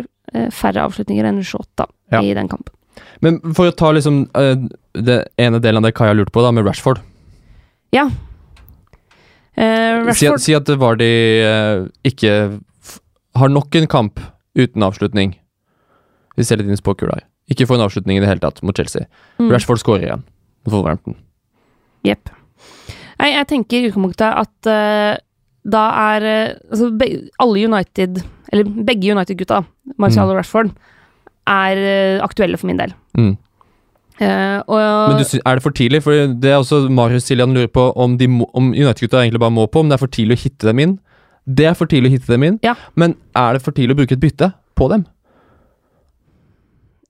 færre 0.53 0.83
avslutninger 0.85 1.25
enn 1.25 1.39
Shota 1.41 1.87
Ja. 2.13 2.19
i 2.21 2.35
den 2.37 2.45
kampen. 2.51 2.69
Men 3.25 3.39
for 3.57 3.71
å 3.71 3.73
ta 3.73 3.89
liksom 3.95 4.27
det 4.29 5.15
ene 5.41 5.57
delen 5.57 5.81
av 5.81 5.87
det 5.87 5.95
Kaja 5.97 6.13
lurte 6.13 6.29
på, 6.35 6.43
da, 6.45 6.51
med 6.53 6.67
Rashford. 6.69 7.01
Ja. 7.95 8.03
Rashford 9.57 10.15
Si, 10.19 10.27
at- 10.29 10.43
si 10.45 10.53
at 10.53 10.69
Vardi 10.77 11.09
ikke 12.05 12.59
har 13.41 13.49
nok 13.49 13.75
en 13.81 13.87
kamp 13.89 14.21
uten 14.65 14.83
avslutning. 14.85 15.35
Vi 16.37 16.45
ser 16.47 16.59
litt 16.59 16.67
inn 16.69 16.77
i 16.77 16.79
spåkula. 16.79 17.19
Ikke 17.51 17.65
få 17.67 17.75
en 17.77 17.85
avslutning 17.87 18.17
i 18.19 18.21
det 18.23 18.29
hele 18.29 18.43
tatt 18.43 18.61
mot 18.63 18.77
Chelsea. 18.77 19.07
Mm. 19.39 19.49
Rashford 19.51 19.81
skårer 19.81 20.05
igjen 20.07 20.21
mot 20.65 20.73
Wolverhampton. 20.75 21.15
Jepp. 22.07 22.29
Nei, 23.19 23.33
jeg 23.33 23.47
tenker 23.49 23.77
i 23.81 23.89
utgangspunktet 23.89 24.29
at 24.43 24.69
uh, 24.71 25.17
da 25.69 25.81
er 26.15 26.25
eh, 26.29 26.53
altså, 26.71 26.87
be, 26.95 27.07
alle 27.43 27.65
United, 27.67 28.21
eller 28.53 28.69
begge 28.87 29.11
United-gutta, 29.11 29.63
Martial 29.99 30.25
Mm. 30.29 30.31
og 30.31 30.37
Rashford, 30.39 30.69
er 31.49 31.81
uh, 31.83 32.23
aktuelle 32.23 32.57
for 32.57 32.69
min 32.71 32.79
del. 32.79 32.93
Mm. 33.19 33.33
Og 34.19 34.75
Men 34.75 35.19
du, 35.19 35.23
er 35.45 35.55
det 35.55 35.63
for 35.63 35.71
tidlig? 35.75 36.01
For 36.03 36.11
det 36.11 36.49
er 36.51 36.57
også 36.59 36.89
Marius 36.91 37.23
Siljan 37.29 37.53
lurer 37.55 37.69
på 37.71 37.85
om, 37.95 38.17
må- 38.27 38.49
om 38.53 38.71
United-gutta 38.73 39.21
egentlig 39.23 39.39
bare 39.39 39.55
må 39.55 39.63
på, 39.71 39.79
om 39.79 39.87
det 39.89 39.95
er 39.95 40.01
for 40.01 40.11
tidlig 40.11 40.35
å 40.35 40.41
hitte 40.43 40.67
dem 40.67 40.79
inn. 40.83 40.95
Det 41.49 41.65
er 41.65 41.73
for 41.77 41.89
tidlig 41.89 42.11
å 42.11 42.13
hitte 42.17 42.33
dem 42.35 42.43
inn, 42.45 42.59
Ja. 42.63 42.75
men 42.95 43.15
er 43.35 43.53
det 43.57 43.63
for 43.65 43.73
tidlig 43.73 43.95
å 43.95 43.99
bruke 44.03 44.13
et 44.17 44.21
bytte 44.21 44.51
på 44.77 44.89
dem? 44.91 45.07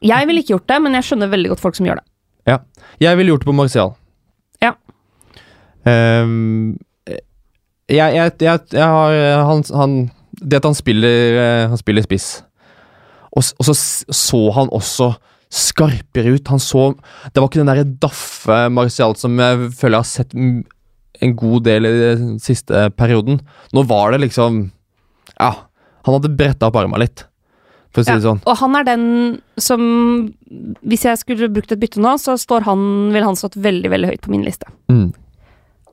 jeg 0.02 0.28
ville 0.30 0.40
ikke 0.40 0.54
gjort 0.54 0.70
det, 0.72 0.78
men 0.82 0.94
jeg 0.96 1.04
skjønner 1.10 1.28
veldig 1.28 1.50
godt 1.52 1.60
folk 1.60 1.76
som 1.76 1.86
gjør 1.90 1.98
det. 2.00 2.06
Ja. 2.48 2.58
Jeg 3.04 3.18
ville 3.20 3.34
gjort 3.34 3.42
det 3.44 3.50
på 3.50 3.56
Martial. 3.58 3.90
Ja. 4.64 4.70
Um, 5.84 6.78
jeg, 7.90 8.14
jeg, 8.16 8.32
jeg, 8.40 8.60
jeg 8.72 8.86
har 8.86 9.16
han, 9.50 9.64
han 9.74 9.94
Det 10.40 10.60
at 10.60 10.66
han 10.68 10.76
spiller 10.78 11.38
eh, 11.42 11.64
Han 11.72 11.80
spiller 11.80 12.04
spiss, 12.06 12.44
og, 13.32 13.44
og 13.58 13.66
så 13.66 13.74
så 14.14 14.42
han 14.54 14.70
også 14.76 15.08
skarpere 15.50 16.36
ut. 16.36 16.48
Han 16.54 16.60
så 16.62 16.94
Det 17.34 17.42
var 17.42 17.48
ikke 17.50 17.64
den 17.64 17.72
derre 17.72 17.88
daffe 18.04 18.60
Martial 18.72 19.16
som 19.18 19.40
jeg 19.42 19.72
føler 19.80 19.98
jeg 19.98 20.04
har 20.06 20.12
sett 20.12 20.36
en 21.22 21.36
god 21.38 21.66
del 21.68 21.88
i 21.88 21.96
den 22.02 22.38
siste 22.44 22.88
perioden. 22.98 23.42
Nå 23.76 23.84
var 23.90 24.14
det 24.14 24.24
liksom 24.26 24.70
Ja, 25.40 25.52
han 26.06 26.16
hadde 26.16 26.32
bretta 26.36 26.70
opp 26.70 26.78
arma 26.80 27.00
litt, 27.02 27.26
for 27.94 28.02
å 28.02 28.06
si 28.08 28.12
Ja, 28.12 28.20
det 28.20 28.28
sånn. 28.28 28.42
Og 28.48 28.60
han 28.62 28.76
er 28.80 28.88
den 28.88 29.06
som 29.62 29.82
Hvis 30.82 31.06
jeg 31.08 31.22
skulle 31.22 31.52
brukt 31.54 31.72
et 31.76 31.82
bytte 31.82 32.02
nå, 32.02 32.16
så 32.22 32.38
står 32.40 32.68
han, 32.68 32.82
ville 33.14 33.28
han 33.28 33.40
stått 33.40 33.60
veldig 33.60 33.92
veldig 33.92 34.14
høyt 34.14 34.24
på 34.26 34.34
min 34.34 34.46
liste. 34.48 34.70
Mm. 34.92 35.12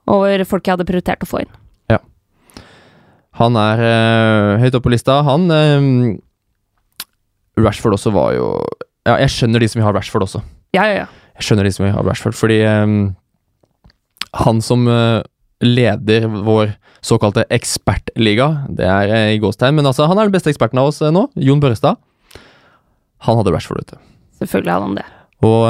Over 0.07 0.45
folk 0.47 0.67
jeg 0.67 0.77
hadde 0.77 0.87
prioritert 0.89 1.25
å 1.27 1.29
få 1.29 1.43
inn. 1.43 1.53
Ja. 1.91 1.99
Han 3.41 3.59
er 3.59 3.83
øh, 3.83 4.51
høyt 4.63 4.77
oppe 4.79 4.87
på 4.87 4.95
lista. 4.95 5.19
Han 5.27 5.51
øh, 5.51 6.17
Rashford 7.59 7.99
også 7.99 8.13
var 8.15 8.35
jo 8.37 8.51
Ja, 9.07 9.19
jeg 9.23 9.33
skjønner 9.35 9.63
de 9.63 9.69
som 9.71 9.81
vil 9.81 9.87
ha 9.87 9.95
Rashford 9.95 10.27
også. 10.27 10.43
Ja, 10.75 10.87
ja, 10.87 11.05
ja. 11.05 11.07
Jeg 11.37 11.47
skjønner 11.47 11.67
de 11.69 11.73
som 11.75 11.85
vil 11.85 11.95
ha 11.95 12.03
Rashford, 12.05 12.35
fordi 12.37 12.63
øh, 12.65 12.95
han 14.45 14.61
som 14.65 14.87
øh, 14.89 15.23
leder 15.65 16.29
vår 16.29 16.75
såkalte 17.05 17.47
ekspertliga, 17.53 18.49
det 18.69 18.87
er 18.89 19.15
øh, 19.15 19.35
i 19.37 19.41
gåstegn, 19.43 19.79
men 19.79 19.87
altså, 19.87 20.09
han 20.11 20.19
er 20.19 20.29
den 20.29 20.35
beste 20.35 20.53
eksperten 20.53 20.81
av 20.83 20.91
oss 20.91 21.01
øh, 21.03 21.13
nå, 21.15 21.29
Jon 21.37 21.63
Børrestad. 21.63 22.01
Han 23.27 23.41
hadde 23.41 23.55
Rashford 23.55 23.81
ute. 23.87 24.01
Selvfølgelig 24.41 24.73
hadde 24.73 24.89
han 24.91 24.99
det. 24.99 25.07
Og 25.47 25.63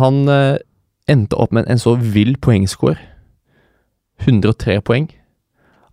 han 0.00 0.16
endte 1.08 1.36
opp 1.36 1.52
med 1.52 1.68
en 1.68 1.80
så 1.80 1.94
vill 2.00 2.34
poengscore. 2.40 2.96
103 4.24 4.78
poeng. 4.84 5.10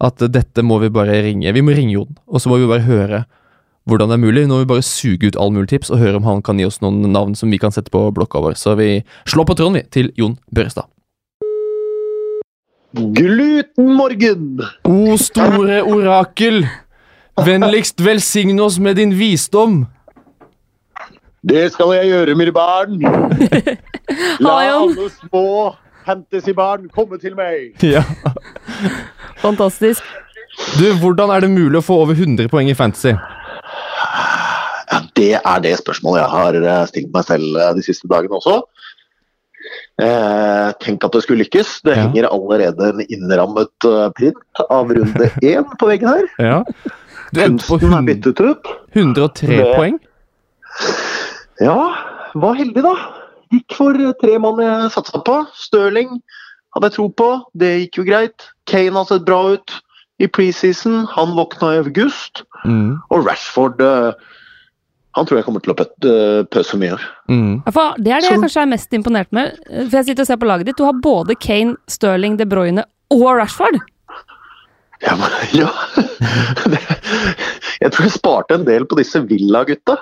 At 0.04 0.24
dette 0.32 0.64
må 0.64 0.80
vi 0.80 0.92
bare 0.92 1.20
ringe. 1.24 1.52
Vi 1.52 1.64
må 1.64 1.76
ringe 1.76 1.98
Jon, 1.98 2.16
og 2.28 2.42
så 2.42 2.52
må 2.52 2.62
vi 2.62 2.70
bare 2.72 2.88
høre 2.88 3.26
hvordan 3.86 4.10
det 4.10 4.18
er 4.18 4.24
mulig. 4.24 4.46
Nå 4.48 4.56
må 4.56 4.64
vi 4.64 4.72
bare 4.72 4.88
suge 4.88 5.28
ut 5.28 5.40
all 5.40 5.54
mulig 5.56 5.74
tips 5.76 5.92
og 5.92 6.00
høre 6.02 6.20
om 6.22 6.28
han 6.28 6.44
kan 6.46 6.60
gi 6.60 6.68
oss 6.68 6.82
noen 6.84 7.04
navn 7.12 7.36
som 7.36 7.52
vi 7.52 7.60
kan 7.62 7.76
sette 7.76 7.92
på 7.94 8.08
blokka 8.16 8.42
vår. 8.44 8.56
Så 8.60 8.78
vi 8.80 9.04
slår 9.28 9.52
på 9.52 9.60
tråden, 9.60 9.82
vi, 9.82 9.86
til 9.92 10.12
Jon 10.20 10.40
Børrestad. 10.56 10.88
Glutenmorgen! 12.96 14.62
O 14.88 15.18
store 15.20 15.82
orakel! 15.84 16.64
Vennligst 17.36 18.00
velsign 18.00 18.60
oss 18.64 18.78
med 18.80 18.96
din 18.96 19.12
visdom. 19.20 19.82
Det 21.44 21.68
skal 21.74 21.92
jeg 21.98 22.08
gjøre, 22.14 22.36
mine 22.40 22.54
barn. 22.56 23.02
La 24.46 24.54
alle 24.64 25.10
små 25.12 25.76
fantasybarn 26.06 26.88
komme 26.96 27.20
til 27.20 27.36
meg. 27.36 27.76
Ja. 27.84 28.06
Fantastisk. 29.44 30.02
Du, 30.80 30.88
hvordan 31.02 31.34
er 31.36 31.44
det 31.44 31.52
mulig 31.52 31.82
å 31.82 31.84
få 31.84 32.00
over 32.06 32.16
100 32.16 32.48
poeng 32.50 32.72
i 32.72 32.78
fantasy? 32.78 33.12
Ja, 34.86 35.02
det 35.20 35.34
er 35.42 35.64
det 35.66 35.76
spørsmålet 35.82 36.22
jeg 36.22 36.32
har 36.32 36.58
eh, 36.62 36.84
stilt 36.88 37.12
meg 37.12 37.28
selv 37.28 37.60
eh, 37.60 37.74
de 37.76 37.84
siste 37.84 38.08
dagene 38.08 38.40
også. 38.40 38.62
Eh, 40.02 40.72
tenk 40.84 41.04
at 41.08 41.12
det 41.16 41.22
skulle 41.24 41.44
lykkes. 41.46 41.82
Det 41.88 41.96
Ja. 41.96 42.02
henger 42.06 42.28
allerede 42.30 42.90
en 42.94 43.02
innrammet 43.10 43.86
eh, 43.88 44.10
print 44.18 44.64
av 44.70 44.90
runde 44.92 45.30
én 45.42 45.66
på 45.80 45.88
veggen 45.88 46.10
her. 46.10 46.26
Ja. 46.40 46.64
Du 47.34 47.42
endte 47.42 47.66
på 47.68 47.80
Kunsten 47.80 47.94
er 47.94 48.02
100, 48.02 48.06
byttet 48.06 48.40
ut. 48.42 48.74
103 48.94 49.48
Det- 49.58 49.76
poeng. 49.76 50.00
Ja, 51.60 51.96
var 52.36 52.56
heldig, 52.60 52.84
da. 52.84 52.96
Gikk 53.54 53.76
for 53.78 53.96
eh, 53.96 54.12
tre 54.22 54.38
mann 54.42 54.60
jeg 54.64 54.92
satsa 54.96 55.22
på. 55.26 55.38
Stirling 55.56 56.18
hadde 56.76 56.90
jeg 56.90 56.98
tro 56.98 57.08
på. 57.10 57.30
Det 57.56 57.72
gikk 57.86 58.02
jo 58.02 58.08
greit. 58.10 58.50
Kane 58.68 58.98
har 59.00 59.06
sett 59.10 59.26
bra 59.28 59.42
ut 59.56 59.78
i 60.20 60.28
preseason. 60.28 61.06
Han 61.16 61.36
våkna 61.38 61.74
i 61.76 61.82
august. 61.84 62.44
Mm. 62.66 62.98
Og 63.10 63.26
Rashford 63.28 63.80
eh, 63.82 64.12
Han 65.16 65.28
tror 65.28 65.40
jeg 65.40 65.48
kommer 65.48 65.64
til 65.64 65.74
å 65.74 65.78
pøtte, 65.80 66.14
pøse 66.52 66.80
mye. 66.80 66.98
Mm. 67.32 67.62
Ja, 67.66 67.72
for 67.72 68.00
det 68.00 68.12
er 68.12 68.24
det 68.24 68.32
jeg 68.34 68.42
kanskje 68.44 68.64
er 68.66 68.72
mest 68.72 68.96
imponert 68.98 69.32
med. 69.36 69.60
For 69.66 70.00
jeg 70.00 70.10
sitter 70.10 70.26
og 70.26 70.32
ser 70.32 70.42
på 70.42 70.50
laget 70.50 70.70
ditt. 70.70 70.80
Du 70.80 70.88
har 70.88 70.98
både 71.04 71.38
Kane, 71.40 71.78
Sterling, 71.92 72.36
De 72.40 72.48
Bruyne 72.50 72.84
og 73.16 73.28
Rashford. 73.40 73.80
Ja, 75.06 75.16
men, 75.20 75.32
ja. 75.62 75.72
Jeg 77.80 77.92
tror 77.96 78.08
jeg 78.08 78.16
sparte 78.16 78.60
en 78.60 78.68
del 78.68 78.88
på 78.90 79.00
disse 79.00 79.24
Villa-gutta. 79.30 80.00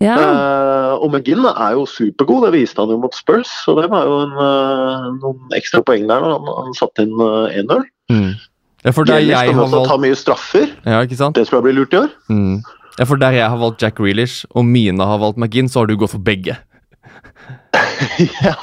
Ja. 0.00 0.16
Eh, 0.16 0.70
Eh, 0.90 0.96
og 0.98 1.12
McGinn 1.12 1.46
er 1.46 1.76
jo 1.76 1.86
supergod, 1.88 2.44
det 2.46 2.54
viste 2.56 2.82
han 2.82 2.92
jo 2.92 2.98
mot 3.00 3.16
Spurs. 3.16 3.50
Så 3.64 3.76
det 3.78 3.88
var 3.92 4.08
jo 4.08 4.20
en, 4.24 4.36
uh, 4.36 5.08
noen 5.20 5.56
ekstra 5.56 5.82
poeng 5.86 6.08
der 6.10 6.22
når 6.22 6.36
han, 6.36 6.50
han 6.66 6.76
satte 6.78 7.06
inn 7.06 7.14
uh, 7.20 7.46
1-0. 7.48 7.84
Mm. 8.12 8.30
Ja, 8.80 8.92
for 8.96 9.04
det 9.04 9.16
er 9.18 9.24
jeg 9.26 9.50
jeg 9.50 9.56
har 9.56 9.66
også 9.66 9.82
ta 9.90 9.98
mye 10.00 10.16
straffer. 10.16 10.70
Ja, 10.88 11.02
ikke 11.04 11.18
sant? 11.18 11.36
Det 11.36 11.46
tror 11.48 11.60
jeg 11.60 11.68
blir 11.68 11.78
lurt 11.82 11.96
i 11.96 12.00
år. 12.00 12.14
Mm. 12.32 12.60
Ja, 13.00 13.06
for 13.08 13.16
der 13.20 13.32
jeg 13.32 13.48
har 13.48 13.56
valgt 13.56 13.80
Jack 13.80 14.00
Reelish, 14.02 14.44
og 14.52 14.66
Mina 14.68 15.06
har 15.08 15.22
valgt 15.22 15.38
McGinn, 15.40 15.70
så 15.72 15.80
har 15.80 15.88
du 15.88 15.96
gått 15.96 16.12
for 16.12 16.20
begge. 16.20 16.58
ja, 18.44 18.54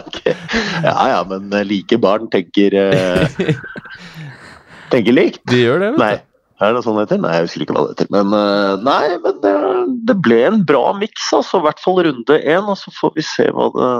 okay. 0.00 0.34
ja 0.82 0.94
ja, 1.12 1.20
men 1.30 1.52
eh, 1.54 1.62
like 1.68 1.98
barn 2.02 2.26
tenker 2.32 2.74
eh, 2.74 3.38
Tenker 4.92 5.14
likt. 5.14 5.42
De 5.50 5.60
gjør 5.62 5.82
det, 5.82 5.90
vet 5.94 6.02
Nei. 6.02 6.14
Er 6.62 6.74
det 6.74 6.84
sånn 6.84 6.96
det 6.98 7.06
heter? 7.08 7.20
Nei, 7.22 7.32
jeg 7.34 7.46
husker 7.48 7.64
ikke 7.64 7.74
hva 7.76 7.82
det 7.86 7.94
heter. 7.94 8.10
Men 8.14 8.30
uh, 8.34 8.74
nei, 8.86 9.16
men 9.24 9.40
det, 9.42 9.54
det 10.10 10.14
ble 10.22 10.38
en 10.46 10.60
bra 10.66 10.84
miks, 10.96 11.26
altså. 11.34 11.58
I 11.58 11.66
hvert 11.66 11.82
fall 11.82 11.98
runde 12.06 12.36
én. 12.38 12.68
Og 12.70 12.78
så 12.78 12.92
får 12.94 13.14
vi 13.18 13.24
se 13.26 13.48
hva 13.50 13.70
det, 13.74 13.90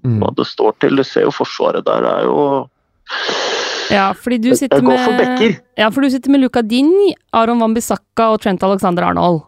Mm. 0.00 0.18
hva 0.22 0.30
det 0.36 0.46
står 0.48 0.74
til. 0.82 0.98
Du 0.98 1.04
ser 1.06 1.26
jo 1.28 1.34
forsvaret 1.34 1.86
der 1.86 2.06
er 2.08 2.26
jo 2.26 2.38
Ja, 3.90 4.12
fordi 4.14 4.38
du 4.38 4.50
sitter 4.56 4.82
med. 4.84 5.58
Ja, 5.78 5.88
for 5.90 6.00
du 6.04 6.10
sitter 6.12 6.30
med 6.30 6.40
Luka 6.44 6.62
Dini, 6.62 7.14
Aron 7.34 7.60
Wambisaka 7.62 8.30
og 8.34 8.40
Trent 8.44 8.62
Alexander 8.66 9.08
Arnold. 9.10 9.42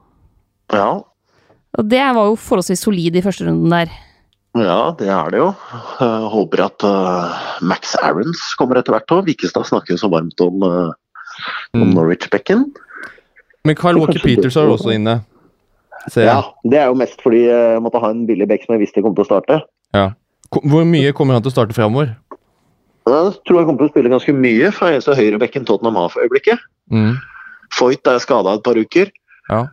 Ja, 0.72 1.02
Og 1.78 1.86
det 1.88 2.00
var 2.16 2.26
jo 2.28 2.34
forholdsvis 2.36 2.82
solid 2.84 3.16
i 3.16 3.22
første 3.24 3.46
runden 3.46 3.70
der. 3.72 3.88
ja 4.56 4.92
det 4.98 5.08
er 5.08 5.30
det 5.32 5.38
jo. 5.40 5.50
Jeg 6.00 6.30
håper 6.34 6.64
at 6.66 6.84
uh, 6.84 7.36
Max 7.64 7.94
Aarons 8.02 8.42
kommer 8.60 8.76
etter 8.80 8.92
hvert 8.92 9.08
òg. 9.14 9.24
Vikestad 9.30 9.64
snakker 9.68 9.96
så 9.96 10.10
varmt 10.12 10.40
om, 10.40 10.62
uh, 10.62 10.92
om 11.74 11.80
Mm. 11.88 11.94
Norwich-bekken. 11.96 12.66
Men 13.64 13.76
Kyle 13.76 13.96
Walker-Peters 14.02 14.56
er 14.60 14.68
også 14.68 14.92
inne. 14.92 15.20
Ser 16.10 16.26
Ja, 16.26 16.42
det 16.68 16.78
er 16.82 16.90
jo 16.90 16.94
mest 16.98 17.20
fordi 17.22 17.44
jeg 17.46 17.80
måtte 17.80 18.00
ha 18.02 18.10
en 18.10 18.26
billig 18.26 18.48
bekk 18.50 18.66
som 18.66 18.74
jeg 18.74 18.82
visste 18.84 19.02
kom 19.04 19.14
til 19.14 19.24
å 19.24 19.28
starte. 19.30 19.60
Ja. 19.94 20.10
Hvor 20.52 20.84
mye 20.84 21.12
kommer 21.16 21.38
han 21.38 21.42
til 21.44 21.48
å 21.48 21.54
starte 21.54 21.72
framover? 21.76 22.12
Jeg 23.02 23.34
tror 23.48 23.58
han 23.58 23.66
kommer 23.66 23.82
til 23.82 23.88
å 23.90 23.92
spille 23.92 24.12
ganske 24.12 24.32
mye 24.36 24.70
fra 24.74 24.92
eneste 24.92 25.16
høyrebekken 25.18 25.64
Tottenham 25.66 25.96
har 25.98 26.10
for 26.12 26.22
øyeblikket. 26.22 26.60
Mm. 26.92 27.16
Foyt 27.74 28.06
er 28.06 28.20
skada 28.22 28.54
et 28.54 28.62
par 28.66 28.78
uker. 28.78 29.10
Ja. 29.50 29.64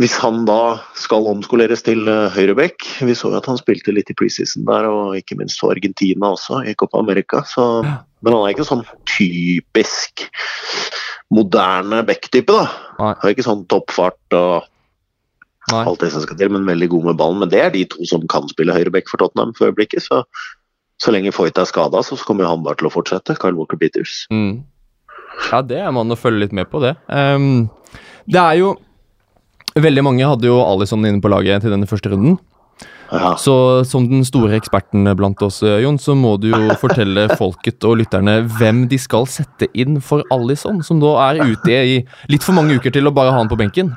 Hvis 0.00 0.14
han 0.22 0.44
da 0.46 0.78
skal 0.96 1.26
omskoleres 1.26 1.82
til 1.82 2.04
uh, 2.06 2.28
høyrebekk 2.30 2.84
Vi 3.02 3.14
så 3.18 3.32
jo 3.32 3.40
at 3.40 3.48
han 3.50 3.58
spilte 3.58 3.90
litt 3.92 4.12
i 4.12 4.14
preseason 4.16 4.62
der, 4.68 4.86
og 4.86 5.16
ikke 5.18 5.36
minst 5.40 5.58
for 5.60 5.74
Argentina 5.74 6.30
også, 6.36 6.60
i 6.68 6.76
Copa 6.78 7.00
America. 7.02 7.42
Så, 7.48 7.82
Ja. 7.84 7.96
men 8.22 8.36
han 8.36 8.44
er 8.44 8.54
ikke 8.54 8.68
sånn 8.68 8.84
typisk 9.08 10.28
moderne 11.30 12.02
back-type, 12.06 12.50
da. 12.50 12.68
Nei. 12.98 13.14
Han 13.14 13.28
er 13.28 13.34
ikke 13.34 13.46
sånn 13.46 13.66
toppfart 13.70 14.36
og 14.36 14.64
Nei. 15.70 15.84
alt 15.84 16.00
det 16.02 16.12
som 16.12 16.22
skal 16.24 16.36
til, 16.38 16.50
men 16.50 16.66
veldig 16.66 16.88
god 16.90 17.04
med 17.10 17.18
ballen. 17.20 17.38
Men 17.42 17.52
det 17.52 17.60
er 17.62 17.70
de 17.74 17.84
to 17.90 18.04
som 18.08 18.26
kan 18.30 18.48
spille 18.50 18.74
høyreback 18.74 19.08
for 19.10 19.22
Tottenham 19.22 19.54
for 19.58 19.70
øyeblikket. 19.70 20.02
Så, 20.06 20.24
så 21.00 21.14
lenge 21.14 21.32
Foyt 21.32 21.58
er 21.58 21.68
skada, 21.68 22.02
så 22.04 22.18
kommer 22.26 22.48
han 22.48 22.62
bare 22.64 22.80
til 22.80 22.90
å 22.90 22.92
fortsette. 22.92 23.38
Kyle 23.40 23.56
Walker 23.56 23.78
Beaters. 23.80 24.26
Mm. 24.32 24.62
Ja, 25.48 25.62
det 25.64 25.80
er 25.80 25.90
man 25.96 26.12
å 26.12 26.18
følge 26.18 26.44
litt 26.44 26.56
med 26.56 26.68
på, 26.68 26.82
det. 26.84 26.94
Um, 27.08 27.68
det 28.30 28.40
er 28.40 28.62
jo 28.62 28.76
Veldig 29.70 30.02
mange 30.02 30.26
hadde 30.26 30.48
jo 30.48 30.56
Alison 30.58 31.04
inne 31.06 31.22
på 31.22 31.30
laget 31.30 31.62
til 31.62 31.70
denne 31.70 31.86
første 31.86 32.10
runden. 32.10 32.32
Ja. 33.10 33.36
Så 33.38 33.84
som 33.86 34.08
den 34.10 34.24
store 34.26 34.56
eksperten 34.58 35.06
blant 35.14 35.38
oss, 35.46 35.60
eh, 35.62 35.80
Jon, 35.84 35.94
så 35.98 36.16
må 36.18 36.32
du 36.42 36.48
jo 36.50 36.74
fortelle 36.82 37.28
folket 37.38 37.86
og 37.86 38.00
lytterne 38.00 38.40
hvem 38.58 38.84
de 38.90 38.98
skal 38.98 39.28
sette 39.30 39.68
inn 39.78 40.00
for 40.02 40.26
Alison, 40.34 40.82
som 40.82 40.98
da 40.98 41.12
er 41.28 41.42
ute 41.54 41.70
i 41.70 41.96
litt 42.30 42.42
for 42.42 42.58
mange 42.58 42.74
uker 42.78 42.94
til 42.94 43.06
å 43.06 43.14
bare 43.14 43.30
ha 43.30 43.38
han 43.38 43.50
på 43.50 43.58
benken. 43.62 43.94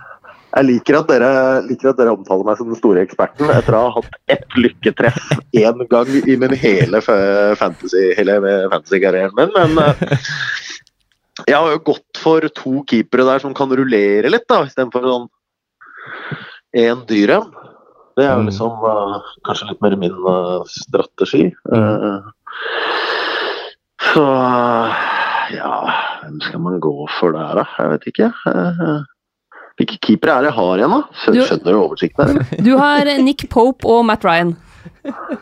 Jeg 0.54 0.68
liker 0.68 1.00
at, 1.00 1.08
dere, 1.10 1.30
liker 1.66 1.90
at 1.90 1.98
dere 1.98 2.14
omtaler 2.14 2.46
meg 2.46 2.60
som 2.60 2.68
den 2.70 2.78
store 2.78 3.02
eksperten 3.08 3.50
etter 3.50 3.74
å 3.74 3.80
ha 3.88 3.94
hatt 3.96 4.18
ett 4.30 4.58
lykketreff 4.60 5.18
én 5.58 5.82
gang 5.90 6.12
i 6.22 6.36
min 6.38 6.54
hele 6.62 7.02
fantasy-karrieren 7.02 8.70
fantasy-karrieren 8.74 9.34
min. 9.40 9.50
Men 9.56 9.82
eh, 9.82 10.04
jeg 11.50 11.58
har 11.58 11.72
jo 11.74 11.82
gått 11.90 12.22
for 12.22 12.46
to 12.54 12.84
keepere 12.92 13.26
der 13.26 13.42
som 13.42 13.56
kan 13.58 13.74
rullere 13.74 14.30
litt, 14.30 14.46
da, 14.52 14.62
istedenfor 14.70 15.08
sånn 15.10 15.26
én 16.78 17.02
dyr 17.10 17.34
en. 17.40 17.50
Det 18.14 18.28
er 18.28 18.36
jo 18.36 18.44
Mm. 18.44 18.50
liksom 18.52 18.84
uh, 18.86 19.18
kanskje 19.48 19.72
litt 19.72 19.82
mer 19.82 19.96
min 19.98 20.14
uh, 20.22 20.62
strategi. 20.70 21.48
Uh, 21.66 22.22
så 24.14 24.26
ja 25.54 25.74
Hvem 26.22 26.38
skal 26.46 26.62
man 26.62 26.78
gå 26.80 26.94
for 27.18 27.34
der, 27.34 27.58
da? 27.58 27.66
Jeg 27.80 27.90
vet 27.94 28.06
ikke. 28.14 28.30
Eh, 28.48 28.94
hvilke 29.80 29.98
keepere 30.06 30.38
er 30.38 30.46
det 30.46 30.52
jeg 30.52 30.58
har 30.58 30.82
igjen, 30.82 30.94
da? 30.94 31.22
Skjønner 31.24 31.70
du 31.72 31.78
oversikten 31.80 32.24
her? 32.24 32.34
eller? 32.34 32.66
Du 32.66 32.74
har 32.78 33.10
Nick 33.26 33.48
Pope 33.54 33.88
og 33.90 34.04
Matt 34.06 34.26
Ryan. 34.28 34.54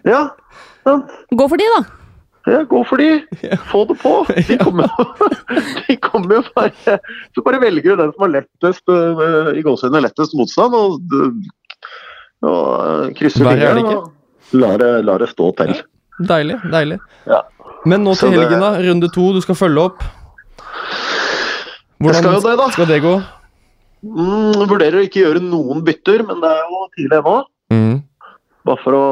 Ja, 0.07 0.29
ja. 0.87 0.93
Gå 1.37 1.47
for 1.51 1.61
de, 1.61 1.67
da. 1.75 1.81
ja, 2.53 2.61
gå 2.69 2.81
for 2.89 3.01
de. 3.01 3.09
Få 3.71 3.83
det 3.89 3.97
på. 4.01 4.13
De 4.47 4.57
kommer 4.61 4.87
jo 4.87 5.05
de 5.87 5.97
kommer 6.01 6.39
jo 6.39 6.43
bare 6.55 6.97
Så 7.35 7.43
bare 7.45 7.59
velger 7.61 7.91
du 7.91 8.03
den 8.03 8.13
som 8.15 8.25
har 8.25 8.33
lettest 8.37 8.89
øh, 8.89 9.51
i 9.57 9.65
gåsehudene 9.65 10.05
lettest 10.07 10.37
motstand, 10.39 10.77
og, 10.77 10.97
og 12.41 12.63
øh, 12.87 13.11
krysser 13.19 13.51
er 13.51 13.59
fingrene 13.59 13.97
og 13.97 14.57
lar 14.57 14.79
det, 14.81 14.93
lar 15.05 15.21
det 15.21 15.29
stå 15.31 15.51
til. 15.59 15.75
Deilig, 16.27 16.57
deilig. 16.71 16.97
Ja. 17.29 17.43
Men 17.85 18.03
nå 18.05 18.15
til 18.19 18.33
helgen, 18.35 18.61
da. 18.61 18.73
Runde 18.79 19.09
to, 19.13 19.31
du 19.35 19.41
skal 19.43 19.57
følge 19.57 19.85
opp. 19.89 20.03
Hvordan 22.01 22.23
skal 22.23 22.33
jo 22.35 22.41
det, 22.45 22.57
da. 22.59 22.67
skal 22.73 22.89
det 22.89 22.99
gå? 23.03 23.13
Mm, 24.01 24.63
vurderer 24.65 24.99
å 24.99 25.03
ikke 25.05 25.21
gjøre 25.21 25.43
noen 25.43 25.83
bytter, 25.85 26.23
men 26.27 26.41
det 26.41 26.49
er 26.49 26.63
jo 26.65 26.85
tidlig 26.95 27.19
ennå. 27.19 27.35
Mm. 27.73 27.99
Bare 28.67 28.81
for 28.83 28.93
å, 28.93 29.03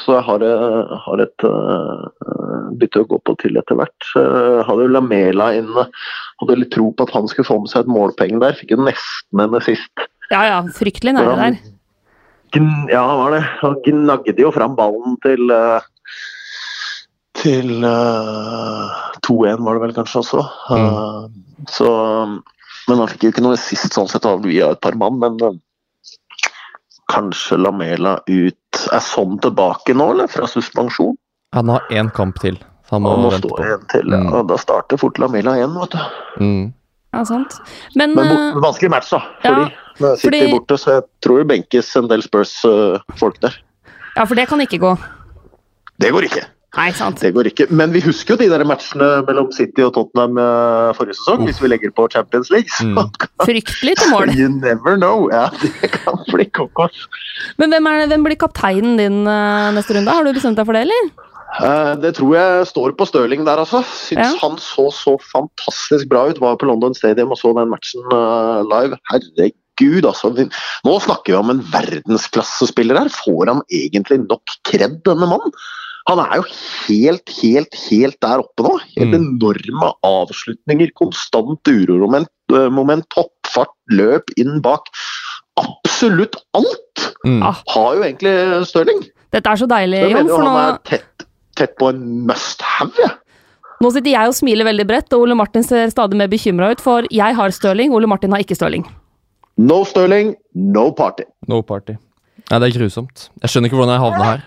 så 0.00 0.16
jeg 0.16 0.24
har, 0.24 0.44
eh, 0.46 0.92
har 1.04 1.22
et 1.24 1.44
uh, 1.44 2.06
bytte 2.80 3.02
å 3.02 3.08
gå 3.10 3.18
på 3.28 3.34
til 3.42 3.58
etter 3.60 3.76
hvert. 3.76 4.08
Uh, 4.16 4.62
hadde 4.64 4.86
jo 4.86 4.92
Lamela 4.94 5.50
inne. 5.56 5.86
Hadde 6.40 6.58
litt 6.62 6.72
tro 6.72 6.88
på 6.96 7.04
at 7.04 7.12
han 7.16 7.28
skulle 7.28 7.48
få 7.48 7.58
med 7.60 7.72
seg 7.72 7.84
et 7.84 7.92
målpeng 7.92 8.40
der. 8.40 8.56
Fikk 8.56 8.72
jo 8.72 8.80
nesten 8.86 9.42
henne 9.42 9.60
sist. 9.64 10.06
Ja 10.32 10.46
ja, 10.48 10.62
fryktelig 10.78 11.12
nære 11.16 11.36
der. 11.42 11.60
Gn, 12.56 12.72
ja, 12.88 13.02
han 13.04 13.20
var 13.20 13.36
det. 13.36 13.44
Han 13.60 13.76
gnagde 13.84 14.40
jo 14.40 14.54
fram 14.54 14.76
ballen 14.78 15.20
til 15.24 15.52
uh, 15.52 15.84
til 17.36 17.84
uh, 17.84 19.12
2-1 19.26 19.64
var 19.64 19.76
det 19.76 19.84
vel 19.84 19.96
kanskje 19.96 20.22
også. 20.22 20.44
Uh, 20.72 21.28
så 21.68 21.90
Men 22.88 22.98
han 23.02 23.08
fikk 23.10 23.22
jo 23.26 23.30
ikke 23.34 23.42
noe 23.44 23.56
sist 23.58 23.92
sånn 23.96 24.08
sett 24.08 24.26
av 24.28 24.42
via 24.44 24.70
et 24.74 24.80
par 24.80 24.94
mann, 24.94 25.18
men 25.18 25.36
uh, 25.42 25.54
kanskje 27.12 27.58
Lamela 27.58 28.16
ut 28.26 28.80
Er 28.92 29.00
sånn 29.02 29.38
tilbake 29.42 29.94
nå, 29.96 30.10
eller? 30.12 30.28
Fra 30.30 30.46
suspensjon? 30.50 31.14
Han 31.56 31.70
har 31.72 31.86
én 31.90 32.10
kamp 32.14 32.38
til. 32.42 32.58
så 32.86 32.96
Han 32.98 33.02
må, 33.06 33.10
Han 33.14 33.22
må 33.24 33.30
vente 33.32 33.48
stå 33.48 33.56
på. 33.56 33.62
en 33.64 33.86
til. 33.92 34.10
Ja. 34.12 34.18
Mm. 34.20 34.46
Da 34.50 34.58
starter 34.60 35.00
fort 35.00 35.18
Lamela 35.22 35.54
igjen, 35.56 35.72
vet 35.80 35.94
du. 35.96 36.44
Mm. 36.44 36.66
Ja, 37.16 37.22
sant. 37.24 37.54
Men, 37.94 38.12
Men 38.14 38.26
eh, 38.26 38.34
bort, 38.52 38.62
vanskelig 38.66 38.90
match, 38.92 39.10
da. 39.14 39.22
ja, 39.42 39.54
Fordi 39.54 39.72
Når 40.02 40.08
jeg 40.10 40.18
sitter 40.18 40.36
fordi- 40.38 40.52
borte, 40.52 40.76
så 40.82 40.90
jeg 40.98 41.02
tror 41.24 41.38
det 41.40 41.46
benkes 41.54 41.94
en 41.96 42.08
del 42.08 42.22
Spurs-folk 42.22 43.40
der. 43.40 43.54
ja, 44.16 44.24
for 44.24 44.34
det 44.34 44.48
kan 44.48 44.60
ikke 44.60 44.78
gå. 44.82 44.92
Det 45.98 46.12
går 46.12 46.26
ikke. 46.28 46.44
Nei, 46.76 46.90
sant. 46.92 47.20
Det 47.22 47.30
går 47.32 47.48
ikke. 47.50 47.66
Men 47.72 47.92
vi 47.94 48.02
husker 48.04 48.34
jo 48.34 48.40
de 48.42 48.48
der 48.52 48.64
matchene 48.68 49.06
mellom 49.26 49.48
City 49.56 49.80
og 49.86 49.94
Tottenham 49.96 50.36
eh, 50.42 50.90
forrige 50.98 51.16
sesong, 51.16 51.46
hvis 51.48 51.60
vi 51.62 51.70
legger 51.72 51.92
på 51.96 52.04
Champions 52.12 52.50
League. 52.52 52.68
Så 52.76 52.84
Mm. 52.86 53.12
Fryktelig 53.42 53.94
til 53.98 54.10
mål. 54.12 54.30
You 54.36 54.48
never 54.52 54.96
know. 55.00 55.28
Ja, 55.32 55.46
det 55.62 55.90
kan 55.94 56.18
bli 56.32 56.44
kokos. 56.52 57.06
Men 57.58 57.72
hvem, 57.72 57.86
er, 57.90 58.06
hvem 58.12 58.24
blir 58.28 58.36
kapteinen 58.40 58.96
din 59.00 59.22
eh, 59.26 59.70
neste 59.76 59.96
runde? 59.96 60.12
Har 60.12 60.24
du 60.24 60.32
bestemt 60.36 60.56
deg 60.60 60.66
for 60.68 60.76
det, 60.76 60.84
eller? 60.86 61.08
Eh, 61.56 61.92
det 62.02 62.14
tror 62.18 62.34
jeg 62.36 62.66
står 62.68 62.92
på 62.98 63.06
Stirling 63.08 63.44
der, 63.48 63.62
altså. 63.64 63.80
Syns 63.88 64.20
Ja. 64.20 64.32
han 64.42 64.58
så 64.60 64.90
så 64.92 65.16
fantastisk 65.32 66.08
bra 66.12 66.26
ut. 66.28 66.40
Var 66.42 66.56
på 66.60 66.68
London 66.68 66.94
Stadium 66.94 67.32
og 67.32 67.38
så 67.40 67.54
den 67.56 67.72
matchen 67.72 68.04
live. 68.68 68.98
Herregud, 69.12 70.04
altså. 70.12 70.32
Nå 70.84 70.98
snakker 71.00 71.32
vi 71.32 71.40
om 71.40 71.50
en 71.56 71.64
verdensklassespiller 71.72 72.98
her. 73.00 73.08
Får 73.24 73.46
han 73.54 73.62
egentlig 73.72 74.20
nok 74.28 74.56
kred, 74.68 75.00
denne 75.08 75.28
mannen? 75.28 75.52
Han 76.08 76.20
er 76.22 76.36
jo 76.38 76.44
helt, 76.86 77.32
helt, 77.42 77.74
helt 77.90 78.16
der 78.22 78.38
oppe 78.44 78.62
nå. 78.62 78.76
Helt 78.96 79.10
Mm. 79.10 79.38
enorme 79.40 79.92
avslutninger. 80.06 80.92
Konstant 80.94 81.66
uromoment, 81.66 82.28
eh, 82.52 82.68
moment, 82.70 83.04
toppfart, 83.10 83.72
løp 83.90 84.30
inn 84.38 84.60
bak. 84.62 84.86
Absolutt 85.58 86.36
alt 86.54 86.82
Mm. 87.26 87.42
Ah, 87.42 87.56
har 87.74 87.94
jo 87.96 88.02
egentlig 88.02 88.66
Stirling. 88.66 89.00
dette 89.32 89.46
er 89.50 89.56
så 89.56 89.66
deilig, 89.66 89.98
Jeg 89.98 90.10
Jon, 90.12 90.12
mener 90.14 90.28
jo 90.30 90.36
for 90.36 90.44
nå, 90.44 90.50
han 90.56 90.74
er 90.74 90.78
tett, 90.84 91.24
tett 91.56 91.76
på 91.76 91.88
en 91.88 92.26
must 92.26 92.62
have, 92.62 92.92
jeg. 92.98 93.10
nå 93.82 93.90
sitter 93.92 94.10
jeg 94.12 94.28
og 94.28 94.34
smiler 94.34 94.64
veldig 94.64 94.86
bredt, 94.86 95.12
og 95.12 95.20
Ole 95.22 95.34
Martin 95.34 95.62
ser 95.64 95.88
stadig 95.90 96.14
mer 96.16 96.28
bekymra 96.28 96.70
ut, 96.70 96.80
for 96.80 97.02
jeg 97.10 97.34
har 97.34 97.50
Stirling, 97.50 97.92
Ole 97.92 98.06
Martin 98.06 98.30
har 98.30 98.38
ikke 98.44 98.54
Stirling. 98.54 98.86
No 99.58 99.82
Stirling, 99.84 100.36
no 100.54 100.92
party. 100.92 101.24
No 101.48 101.62
party. 101.62 101.94
Nei, 102.46 102.58
det 102.62 102.66
er 102.68 102.76
grusomt. 102.78 103.24
Jeg 103.42 103.50
skjønner 103.50 103.70
ikke 103.70 103.78
hvordan 103.80 103.96
jeg 103.96 104.02
havna 104.04 104.26
her. 104.28 104.42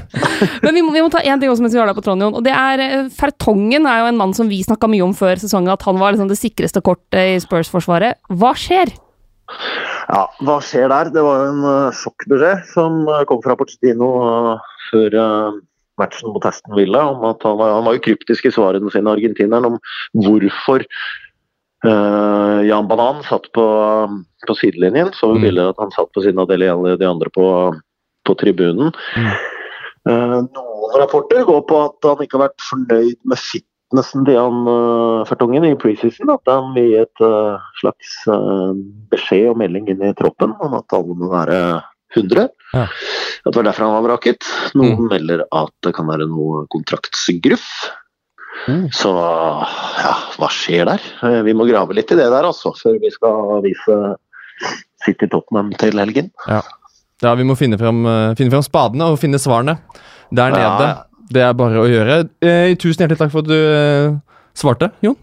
Men 0.64 0.76
vi 0.76 0.82
må, 0.84 0.92
vi 0.92 1.02
må 1.04 1.08
ta 1.12 1.22
én 1.24 1.40
ting 1.40 1.48
også 1.48 1.64
mens 1.64 1.72
vi 1.72 1.80
har 1.80 1.88
deg 1.88 1.96
på 1.96 2.04
tråden, 2.04 2.26
Jon. 2.26 2.36
Og 2.36 2.44
det 2.44 2.52
er 2.52 2.82
eh, 2.84 3.06
Fertongen 3.16 3.88
er 3.88 4.02
jo 4.02 4.10
en 4.10 4.18
mann 4.18 4.34
som 4.36 4.50
vi 4.50 4.60
snakka 4.66 4.90
mye 4.92 5.06
om 5.06 5.14
før 5.16 5.40
sesongen, 5.40 5.72
at 5.72 5.86
han 5.88 5.96
var 6.00 6.12
liksom 6.12 6.28
det 6.28 6.36
sikreste 6.36 6.82
kortet 6.84 7.32
i 7.32 7.38
Spurs-forsvaret. 7.40 8.20
Hva 8.28 8.52
skjer? 8.60 8.92
Ja, 10.10 10.26
hva 10.44 10.58
skjer 10.64 10.92
der? 10.92 11.14
Det 11.14 11.24
var 11.24 11.40
jo 11.40 11.48
en 11.54 11.64
uh, 11.64 11.96
sjokkbeskjed 11.96 12.68
som 12.74 13.00
uh, 13.08 13.22
kom 13.30 13.40
fra 13.44 13.56
Pochettino 13.58 14.10
uh, 14.20 14.76
før 14.90 15.16
uh, 15.16 15.58
matchen 16.00 16.34
mot 16.34 16.44
Aston 16.44 16.76
Villa. 16.76 17.06
om 17.14 17.24
at 17.30 17.48
Han 17.48 17.56
var, 17.60 17.72
han 17.78 17.88
var 17.88 17.96
jo 17.96 18.04
kryptisk 18.04 18.50
i 18.50 18.54
svarene 18.54 18.92
sine, 18.92 19.16
argentineren, 19.16 19.72
om 19.72 19.80
hvorfor 20.26 20.84
uh, 21.86 22.60
Jan 22.66 22.88
Banan 22.90 23.22
satt 23.26 23.46
på, 23.56 23.64
på 24.46 24.56
sidelinjen. 24.58 25.12
Så 25.16 25.32
vi 25.32 25.38
Mm. 25.40 25.44
ville 25.46 25.68
at 25.70 25.78
han 25.78 25.90
satt 25.94 26.12
på 26.12 26.22
siden 26.24 26.38
av 26.42 26.48
de 26.48 27.06
andre 27.06 27.30
på, 27.30 27.46
på 28.26 28.34
tribunen. 28.40 28.92
Mm. 29.16 29.32
Uh, 30.08 30.38
noen 30.48 30.94
rapporter 31.00 31.44
går 31.44 31.62
på 31.68 31.80
at 31.84 32.08
han 32.08 32.24
ikke 32.24 32.38
har 32.38 32.48
vært 32.48 32.64
fornøyd 32.64 33.18
med 33.28 33.38
fitnessen 33.38 34.24
til 34.24 34.38
han 34.40 34.62
uh, 34.68 35.24
Fertungen 35.28 35.66
i 35.68 35.74
preseason. 35.76 36.30
At 36.32 36.48
han 36.48 36.72
vil 36.74 36.88
gi 36.92 36.98
et 37.02 37.24
uh, 37.24 37.58
slags 37.80 38.16
beskjed 39.12 39.50
og 39.52 39.58
melding 39.60 39.88
inn 39.92 40.02
i 40.08 40.14
troppen 40.16 40.54
om 40.60 40.74
at 40.80 40.96
alle 40.96 41.16
må 41.16 41.28
være 41.32 41.60
100. 42.16 42.48
Ja. 42.74 42.86
At 43.46 43.52
det 43.52 43.56
var 43.60 43.66
derfor 43.68 43.86
han 43.86 43.96
var 44.02 44.08
vraket. 44.08 44.46
Noen 44.74 44.96
Mm. 45.04 45.08
melder 45.12 45.44
at 45.52 45.70
det 45.84 45.92
kan 45.94 46.08
være 46.10 46.26
noe 46.28 46.64
kontraktsgruff. 46.74 47.68
Mm. 48.68 48.88
Så 48.92 49.10
ja, 49.14 50.12
hva 50.38 50.48
skjer 50.52 50.84
der? 50.90 51.00
Eh, 51.24 51.40
Vi 51.46 51.54
må 51.56 51.66
grave 51.68 51.94
litt 51.96 52.10
i 52.12 52.18
det 52.18 52.28
der, 52.30 52.44
altså, 52.50 52.72
før 52.76 52.98
vi 53.00 53.10
skal 53.14 53.62
vise 53.64 53.96
City 55.04 55.26
Tottenham 55.32 55.72
til 55.80 55.96
helgen. 55.98 56.30
Ja, 56.48 57.34
vi 57.36 57.44
må 57.44 57.56
finne 57.56 57.78
fram, 57.80 58.04
eh, 58.06 58.34
finne 58.36 58.50
fram 58.52 58.64
spadene 58.66 59.08
og 59.12 59.18
finne 59.20 59.40
svarene 59.40 59.78
der 60.32 60.50
nede. 60.56 60.90
ja. 60.90 60.98
Det 61.30 61.42
er 61.46 61.52
bare 61.54 61.78
å 61.78 61.86
gjøre. 61.86 62.14
Eh, 62.42 62.74
tusen 62.74 63.04
hjertelig 63.04 63.18
takk 63.20 63.30
for 63.30 63.44
at 63.44 63.46
du 63.46 63.54
eh, 63.54 64.16
svarte, 64.58 64.88
Jon. 65.00 65.14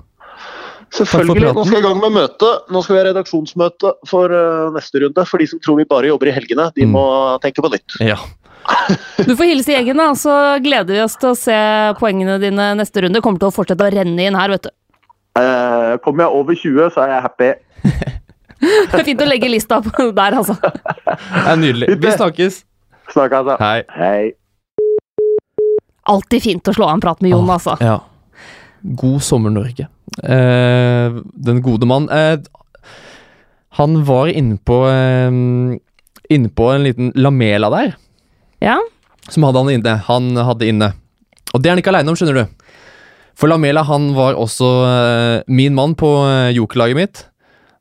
Selvfølgelig. 0.95 1.49
Nå 1.51 1.65
skal 1.67 1.75
jeg 1.75 1.83
i 1.83 1.87
gang 1.87 1.97
med 1.99 2.13
møte. 2.15 2.49
Nå 2.71 2.81
skal 2.81 2.95
vi 2.95 2.99
ha 3.01 3.07
redaksjonsmøte 3.09 3.89
for 4.07 4.31
uh, 4.31 4.69
neste 4.71 5.01
runde. 5.03 5.25
For 5.27 5.43
de 5.43 5.47
som 5.51 5.59
tror 5.59 5.75
vi 5.81 5.85
bare 5.89 6.07
jobber 6.07 6.29
i 6.31 6.35
helgene, 6.37 6.69
de 6.77 6.85
Mm. 6.87 6.93
må 6.95 7.03
tenke 7.43 7.59
på 7.59 7.67
nytt. 7.73 7.97
Ja. 7.99 8.15
Du 9.27 9.33
får 9.35 9.49
hilse 9.49 9.73
gjengen, 9.73 9.99
da, 9.99 10.11
så 10.15 10.33
gleder 10.63 10.95
vi 10.95 11.01
oss 11.03 11.17
til 11.19 11.31
å 11.33 11.37
se 11.37 11.57
poengene 11.99 12.37
dine 12.41 12.69
neste 12.79 13.03
runde. 13.03 13.21
Kommer 13.23 13.41
til 13.41 13.49
å 13.51 13.55
fortsette 13.55 13.85
å 13.87 13.93
renne 13.93 14.27
inn 14.29 14.37
her, 14.37 14.53
vet 14.55 14.67
du. 14.69 14.71
Eh, 15.37 15.93
kommer 16.03 16.25
jeg 16.25 16.39
over 16.39 16.57
20, 16.57 16.89
så 16.95 17.03
er 17.05 17.15
jeg 17.15 17.25
happy. 17.27 17.51
Det 18.57 18.97
er 18.97 19.05
fint 19.05 19.21
å 19.21 19.27
legge 19.27 19.49
lista 19.51 19.77
på 19.85 20.09
der, 20.17 20.39
altså. 20.39 20.55
Det 20.63 21.43
er 21.43 21.59
nydelig. 21.61 21.91
Vi 22.01 22.13
snakkes. 22.15 22.61
Snakkes, 23.13 23.51
da. 23.51 23.57
Hei. 23.61 23.83
Hei. 23.93 24.21
Alltid 26.07 26.43
fint 26.43 26.71
å 26.71 26.73
slå 26.73 26.87
av 26.87 26.95
en 26.95 27.03
prat 27.03 27.21
med 27.21 27.35
Jon, 27.35 27.49
altså. 27.53 27.75
Ja. 27.83 27.99
God 28.97 29.21
sommer, 29.25 29.53
Norge. 29.53 29.89
Eh, 30.23 31.19
den 31.47 31.61
gode 31.65 31.89
mann. 31.89 32.07
Eh, 32.09 32.39
han 33.77 33.99
var 34.07 34.31
innpå 34.31 34.77
eh, 34.89 35.37
Innpå 36.33 36.65
en 36.73 36.83
liten 36.83 37.11
Lamela 37.15 37.69
der, 37.71 37.93
Ja. 38.63 38.77
som 39.29 39.43
hadde 39.43 39.59
han 39.59 39.69
inne. 39.69 39.95
Han 40.07 40.37
hadde 40.37 40.67
inne. 40.67 40.93
Og 41.53 41.61
det 41.61 41.69
er 41.69 41.75
han 41.75 41.81
ikke 41.81 41.91
aleine 41.93 42.11
om, 42.11 42.17
skjønner 42.17 42.41
du. 42.41 42.69
For 43.37 43.51
Lamela 43.51 43.83
han 43.85 44.13
var 44.17 44.37
også 44.39 44.69
uh, 44.83 45.41
min 45.47 45.75
mann 45.77 45.93
på 45.95 46.09
uh, 46.25 46.49
jokerlaget 46.55 46.97
mitt, 46.97 47.25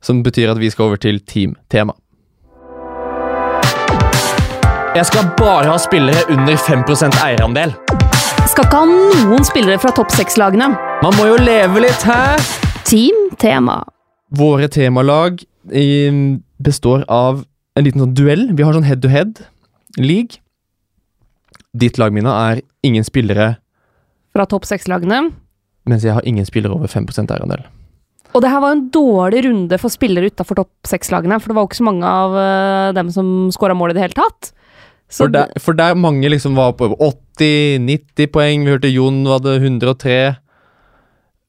som 0.04 0.20
betyr 0.26 0.52
at 0.52 0.60
vi 0.60 0.68
skal 0.70 0.90
over 0.90 1.00
til 1.00 1.22
teamtema. 1.24 1.96
Jeg 4.96 5.08
skal 5.10 5.26
bare 5.36 5.68
ha 5.68 5.76
spillere 5.80 6.22
under 6.32 6.56
5 6.56 6.84
eierandel. 7.24 7.74
Skal 8.48 8.64
ikke 8.64 8.78
ha 8.78 8.86
noen 8.88 9.44
spillere 9.44 9.80
fra 9.80 9.92
topp 9.96 10.12
seks-lagene. 10.14 10.70
Man 11.02 11.16
må 11.18 11.26
jo 11.28 11.36
leve 11.40 11.82
litt, 11.84 12.04
hæ? 12.06 12.36
Team 12.86 13.26
tema. 13.36 13.82
Våre 14.32 14.68
temalag 14.72 15.42
i, 15.72 15.88
består 16.62 17.04
av 17.12 17.42
en 17.76 17.84
liten 17.84 18.04
sånn 18.04 18.14
duell. 18.16 18.48
Vi 18.56 18.64
har 18.64 18.76
sånn 18.76 18.88
head-to-head 18.88 19.42
league. 20.00 20.40
Ditt 21.76 21.98
lag, 22.00 22.12
Mina, 22.14 22.32
er 22.52 22.60
ingen 22.86 23.04
spillere, 23.04 23.56
Fra 24.36 24.44
topp 24.48 24.64
seks-lagene. 24.68 25.32
mens 25.86 26.02
jeg 26.04 26.12
har 26.16 26.24
ingen 26.28 26.44
spillere 26.48 26.74
over 26.76 26.88
5% 26.90 27.30
eierandel. 27.32 27.64
Og 28.34 28.42
det 28.42 28.50
her 28.50 28.60
var 28.60 28.72
en 28.74 28.88
dårlig 28.92 29.44
runde 29.46 29.78
for 29.80 29.88
spillere 29.92 30.28
utafor 30.30 30.58
topp 30.58 30.70
seks-lagene, 30.88 31.38
for 31.40 31.48
det 31.48 31.56
var 31.56 31.64
jo 31.64 31.70
ikke 31.70 31.78
så 31.80 31.86
mange 31.88 32.04
av 32.10 32.34
eh, 32.36 32.92
dem 32.98 33.10
som 33.14 33.30
skåra 33.54 33.76
mål 33.78 33.92
i 33.94 33.96
det 33.96 34.02
hele 34.04 34.18
tatt. 34.18 34.50
Så 35.08 35.24
For 35.24 35.32
der, 35.32 35.52
for 35.62 35.72
der 35.78 35.94
mange 35.94 36.28
liksom 36.28 36.56
var 36.58 36.72
på 36.74 36.88
80-90 36.98 38.26
poeng. 38.34 38.64
Vi 38.66 38.72
hørte 38.74 38.90
Jon 38.90 39.20
hadde 39.30 39.54
103. 39.62 40.16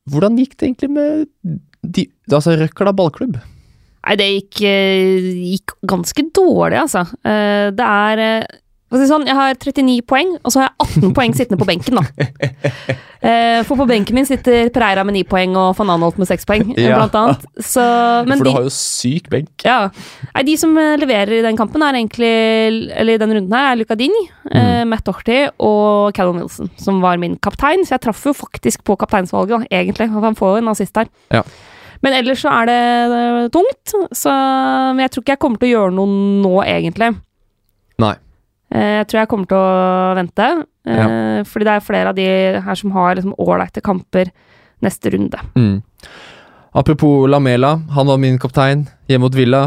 Hvordan 0.07 0.37
gikk 0.39 0.53
det 0.57 0.67
egentlig 0.69 0.89
med 0.93 1.25
de, 1.83 2.05
altså 2.31 2.53
Røkla 2.61 2.93
ballklubb? 2.95 3.39
Nei, 4.07 4.15
det 4.15 4.27
gikk, 4.29 4.61
eh, 4.69 5.33
gikk 5.57 5.73
ganske 5.89 6.23
dårlig, 6.37 6.77
altså. 6.85 7.01
Eh, 7.27 7.71
Det 7.75 7.83
er 7.83 8.47
eh, 8.95 9.07
sånn, 9.09 9.25
Jeg 9.27 9.35
har 9.35 9.55
39 9.55 10.01
poeng, 10.07 10.37
og 10.43 10.53
så 10.53 10.61
har 10.61 10.69
jeg 10.69 11.03
18 11.03 11.13
poeng 11.17 11.35
sittende 11.35 11.59
på 11.61 11.67
benken. 11.69 11.99
Eh, 13.17 13.63
For 13.65 13.73
på 13.79 13.87
benken 13.89 14.13
min 14.13 14.27
sitter 14.29 14.69
Pereira 14.69 15.01
med 15.03 15.15
9 15.15 15.23
poeng 15.25 15.55
og 15.57 15.71
van 15.79 15.89
Anholt 15.89 16.19
med 16.21 16.27
6 16.29 16.45
poeng, 16.45 16.67
eh, 16.77 16.83
Ja. 16.85 16.99
blant 16.99 17.15
annet. 17.17 17.45
Så, 17.57 17.81
men 18.27 18.37
For 18.37 18.45
de, 18.45 18.51
du 18.51 18.55
har 18.59 18.67
jo 18.67 18.69
syk 18.69 19.29
benk. 19.33 19.49
ja. 19.65 19.89
Nei, 20.35 20.43
de 20.45 20.55
som 20.61 20.77
eh, 20.77 20.97
leverer 21.01 21.39
i 21.39 21.41
den 21.41 21.57
kampen, 21.57 21.81
er 21.81 21.97
egentlig 21.97 22.29
Eller 22.93 23.15
i 23.15 23.17
den 23.17 23.33
runden 23.33 23.51
her, 23.57 23.71
er 23.71 23.79
Luca 23.81 23.95
mm. 23.97 24.29
eh, 24.53 24.83
Matt 24.85 25.03
Doherty 25.03 25.49
og 25.57 26.13
Callum 26.13 26.37
Wilson, 26.43 26.69
som 26.77 27.01
var 27.01 27.17
min 27.17 27.35
kaptein. 27.37 27.83
Så 27.83 27.97
jeg 27.97 28.01
traff 28.05 28.23
jo 28.23 28.33
faktisk 28.37 28.83
på 28.85 28.95
kapteinsvalget, 28.95 29.65
da, 29.65 29.81
egentlig. 29.81 30.11
Han 30.13 30.35
får 30.37 30.53
jo 30.53 30.61
en 30.61 30.69
assist 30.69 30.95
her. 30.95 31.09
Ja. 31.33 31.41
Men 32.03 32.13
ellers 32.13 32.45
så 32.45 32.53
er 32.53 32.69
det 32.69 32.77
eh, 33.17 33.49
tungt, 33.49 33.97
så 34.13 34.29
men 34.93 35.01
jeg 35.07 35.11
tror 35.11 35.23
ikke 35.25 35.33
jeg 35.35 35.41
kommer 35.41 35.57
til 35.57 35.71
å 35.71 35.73
gjøre 35.73 35.97
noe 35.97 36.07
nå, 36.45 36.55
egentlig. 36.69 37.15
Nei. 37.97 38.13
Eh, 38.71 38.97
Jeg 39.01 39.07
tror 39.07 39.19
jeg 39.21 39.29
kommer 39.31 39.47
til 39.47 39.57
å 39.57 40.15
vente, 40.17 40.47
ja. 40.85 41.07
fordi 41.47 41.63
det 41.67 41.73
er 41.77 41.85
flere 41.85 42.09
av 42.11 42.15
de 42.17 42.27
her 42.65 42.75
som 42.75 42.91
har 42.91 43.15
liksom 43.15 43.35
ålreite 43.39 43.81
kamper 43.81 44.31
neste 44.83 45.11
runde. 45.13 45.39
Mm. 45.55 45.81
Apropos 46.77 47.27
Lamela, 47.31 47.77
han 47.95 48.07
var 48.07 48.17
min 48.21 48.37
kaptein 48.39 48.85
hjemme 49.09 49.23
mot 49.25 49.35
Villa. 49.35 49.61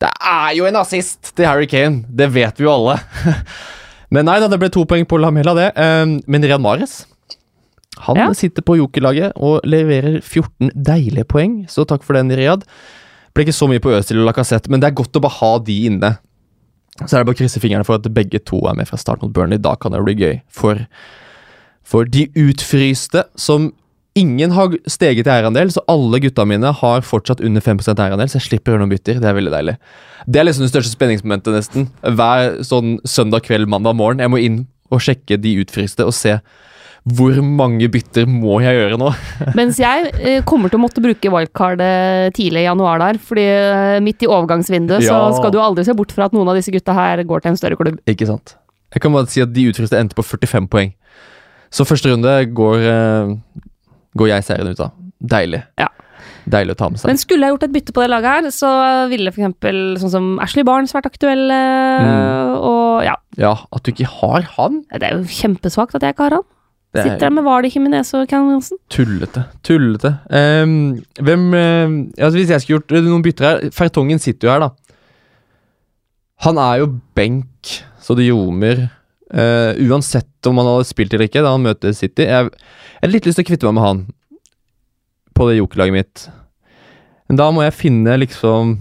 Det 0.00 0.08
er 0.22 0.54
jo 0.56 0.64
en 0.68 0.76
assist 0.80 1.34
til 1.36 1.46
Harry 1.46 1.66
Kane, 1.70 2.04
det 2.08 2.30
vet 2.32 2.58
vi 2.60 2.64
jo 2.66 2.72
alle. 2.72 2.96
Men 4.14 4.26
nei 4.28 4.38
da, 4.40 4.48
det 4.48 4.60
ble 4.62 4.70
to 4.72 4.84
poeng 4.86 5.04
på 5.08 5.18
Lamela, 5.18 5.54
det. 5.58 5.72
Um, 5.76 6.20
men 6.30 6.44
Rian 6.46 6.62
Mares 6.62 7.04
han 8.04 8.16
Ja. 8.18 8.26
sitter 8.34 8.62
på 8.66 8.74
jokerlaget 8.78 9.32
og 9.38 9.60
leverer 9.64 10.20
14 10.20 10.70
deilige 10.74 11.24
poeng, 11.30 11.64
så 11.70 11.84
takk 11.86 12.02
for 12.06 12.14
den, 12.18 12.30
Riyad. 12.34 12.64
Ble 13.34 13.44
ikke 13.46 13.54
så 13.54 13.68
mye 13.70 13.80
på 13.82 13.90
Øzil 13.94 14.18
og 14.20 14.26
Lacassette, 14.28 14.68
men 14.70 14.80
det 14.82 14.88
er 14.90 14.96
godt 14.98 15.14
å 15.18 15.22
bare 15.22 15.36
ha 15.40 15.52
de 15.62 15.76
inne. 15.88 16.10
Så 17.02 17.10
er 17.10 17.22
det 17.22 17.28
bare 17.28 17.34
å 17.34 17.40
krysse 17.42 17.62
fingrene 17.62 17.86
for 17.86 17.98
at 17.98 18.10
begge 18.14 18.38
to 18.46 18.60
er 18.70 18.76
med 18.78 18.86
fra 18.90 18.98
start 19.00 19.22
mot 19.24 19.32
Burnley. 19.34 19.58
Da 19.58 19.74
kan 19.74 19.94
det 19.94 20.02
bli 20.04 20.14
gøy. 20.18 20.36
For, 20.54 20.84
for 21.82 22.06
de 22.06 22.28
utfryste 22.38 23.26
som 23.40 23.72
Ingen 24.14 24.52
har 24.54 24.70
steget 24.86 25.26
i 25.26 25.30
eierandel, 25.32 25.72
så 25.74 25.82
alle 25.90 26.20
gutta 26.22 26.44
mine 26.46 26.70
har 26.78 27.00
fortsatt 27.02 27.40
under 27.42 27.62
5% 27.64 27.98
eierandel, 27.98 28.28
så 28.30 28.38
jeg 28.38 28.44
slipper 28.44 28.70
å 28.70 28.76
gjøre 28.76 28.82
noen 28.84 28.92
bytter. 28.92 29.16
Det 29.18 29.26
er 29.26 29.34
veldig 29.34 29.50
deilig. 29.50 29.74
Det 30.30 30.38
er 30.38 30.46
liksom 30.46 30.62
det 30.62 30.70
største 30.70 30.94
spenningsmomentet, 30.94 31.50
nesten. 31.50 31.88
Hver 31.98 32.60
sånn 32.62 32.92
søndag 33.10 33.42
kveld, 33.48 33.66
mandag 33.72 33.98
morgen. 33.98 34.22
Jeg 34.22 34.30
må 34.30 34.38
inn 34.38 34.60
og 34.94 35.02
sjekke 35.02 35.40
de 35.42 35.56
utfryste 35.64 36.06
og 36.06 36.14
se 36.14 36.36
hvor 37.04 37.36
mange 37.44 37.84
bytter 37.92 38.24
må 38.30 38.60
jeg 38.64 38.78
gjøre 38.78 38.96
nå. 39.00 39.10
Mens 39.58 39.76
jeg 39.80 40.08
eh, 40.24 40.38
kommer 40.48 40.72
til 40.72 40.78
å 40.80 40.84
måtte 40.86 41.02
bruke 41.04 41.32
wildcard 41.34 41.82
eh, 41.84 42.30
tidlig 42.32 42.62
i 42.62 42.68
januar 42.68 43.02
der, 43.02 43.18
fordi 43.20 43.44
eh, 43.44 44.00
midt 44.04 44.24
i 44.24 44.30
overgangsvinduet 44.30 45.04
så 45.04 45.18
skal 45.36 45.52
du 45.52 45.58
aldri 45.60 45.84
se 45.84 45.92
bort 45.98 46.14
fra 46.16 46.30
at 46.30 46.36
noen 46.36 46.48
av 46.48 46.56
disse 46.56 46.72
gutta 46.72 46.96
her 46.96 47.20
går 47.28 47.44
til 47.44 47.52
en 47.52 47.60
større 47.60 47.76
klubb. 47.76 47.98
Ikke 48.08 48.28
sant? 48.30 48.56
Jeg 48.94 49.02
kan 49.04 49.12
bare 49.12 49.28
si 49.28 49.42
at 49.44 49.52
de 49.52 49.66
utfriste 49.68 49.98
endte 50.00 50.16
på 50.16 50.24
45 50.24 50.70
poeng. 50.72 50.94
Så 51.74 51.84
første 51.84 52.08
runde 52.12 52.32
går, 52.56 52.88
eh, 52.88 53.34
går 54.16 54.30
jeg 54.30 54.46
seieren 54.48 54.72
ut 54.72 54.80
av. 54.86 54.94
Deilig. 55.20 55.60
Ja. 55.80 55.90
Deilig 56.48 56.74
å 56.76 56.78
ta 56.78 56.88
med 56.92 57.00
seg. 57.00 57.08
Men 57.10 57.20
skulle 57.20 57.44
jeg 57.48 57.54
gjort 57.54 57.66
et 57.68 57.72
bytte 57.74 57.92
på 57.96 58.02
det 58.04 58.08
laget 58.12 58.30
her, 58.30 58.48
så 58.54 58.70
ville 59.12 59.32
for 59.32 59.42
eksempel 59.42 59.78
sånn 60.00 60.12
som 60.12 60.26
Ashley 60.44 60.64
Barnes 60.64 60.92
vært 60.96 61.08
aktuell, 61.10 61.44
eh, 61.52 62.00
Mm. 62.04 62.56
og 62.64 63.04
ja. 63.04 63.14
Ja, 63.36 63.54
at 63.74 63.82
du 63.84 63.92
ikke 63.92 64.06
har 64.08 64.42
han, 64.56 64.84
Det 64.92 65.02
er 65.02 65.16
jo 65.18 65.24
kjempesvakt 65.24 65.96
at 65.96 66.02
jeg 66.02 66.14
ikke 66.14 66.28
har 66.30 66.36
han. 66.38 66.48
Sitter 66.94 67.16
er 67.16 67.22
der 67.24 67.32
med 67.34 67.42
Vardy, 67.42 67.68
Jimenez 67.74 68.12
og 68.14 68.28
Cannon 68.30 68.54
Johnsen. 68.54 68.78
tullete. 68.92 69.42
Tullete. 69.66 70.12
Um, 70.30 71.02
hvem 71.18 71.46
eh, 71.58 71.94
altså 72.22 72.38
Hvis 72.38 72.52
jeg 72.52 72.62
skulle 72.62 72.78
gjort 72.78 73.06
noen 73.08 73.24
bytter 73.24 73.46
her 73.48 73.72
Fertongen 73.74 74.22
sitter 74.22 74.46
jo 74.46 74.52
her, 74.52 74.62
da. 74.62 74.68
Han 76.46 76.60
er 76.62 76.84
jo 76.84 76.92
benk, 77.16 77.72
så 77.98 78.14
det 78.14 78.28
ljomer. 78.28 78.86
Uh, 79.34 79.74
uansett 79.88 80.46
om 80.46 80.60
han 80.60 80.68
hadde 80.70 80.86
spilt 80.86 81.14
eller 81.16 81.26
ikke 81.26 81.42
da 81.42 81.56
han 81.56 81.64
møter 81.66 81.94
City. 81.96 82.28
Jeg, 82.28 82.52
jeg 82.52 83.02
hadde 83.02 83.14
litt 83.16 83.26
lyst 83.26 83.40
til 83.40 83.46
å 83.46 83.50
kvitte 83.50 83.66
meg 83.66 83.78
med 83.80 83.86
han 83.88 84.02
på 85.34 85.48
det 85.50 85.58
jokerlaget 85.58 85.96
mitt. 85.96 86.26
Men 87.26 87.40
da 87.40 87.48
må 87.50 87.64
jeg 87.64 87.74
finne 87.74 88.14
liksom 88.20 88.76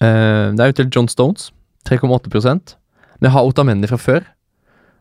uh, 0.00 0.46
Det 0.54 0.64
er 0.64 0.70
jo 0.70 0.78
til 0.80 0.88
John 0.94 1.10
Stones. 1.12 1.50
3,8 1.84 2.32
Men 2.40 3.28
jeg 3.28 3.34
har 3.34 3.44
Otamendi 3.44 3.90
fra 3.90 4.00
før. 4.00 4.24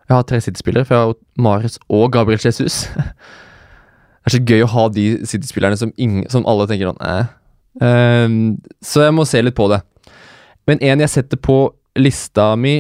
Jeg 0.10 0.16
har 0.16 0.26
tre 0.28 0.40
City-spillere, 0.44 0.86
for 0.86 0.96
jeg 0.96 1.06
har 1.08 1.44
Marius 1.46 1.80
og 1.90 2.12
Gabriel 2.14 2.42
Jesus. 2.44 2.84
det 2.94 4.32
er 4.32 4.36
så 4.36 4.42
gøy 4.44 4.66
å 4.66 4.74
ha 4.74 4.90
de 4.94 5.08
City-spillerne 5.30 5.80
som, 5.80 5.94
som 6.32 6.46
alle 6.50 6.68
tenker 6.70 6.92
sånn 6.92 7.08
eh, 7.08 7.32
Um, 7.74 8.60
så 8.86 9.08
jeg 9.08 9.14
må 9.18 9.26
se 9.26 9.40
litt 9.42 9.58
på 9.58 9.66
det. 9.72 9.80
Men 10.70 10.82
en 10.86 11.02
jeg 11.02 11.10
setter 11.10 11.40
på 11.42 11.58
lista 11.98 12.52
mi 12.56 12.76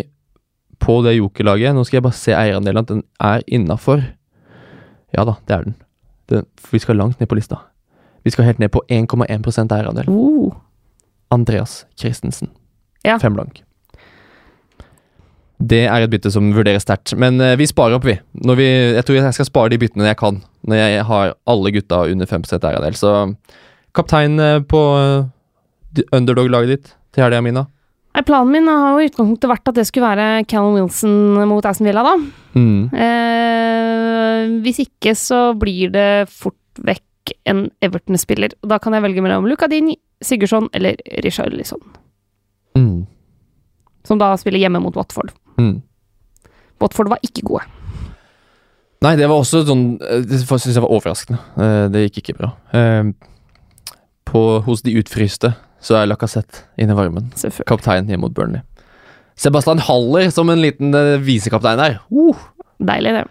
på 0.83 0.99
det 1.05 1.15
jokerlaget 1.15 1.75
Nå 1.75 1.83
skal 1.87 1.97
jeg 1.97 2.05
bare 2.05 2.17
se 2.17 2.35
eierandelen, 2.37 2.83
at 2.83 2.91
den 2.91 3.03
er 3.17 3.41
innafor. 3.47 4.03
Ja 5.15 5.25
da, 5.25 5.37
det 5.47 5.55
er 5.55 5.67
den. 5.67 5.75
den. 6.29 6.47
Vi 6.71 6.81
skal 6.81 6.99
langt 6.99 7.19
ned 7.19 7.29
på 7.31 7.37
lista. 7.39 7.63
Vi 8.23 8.31
skal 8.31 8.47
helt 8.47 8.61
ned 8.61 8.71
på 8.71 8.83
1,1 8.89 9.73
eierandel. 9.73 10.09
Uh. 10.09 10.53
Andreas 11.33 11.85
Christensen. 11.97 12.53
Ja. 13.03 13.17
Fem 13.19 13.33
blank. 13.33 13.63
Det 15.63 15.85
er 15.87 16.03
et 16.03 16.11
bytte 16.11 16.31
som 16.33 16.49
vurderes 16.55 16.83
sterkt, 16.83 17.13
men 17.19 17.39
eh, 17.39 17.55
vi 17.59 17.67
sparer 17.69 17.95
opp, 17.95 18.07
vi. 18.07 18.17
Når 18.43 18.57
vi. 18.59 18.65
Jeg 18.97 19.05
tror 19.07 19.19
jeg 19.19 19.37
skal 19.37 19.47
spare 19.47 19.71
de 19.71 19.79
byttene 19.79 20.09
jeg 20.09 20.19
kan, 20.19 20.41
når 20.67 20.81
jeg 20.81 21.05
har 21.07 21.35
alle 21.47 21.71
gutta 21.75 22.01
under 22.11 22.27
5 22.27 22.49
RNL. 22.59 22.97
Så 22.99 23.13
kaptein 23.95 24.39
eh, 24.41 24.59
på 24.67 24.81
eh, 24.99 26.03
underdog-laget 26.11 26.73
ditt 26.73 26.91
til 27.13 27.25
helga, 27.25 27.41
Mina. 27.45 27.67
Nei, 28.13 28.21
Planen 28.27 28.51
min 28.53 28.67
har 28.69 28.93
jo 28.93 29.01
i 29.01 29.07
utgangspunktet 29.09 29.49
vært 29.49 29.69
at 29.71 29.77
det 29.79 29.87
skulle 29.89 30.09
være 30.11 30.43
Callum 30.49 30.75
Wilson 30.77 31.47
mot 31.49 31.65
Aston 31.65 31.87
Villa, 31.89 32.03
da. 32.05 32.13
Mm. 32.53 32.91
Eh, 32.93 34.59
hvis 34.65 34.83
ikke 34.83 35.15
så 35.17 35.47
blir 35.57 35.93
det 35.93 36.27
fort 36.29 36.83
vekk 36.85 37.33
en 37.49 37.65
Everton-spiller. 37.81 38.53
Da 38.67 38.77
kan 38.83 38.93
jeg 38.93 39.05
velge 39.05 39.23
mellom 39.23 39.47
Lucadini, 39.49 39.95
Sigurdsson 40.21 40.69
eller 40.77 40.99
Richarlison. 41.25 41.81
Mm. 42.77 43.05
Som 44.05 44.21
da 44.21 44.33
spiller 44.37 44.61
hjemme 44.61 44.81
mot 44.83 44.97
Watford. 44.99 45.31
Mm. 45.63 45.77
Watford 46.83 47.09
var 47.13 47.21
ikke 47.23 47.45
gode. 47.47 47.63
Nei, 49.03 49.15
det 49.19 49.27
var 49.27 49.41
også 49.43 49.63
sånn 49.67 49.83
eh, 50.03 50.21
Det 50.23 50.39
syns 50.43 50.69
jeg 50.71 50.83
var 50.83 50.91
overraskende. 50.95 51.39
Eh, 51.59 51.85
Det 51.91 52.05
gikk 52.05 52.21
ikke 52.23 52.37
bra. 52.39 52.51
Eh, 52.75 53.11
På, 54.29 54.43
hos 54.65 54.81
de 54.85 54.95
utfryste 54.99 55.53
så 55.83 55.97
er 55.99 56.07
Lacassette 56.07 56.63
inne 56.79 56.95
i 56.95 56.97
varmen. 56.97 57.25
Kaptein 57.67 58.07
hjemme 58.07 58.23
mot 58.23 58.33
Burnley. 58.35 58.61
Sebastian 59.35 59.81
Haller 59.83 60.29
som 60.31 60.49
en 60.53 60.61
liten 60.63 60.93
visekaptein 61.25 61.81
her. 61.81 61.97
Uh, 62.13 62.39
Deilig, 62.79 63.11
det. 63.17 63.23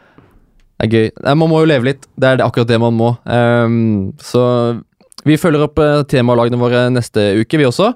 det 0.82 0.86
er 0.88 0.92
gøy. 0.92 1.08
Man 1.38 1.48
må 1.48 1.62
jo 1.62 1.70
leve 1.70 1.88
litt. 1.88 2.04
Det 2.20 2.28
er 2.28 2.36
det- 2.36 2.44
akkurat 2.46 2.68
det 2.68 2.78
man 2.82 2.92
må. 2.98 3.08
Ehm, 3.24 4.12
så 4.20 4.82
vi 5.24 5.38
følger 5.40 5.64
opp 5.64 5.80
temalagene 6.12 6.58
våre 6.60 6.84
neste 6.92 7.24
uke, 7.40 7.56
vi 7.56 7.64
også. 7.70 7.92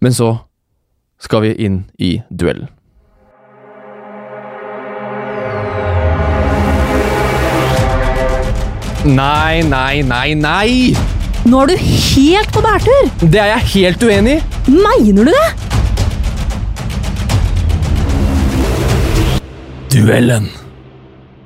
Men 0.00 0.12
så 0.14 0.30
skal 1.18 1.42
vi 1.42 1.54
inn 1.66 1.80
i 1.98 2.20
duellen. 2.30 2.68
Nei, 9.06 9.62
nei, 9.62 10.02
nei, 10.02 10.34
nei! 10.34 10.70
Nå 11.48 11.60
er 11.62 11.70
du 11.70 11.76
helt 11.78 12.50
på 12.52 12.62
bærtur! 12.64 13.10
Det 13.22 13.38
er 13.40 13.52
jeg 13.54 13.68
helt 13.74 14.02
uenig 14.04 14.38
i! 14.40 14.72
Mener 14.74 15.28
du 15.28 15.30
det? 15.30 15.48
Duellen. 19.94 20.48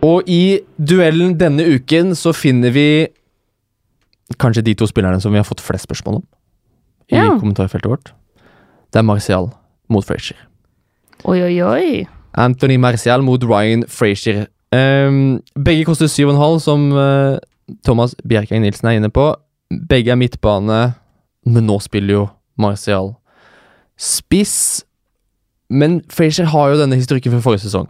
Og 0.03 0.26
i 0.26 0.61
duellen 0.80 1.36
denne 1.38 1.66
uken 1.76 2.16
så 2.18 2.32
finner 2.34 2.72
vi 2.74 2.86
kanskje 4.42 4.64
de 4.66 4.74
to 4.80 4.88
spillerne 4.88 5.20
som 5.22 5.30
vi 5.34 5.38
har 5.38 5.46
fått 5.46 5.62
flest 5.62 5.86
spørsmål 5.86 6.22
om 6.22 6.24
i 7.12 7.20
Ja. 7.20 7.28
kommentarfeltet 7.38 7.90
vårt. 7.90 8.12
Det 8.92 8.98
er 8.98 9.03
Martial 9.07 9.53
mot 9.88 10.05
Frazier. 10.05 10.38
Oi, 11.24 11.38
oi, 11.42 11.61
oi. 11.62 12.07
Anthony 12.34 12.76
Martial 12.78 13.22
mot 13.22 13.42
Ryan 13.44 13.84
Frazier. 13.86 14.46
Ehm, 14.73 15.41
begge 15.59 15.85
koster 15.85 16.09
7,5, 16.09 16.59
som 16.64 16.87
uh, 16.97 17.39
Thomas 17.85 18.14
Bjerkeng 18.25 18.64
Nilsen 18.64 18.89
er 18.89 19.01
inne 19.01 19.12
på. 19.12 19.31
Begge 19.89 20.12
er 20.12 20.20
midtbane, 20.20 20.81
men 21.49 21.68
nå 21.68 21.79
spiller 21.85 22.16
jo 22.16 22.29
Martial 22.61 23.14
spiss. 24.01 24.85
Men 25.73 26.01
Frazier 26.12 26.49
har 26.53 26.73
jo 26.73 26.81
denne 26.81 26.99
historikken 27.01 27.35
fra 27.35 27.45
forrige 27.45 27.66
sesong. 27.66 27.89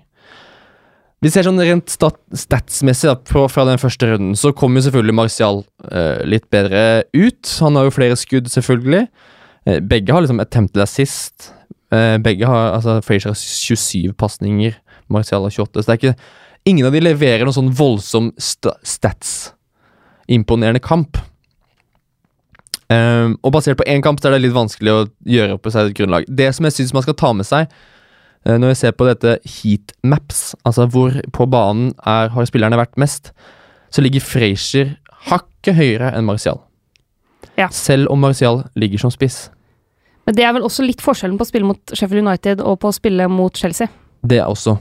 Vi 1.23 1.31
ser 1.31 1.47
sånn 1.47 1.61
rent 1.63 1.91
stat 1.91 2.19
statsmessig 2.35 3.07
da, 3.07 3.15
på, 3.15 3.45
fra 3.51 3.63
den 3.69 3.79
første 3.79 4.09
runden, 4.11 4.35
så 4.39 4.51
kommer 4.51 4.81
jo 4.81 4.89
selvfølgelig 4.89 5.15
Martial 5.15 5.63
uh, 5.87 6.23
litt 6.27 6.49
bedre 6.51 7.05
ut. 7.15 7.59
Han 7.63 7.79
har 7.79 7.87
jo 7.87 7.95
flere 7.95 8.19
skudd, 8.19 8.51
selvfølgelig. 8.51 9.07
Uh, 9.69 9.79
begge 9.87 10.15
har 10.15 10.25
liksom 10.25 10.43
attempted 10.43 10.83
assist. 10.83 11.53
Eh, 11.93 12.19
begge 12.25 12.49
har, 12.49 12.73
altså 12.73 13.01
Frazier 13.05 13.35
har 13.35 13.37
27 13.37 14.15
pasninger, 14.17 14.79
Martial 15.13 15.45
har 15.45 15.53
28. 15.53 15.83
Så 15.83 15.87
det 15.87 15.93
er 15.93 16.01
ikke 16.01 16.15
Ingen 16.65 16.87
av 16.87 16.95
de 16.95 17.03
leverer 17.03 17.43
noen 17.47 17.57
sånn 17.57 17.73
voldsom 17.75 18.31
st 18.39 18.71
stats-imponerende 18.87 20.83
kamp. 20.83 21.19
Um, 22.93 23.39
og 23.43 23.55
basert 23.57 23.79
på 23.81 23.87
én 23.89 24.03
kamp 24.05 24.21
så 24.21 24.29
er 24.29 24.37
det 24.37 24.45
litt 24.45 24.55
vanskelig 24.55 24.93
å 24.93 25.07
gjøre 25.27 25.57
opp 25.57 25.67
seg 25.73 25.91
et 25.91 25.97
grunnlag. 25.99 26.27
Det 26.29 26.51
som 26.55 26.69
jeg 26.69 26.77
syns 26.77 26.93
man 26.95 27.05
skal 27.07 27.17
ta 27.19 27.33
med 27.35 27.49
seg 27.49 27.71
uh, 27.71 28.57
når 28.59 28.73
jeg 28.73 28.81
ser 28.83 28.95
på 28.95 29.09
dette 29.09 29.39
heatmaps, 29.49 30.43
altså 30.69 30.87
hvor 30.93 31.17
på 31.35 31.49
banen 31.51 31.95
er, 31.99 32.31
har 32.35 32.47
spillerne 32.51 32.79
vært 32.79 33.01
mest, 33.01 33.33
så 33.93 34.05
ligger 34.05 34.23
Frazier 34.25 34.95
hakket 35.31 35.79
høyere 35.79 36.13
enn 36.15 36.29
Martial. 36.29 36.61
Ja. 37.59 37.71
Selv 37.75 38.13
om 38.13 38.23
Martial 38.23 38.63
ligger 38.79 39.03
som 39.03 39.15
spiss. 39.15 39.47
Men 40.29 40.39
det 40.39 40.47
er 40.47 40.55
vel 40.55 40.67
også 40.67 40.85
litt 40.87 41.03
forskjellen 41.03 41.39
på 41.41 41.47
å 41.47 41.51
spille 41.51 41.67
mot 41.67 41.97
Sheffield 41.97 42.23
United 42.23 42.63
og 42.63 42.79
på 42.83 42.93
å 42.93 42.95
spille 42.95 43.27
mot 43.31 43.57
Chelsea. 43.59 43.91
Det 44.23 44.39
er 44.39 44.47
også 44.47 44.77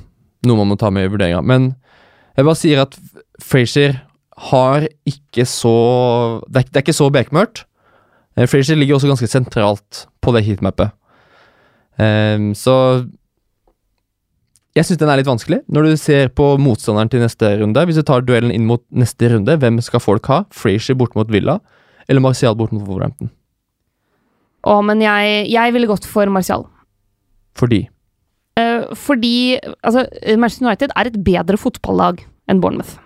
noe 0.47 0.59
man 0.59 0.71
må 0.71 0.77
ta 0.79 0.89
med 0.93 1.07
i 1.07 1.11
vurderinga. 1.11 1.41
Men 1.45 1.73
jeg 2.37 2.47
bare 2.47 2.59
sier 2.59 2.83
at 2.85 2.97
Frazier 3.41 3.99
har 4.51 4.87
ikke 5.05 5.45
så 5.45 5.75
Det 6.47 6.63
er, 6.63 6.69
det 6.69 6.79
er 6.79 6.85
ikke 6.85 6.97
så 6.97 7.09
bekmørkt. 7.13 7.65
Eh, 8.37 8.47
Frazier 8.49 8.79
ligger 8.79 8.97
også 8.97 9.11
ganske 9.11 9.29
sentralt 9.29 10.05
på 10.21 10.33
det 10.35 10.45
heatmappet. 10.47 10.95
Um, 12.01 12.53
så 12.57 12.73
jeg 14.71 14.87
syns 14.87 15.01
den 15.01 15.09
er 15.11 15.19
litt 15.19 15.27
vanskelig, 15.27 15.59
når 15.67 15.89
du 15.89 15.95
ser 15.99 16.29
på 16.31 16.45
motstanderen 16.61 17.11
til 17.11 17.21
neste 17.21 17.49
runde. 17.59 17.83
Hvis 17.85 17.99
du 17.99 18.05
tar 18.07 18.23
duellen 18.23 18.53
inn 18.55 18.65
mot 18.69 18.81
neste 18.95 19.27
runde, 19.33 19.57
hvem 19.59 19.81
skal 19.83 20.01
folk 20.01 20.29
ha? 20.31 20.45
Frazier 20.55 20.95
bort 20.97 21.17
mot 21.19 21.29
Villa, 21.29 21.57
eller 22.07 22.23
Martial 22.23 22.55
bort 22.55 22.71
mot 22.71 22.85
Wolverhampton? 22.87 23.33
Å, 24.63 24.77
men 24.85 25.03
jeg, 25.03 25.49
jeg 25.51 25.75
ville 25.75 25.89
gått 25.89 26.07
for 26.07 26.31
Martial. 26.31 26.63
Fordi 27.59 27.83
fordi 28.99 29.57
altså, 29.81 30.03
Manchester 30.37 30.67
United 30.67 30.91
er 30.95 31.07
et 31.09 31.23
bedre 31.23 31.57
fotballag 31.57 32.19
enn 32.51 32.59
Bournemouth. 32.61 32.99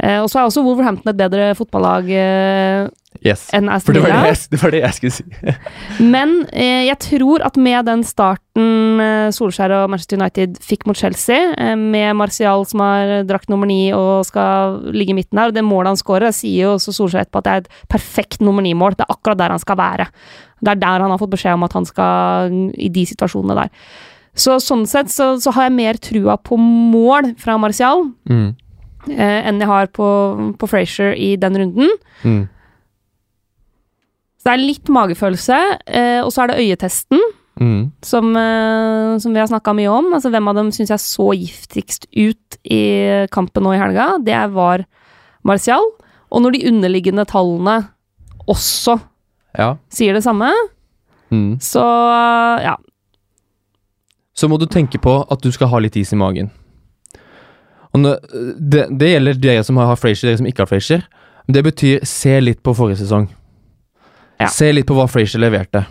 Eh, 0.00 0.20
og 0.22 0.30
så 0.32 0.40
er 0.40 0.48
også 0.48 0.62
Wolverhampton 0.64 1.12
et 1.12 1.18
bedre 1.18 1.52
fotballag 1.58 2.08
eh, 2.08 2.88
Yes. 3.26 3.48
enn 3.52 3.66
Aston 3.68 3.96
det 3.96 4.04
var 4.04 4.12
det, 4.14 4.28
jeg, 4.30 4.36
det 4.52 4.58
var 4.62 4.72
det 4.72 4.78
jeg 4.80 4.96
skulle 4.96 5.12
si. 5.12 5.24
Men 6.14 6.30
eh, 6.54 6.86
jeg 6.86 6.96
tror 7.02 7.42
at 7.44 7.58
med 7.60 7.84
den 7.90 8.04
starten 8.06 9.02
eh, 9.02 9.32
Solskjær 9.34 9.74
og 9.80 9.90
Manchester 9.92 10.16
United 10.20 10.60
fikk 10.64 10.86
mot 10.88 10.96
Chelsea, 10.96 11.50
eh, 11.58 11.74
med 11.76 12.14
Martial 12.16 12.64
som 12.70 12.80
har 12.84 13.26
drakt 13.28 13.50
nummer 13.52 13.68
ni 13.68 13.90
og 13.96 14.24
skal 14.28 14.78
ligge 14.94 15.12
i 15.12 15.18
midten 15.18 15.42
her, 15.42 15.50
og 15.50 15.58
det 15.58 15.66
målet 15.66 15.92
han 15.92 16.00
skårer, 16.00 16.32
sier 16.32 16.70
jo 16.70 16.76
også 16.78 16.94
Solskjær 16.96 17.26
etterpå 17.26 17.42
at 17.42 17.48
det 17.48 17.56
er 17.56 17.66
et 17.66 17.90
perfekt 17.92 18.46
nummer 18.46 18.64
ni-mål. 18.64 18.96
Det 18.96 19.04
er 19.04 19.18
akkurat 19.18 19.42
der 19.42 19.56
han 19.56 19.64
skal 19.66 19.80
være. 19.82 20.08
Det 20.62 20.72
er 20.72 20.80
der 20.80 21.04
han 21.04 21.12
har 21.12 21.20
fått 21.20 21.34
beskjed 21.34 21.58
om 21.58 21.66
at 21.66 21.76
han 21.76 21.88
skal 21.88 22.56
i 22.78 22.88
de 22.94 23.04
situasjonene 23.10 23.58
der. 23.64 23.74
Så 24.36 24.56
sånn 24.62 24.86
sett 24.86 25.10
så, 25.10 25.34
så 25.42 25.50
har 25.52 25.64
jeg 25.68 25.72
mer 25.76 25.94
trua 26.00 26.36
på 26.38 26.56
mål 26.58 27.34
fra 27.38 27.56
Martial 27.58 28.06
Mm. 28.28 28.54
eh, 29.10 29.48
enn 29.48 29.58
jeg 29.60 29.68
har 29.68 29.86
på, 29.86 30.06
på 30.58 30.68
Frazier 30.68 31.12
i 31.16 31.34
den 31.36 31.56
runden. 31.56 31.88
Mm. 32.22 32.48
Så 34.40 34.48
det 34.48 34.52
er 34.54 34.62
litt 34.62 34.88
magefølelse, 34.88 35.58
eh, 35.86 36.20
og 36.24 36.30
så 36.32 36.44
er 36.44 36.52
det 36.52 36.62
øyetesten. 36.64 37.20
Mm. 37.60 37.90
som, 38.00 38.30
eh, 38.40 39.18
som 39.20 39.34
vi 39.34 39.38
har 39.42 39.46
snakka 39.50 39.74
mye 39.76 39.90
om. 39.92 40.06
Altså, 40.14 40.30
hvem 40.32 40.46
av 40.48 40.54
dem 40.56 40.70
syns 40.72 40.88
jeg 40.88 41.02
så 41.02 41.26
giftigst 41.36 42.06
ut 42.16 42.56
i 42.64 43.26
kampen 43.30 43.62
nå 43.66 43.74
i 43.74 43.80
helga? 43.82 44.16
Det 44.24 44.38
var 44.54 44.86
Martial. 45.44 45.84
Og 46.32 46.40
når 46.40 46.52
de 46.56 46.62
underliggende 46.70 47.26
tallene 47.28 47.90
også 48.48 48.98
Ja. 49.58 49.74
sier 49.90 50.14
det 50.14 50.22
samme, 50.24 50.48
Mm. 51.30 51.58
så 51.60 51.82
ja. 52.64 52.76
Så 54.40 54.48
må 54.48 54.56
du 54.56 54.64
tenke 54.70 54.96
på 55.02 55.18
at 55.28 55.42
du 55.44 55.50
skal 55.52 55.68
ha 55.68 55.80
litt 55.84 55.98
is 56.00 56.14
i 56.14 56.18
magen. 56.18 56.48
Og 57.92 58.06
det, 58.06 58.86
det 58.88 59.10
gjelder 59.10 59.40
dere 59.42 59.64
som 59.66 59.80
har 59.82 59.98
Frazier, 60.00 60.30
dere 60.30 60.40
som 60.40 60.48
ikke 60.48 60.64
har 60.64 60.70
Frazier. 60.70 61.04
Men 61.44 61.56
det 61.58 61.64
betyr 61.66 62.04
se 62.08 62.36
litt 62.40 62.62
på 62.64 62.74
forrige 62.78 63.02
sesong. 63.02 63.26
Ja. 64.40 64.48
Se 64.48 64.70
litt 64.72 64.88
på 64.88 64.96
hva 64.96 65.08
Frazier 65.10 65.42
leverte. 65.42 65.82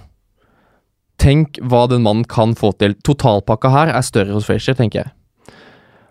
Tenk 1.20 1.60
hva 1.62 1.84
den 1.92 2.06
mannen 2.06 2.26
kan 2.26 2.56
få 2.58 2.72
til. 2.80 2.96
Totalpakka 3.06 3.70
her 3.74 3.92
er 3.94 4.06
større 4.08 4.34
hos 4.34 4.48
Frazier, 4.48 4.78
tenker 4.80 5.04
jeg. 5.04 5.12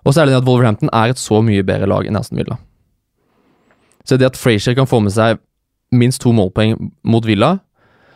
Og 0.05 0.15
så 0.15 0.23
det 0.23 0.35
det 0.37 0.43
at 0.43 0.47
Wolverhampton 0.47 0.93
er 0.95 1.11
et 1.11 1.21
så 1.21 1.41
mye 1.45 1.65
bedre 1.67 1.89
lag 1.91 2.07
enn 2.07 2.17
Aston 2.21 2.39
Villa. 2.39 2.61
Så 4.05 4.17
det 4.21 4.29
at 4.29 4.39
Frazier 4.39 4.77
kan 4.77 4.89
få 4.89 5.01
med 5.05 5.17
seg 5.17 5.41
minst 5.93 6.23
to 6.23 6.31
målpoeng 6.37 6.77
mot 7.09 7.25
Villa, 7.27 7.59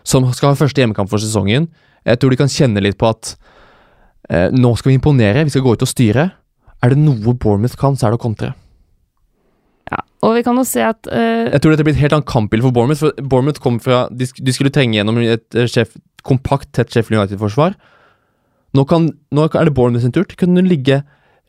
som 0.04 0.28
skal 0.34 0.52
ha 0.52 0.60
første 0.60 0.80
hjemmekamp 0.80 1.10
for 1.10 1.22
sesongen, 1.22 1.70
jeg 2.04 2.18
tror 2.18 2.32
de 2.32 2.38
kan 2.40 2.50
kjenne 2.50 2.82
litt 2.82 2.98
på 3.00 3.08
at 3.08 3.34
Eh, 4.30 4.48
nå 4.54 4.74
skal 4.78 4.92
vi 4.92 4.98
imponere, 5.00 5.44
vi 5.46 5.54
skal 5.54 5.64
gå 5.64 5.74
ut 5.74 5.84
og 5.84 5.90
styre. 5.90 6.28
Er 6.82 6.92
det 6.92 6.98
noe 6.98 7.34
Bournemouth 7.34 7.78
kan, 7.78 7.96
så 7.98 8.06
er 8.06 8.14
det 8.14 8.20
å 8.20 8.22
kontre. 8.22 8.52
Ja, 9.90 10.00
Og 10.22 10.36
vi 10.38 10.42
kan 10.46 10.56
jo 10.56 10.62
se 10.64 10.82
at 10.86 11.08
eh, 11.10 11.50
Jeg 11.50 11.60
tror 11.62 11.74
dette 11.74 11.84
blir 11.86 11.94
et 11.96 12.02
helt 12.04 12.14
annet 12.16 12.30
kampbilde 12.30 12.64
for 12.66 12.74
Bournemouth. 12.74 13.02
For 13.02 13.16
Bournemouth 13.22 13.60
kom 13.62 13.80
fra 13.82 14.04
De, 14.14 14.26
de 14.26 14.54
skulle 14.54 14.70
trenge 14.74 14.96
gjennom 14.98 15.18
et 15.22 15.58
eh, 15.58 15.66
sjef, 15.70 15.96
kompakt, 16.26 16.70
tett 16.72 16.92
Sheffield 16.94 17.18
United-forsvar. 17.18 17.74
Nå, 18.72 18.86
kan, 18.88 19.10
nå 19.34 19.48
er 19.50 19.68
det 19.68 19.74
Bournemouth 19.76 20.06
sin 20.06 20.14
tur 20.14 20.24
til 20.24 20.38
kunne 20.44 20.62
ligge 20.64 21.02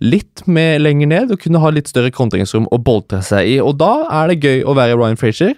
litt 0.03 0.41
med 0.49 0.81
lenger 0.81 1.07
ned 1.07 1.31
og 1.31 1.39
kunne 1.39 1.61
ha 1.63 1.69
litt 1.71 1.87
større 1.87 2.11
kontringsrom 2.11 2.65
å 2.73 2.79
boltre 2.81 3.21
seg 3.23 3.47
i. 3.53 3.59
Og 3.63 3.77
da 3.79 3.93
er 4.11 4.33
det 4.33 4.41
gøy 4.43 4.65
å 4.67 4.75
være 4.75 4.97
Ryan 4.99 5.19
Frazier. 5.19 5.55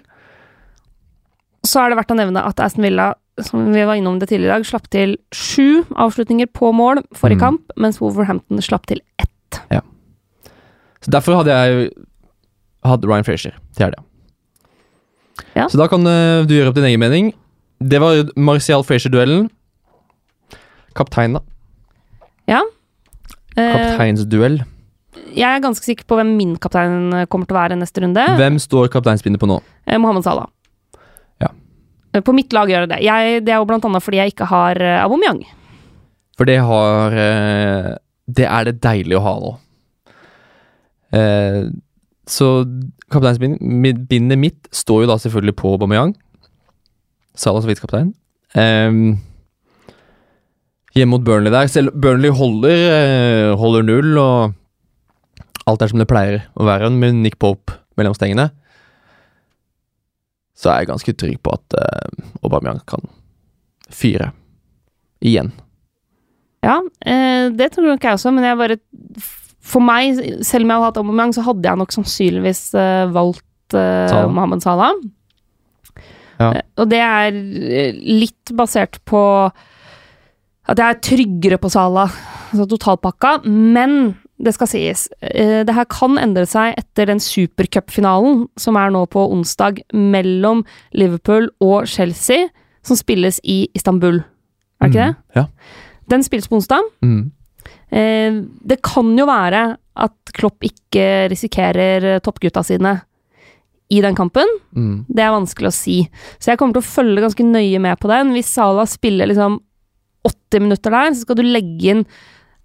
så 1.66 1.82
er 1.82 1.90
det 1.90 1.96
verdt 1.98 2.12
å 2.14 2.18
nevne 2.20 2.44
at 2.46 2.60
Aston 2.62 2.84
Villa, 2.86 3.08
som 3.44 3.72
vi 3.72 3.82
var 3.84 3.94
innom 3.98 4.18
det 4.18 4.28
tidligere 4.30 4.54
i 4.54 4.58
dag, 4.58 4.66
slapp 4.66 4.86
til 4.90 5.16
sju 5.34 5.82
avslutninger 5.94 6.46
på 6.52 6.70
mål 6.74 7.02
forrige 7.14 7.36
Mm. 7.36 7.44
kamp, 7.44 7.72
mens 7.76 8.00
Wolverhampton 8.00 8.62
slapp 8.64 8.86
til 8.86 9.00
ett. 9.18 9.60
Ja. 9.70 9.80
Så 11.04 11.10
Derfor 11.12 11.36
hadde 11.36 11.52
jeg 11.52 11.90
hatt 12.84 13.04
Ryan 13.04 13.24
Frazier 13.24 13.52
til 13.76 13.86
helga. 13.86 14.02
Ja. 15.54 15.66
Så 15.68 15.76
da 15.78 15.86
kan 15.88 16.00
eh, 16.06 16.44
du 16.46 16.54
gjøre 16.54 16.68
opp 16.72 16.74
din 16.78 16.84
egen 16.84 17.00
mening. 17.00 17.32
Det 17.80 18.00
var 18.00 18.30
Martial 18.36 18.82
Frazier-duellen. 18.82 19.50
Kaptein, 20.96 21.34
da. 21.36 21.40
Ja. 22.48 22.62
Kapteinsduell. 23.56 24.62
jeg 25.36 25.44
er 25.56 25.60
ganske 25.64 25.84
sikker 25.84 26.04
på 26.08 26.16
hvem 26.18 26.34
min 26.36 26.56
kaptein 26.60 27.12
eh, 27.12 27.26
kommer 27.26 27.46
til 27.48 27.56
å 27.56 27.60
være 27.60 27.76
neste 27.80 28.00
runde. 28.04 28.22
Hvem 28.38 28.58
står 28.60 28.88
kapteinspinnet 28.92 29.40
på 29.40 29.48
nå? 29.48 29.60
Eh, 29.86 29.98
Mohammed 29.98 30.24
Salah. 30.24 30.48
Eh, 32.16 32.24
På 32.24 32.34
mitt 32.36 32.56
lag 32.56 32.72
gjør 32.72 32.86
det 32.86 32.96
det. 32.96 33.04
Jeg, 33.04 33.44
det 33.44 33.52
er 33.52 33.60
jo 33.60 33.68
blant 33.68 33.84
annet 33.84 34.04
fordi 34.04 34.22
jeg 34.22 34.34
ikke 34.34 34.48
har 34.50 34.80
uh, 34.80 35.04
Aubameyang. 35.04 35.44
For 36.36 36.48
det 36.48 36.58
har 36.64 37.16
eh, 37.16 37.94
Det 38.26 38.44
er 38.48 38.68
det 38.68 38.80
deilig 38.84 39.16
å 39.18 39.24
ha 39.24 39.34
nå. 39.40 39.54
Eh, 41.16 41.62
så 42.26 42.48
kapteinsbindet 43.14 44.40
mitt 44.40 44.66
står 44.74 45.04
jo 45.04 45.10
da 45.12 45.16
selvfølgelig 45.22 45.54
på 45.60 45.76
Aubameyang. 45.76 46.16
Salah 47.38 47.62
som 47.62 47.70
visekaptein. 47.70 48.10
Um, 48.56 49.20
hjemme 50.96 51.12
mot 51.12 51.24
Burnley 51.24 51.52
der. 51.54 51.70
Selv 51.70 51.94
Burnley 51.94 52.32
holder, 52.34 52.74
eh, 52.96 53.52
holder 53.60 53.86
null, 53.86 54.18
og 54.18 54.56
alt 55.70 55.84
er 55.84 55.92
som 55.92 56.02
det 56.02 56.08
pleier 56.10 56.40
å 56.56 56.66
være 56.66 56.90
med 56.90 57.20
Nick 57.20 57.38
Pope 57.38 57.78
mellom 58.00 58.16
stengene. 58.16 58.50
Så 60.56 60.72
er 60.72 60.82
jeg 60.82 60.90
ganske 60.90 61.14
trygg 61.20 61.38
på 61.44 61.52
at 61.52 61.76
uh, 61.76 62.28
Aubameyang 62.44 62.80
kan 62.88 63.04
fyre. 63.92 64.30
Igjen. 65.24 65.52
Ja, 66.64 66.80
eh, 67.06 67.48
det 67.54 67.70
tror 67.72 67.86
nok 67.92 68.04
jeg 68.04 68.18
også, 68.18 68.32
men 68.34 68.44
jeg 68.44 68.58
bare 68.58 68.78
For 69.66 69.82
meg, 69.82 70.18
selv 70.46 70.64
om 70.64 70.70
jeg 70.70 70.78
hadde 70.78 70.88
hatt 70.88 70.98
Aubameyang, 71.00 71.34
så 71.34 71.44
hadde 71.46 71.66
jeg 71.66 71.80
nok 71.80 71.94
sannsynligvis 71.94 72.62
eh, 72.78 73.04
valgt 73.14 73.74
eh, 73.74 74.06
Salah. 74.10 74.32
Mohammed 74.32 74.62
Salah. 74.62 74.92
Ja. 76.38 76.50
Eh, 76.52 76.62
og 76.78 76.90
det 76.92 77.00
er 77.02 77.34
eh, 77.34 77.96
litt 77.96 78.52
basert 78.56 79.00
på 79.08 79.22
at 80.66 80.80
jeg 80.80 80.86
er 80.86 81.02
tryggere 81.02 81.58
på 81.62 81.70
Salah, 81.70 82.14
altså 82.50 82.66
totalpakka, 82.70 83.36
men 83.46 84.16
det 84.42 84.52
skal 84.52 84.68
sies, 84.68 85.06
eh, 85.22 85.62
det 85.64 85.74
her 85.74 85.86
kan 85.88 86.18
endre 86.20 86.44
seg 86.46 86.74
etter 86.76 87.06
den 87.08 87.20
supercupfinalen 87.22 88.46
som 88.60 88.76
er 88.76 88.90
nå 88.92 89.06
på 89.08 89.22
onsdag 89.32 89.80
mellom 89.96 90.64
Liverpool 90.92 91.48
og 91.64 91.86
Chelsea, 91.88 92.48
som 92.84 92.96
spilles 92.96 93.40
i 93.44 93.66
Istanbul. 93.74 94.20
Er 94.80 94.88
det 94.88 94.92
ikke 94.92 95.06
det? 95.06 95.16
Mm, 95.16 95.36
Ja. 95.36 95.46
Den 96.08 96.22
spilles 96.22 96.46
på 96.48 96.56
onsdag. 96.60 96.84
Mm. 97.02 97.32
Eh, 97.90 98.42
det 98.66 98.82
kan 98.82 99.16
jo 99.18 99.26
være 99.26 99.76
at 99.96 100.12
Klopp 100.36 100.60
ikke 100.62 101.28
risikerer 101.32 102.20
toppgutta 102.20 102.62
sine 102.62 103.00
i 103.90 104.00
den 104.02 104.14
kampen. 104.14 104.46
Mm. 104.76 105.06
Det 105.08 105.22
er 105.24 105.32
vanskelig 105.32 105.70
å 105.70 105.72
si. 105.74 105.96
Så 106.38 106.50
jeg 106.52 106.58
kommer 106.58 106.74
til 106.74 106.82
å 106.82 106.92
følge 106.92 107.22
ganske 107.24 107.46
nøye 107.46 107.80
med 107.80 107.98
på 107.98 108.08
den. 108.10 108.32
Hvis 108.34 108.52
Salah 108.52 108.86
spiller 108.86 109.26
liksom 109.30 109.60
80 110.26 110.60
minutter 110.60 110.90
der, 110.90 111.10
så 111.14 111.22
skal 111.24 111.36
du 111.38 111.42
legge 111.46 111.90
inn 111.94 112.04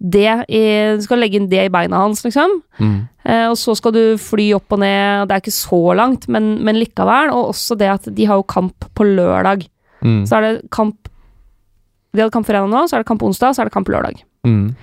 det 0.01 0.45
i, 0.49 0.61
du 0.97 1.03
skal 1.05 1.21
legge 1.21 1.37
inn 1.37 1.49
det 1.51 1.67
i 1.67 1.71
beina 1.73 1.99
hans, 2.01 2.23
liksom. 2.25 2.57
Mm. 2.81 2.95
Eh, 3.23 3.45
og 3.51 3.57
så 3.59 3.75
skal 3.77 3.93
du 3.93 4.01
fly 4.21 4.47
opp 4.57 4.73
og 4.73 4.81
ned, 4.81 5.27
det 5.29 5.35
er 5.35 5.43
ikke 5.43 5.53
så 5.53 5.81
langt, 5.97 6.25
men, 6.31 6.55
men 6.65 6.79
likevel. 6.79 7.33
Og 7.35 7.51
også 7.53 7.77
det 7.77 7.91
at 7.91 8.09
de 8.09 8.27
har 8.29 8.41
jo 8.41 8.47
kamp 8.49 8.89
på 8.97 9.05
lørdag. 9.05 9.67
Mm. 10.01 10.23
Så 10.25 10.39
er 10.39 10.47
det 10.47 10.53
kamp 10.73 10.97
De 12.11 12.19
hadde 12.19 12.33
kamp 12.33 12.47
fredag 12.47 12.67
nå, 12.67 12.79
så 12.89 12.97
er 12.97 13.03
det 13.03 13.07
kamp 13.07 13.21
onsdag, 13.23 13.53
så 13.55 13.63
er 13.63 13.69
det 13.69 13.75
kamp 13.75 13.87
lørdag. 13.93 14.17
Mm. 14.43 14.73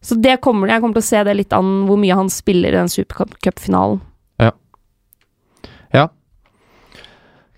Så 0.00 0.16
det 0.22 0.38
kommer, 0.40 0.70
jeg 0.70 0.80
kommer 0.80 0.96
til 0.96 1.04
å 1.04 1.08
se 1.10 1.24
det 1.26 1.34
litt 1.36 1.52
an, 1.52 1.82
hvor 1.88 1.98
mye 2.00 2.16
han 2.16 2.30
spiller 2.32 2.72
i 2.72 2.78
den 2.78 2.88
supercupfinalen. 2.92 3.98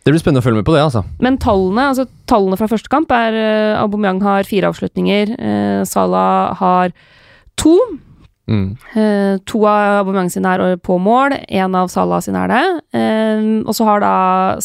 Det 0.05 0.13
blir 0.15 0.21
spennende 0.23 0.41
å 0.41 0.47
følge 0.47 0.63
med 0.63 0.65
på 0.65 0.73
det, 0.73 0.81
altså. 0.83 1.03
Men 1.21 1.37
tallene, 1.39 1.91
altså 1.93 2.07
tallene 2.31 2.57
fra 2.57 2.69
første 2.71 2.89
kamp 2.89 3.11
er 3.13 3.35
uh, 3.37 3.83
Aubameyang 3.83 4.23
har 4.25 4.47
fire 4.49 4.71
avslutninger, 4.73 5.35
uh, 5.37 5.83
Salah 5.85 6.55
har 6.57 6.95
to. 7.61 7.75
Mm. 8.51 8.71
Uh, 8.97 9.37
to 9.47 9.61
av 9.69 10.01
Aubameyang 10.07 10.31
sine 10.33 10.55
er 10.57 10.79
på 10.81 10.97
mål, 10.99 11.37
én 11.53 11.77
av 11.77 11.91
Salah 11.93 12.23
sine 12.25 12.47
er 12.47 12.49
det. 12.55 12.63
Uh, 12.97 13.61
og 13.69 13.77
så 13.77 13.85
har 13.91 14.01
da 14.01 14.15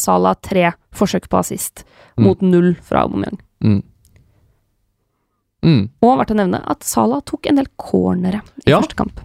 Salah 0.00 0.34
tre 0.40 0.72
forsøk 0.96 1.28
på 1.28 1.42
assist, 1.42 1.84
Mm. 2.16 2.24
mot 2.24 2.40
null 2.40 2.70
fra 2.80 3.02
Aubameyang. 3.04 3.36
Mm. 3.60 3.82
Mm. 5.66 5.82
Og 6.00 6.18
verdt 6.20 6.30
å 6.32 6.36
nevne 6.38 6.62
at 6.64 6.84
Salah 6.86 7.20
tok 7.28 7.48
en 7.50 7.58
del 7.60 7.66
cornere 7.76 8.40
i 8.64 8.70
Ja. 8.70 8.78
første 8.80 8.96
kamp. 8.96 9.20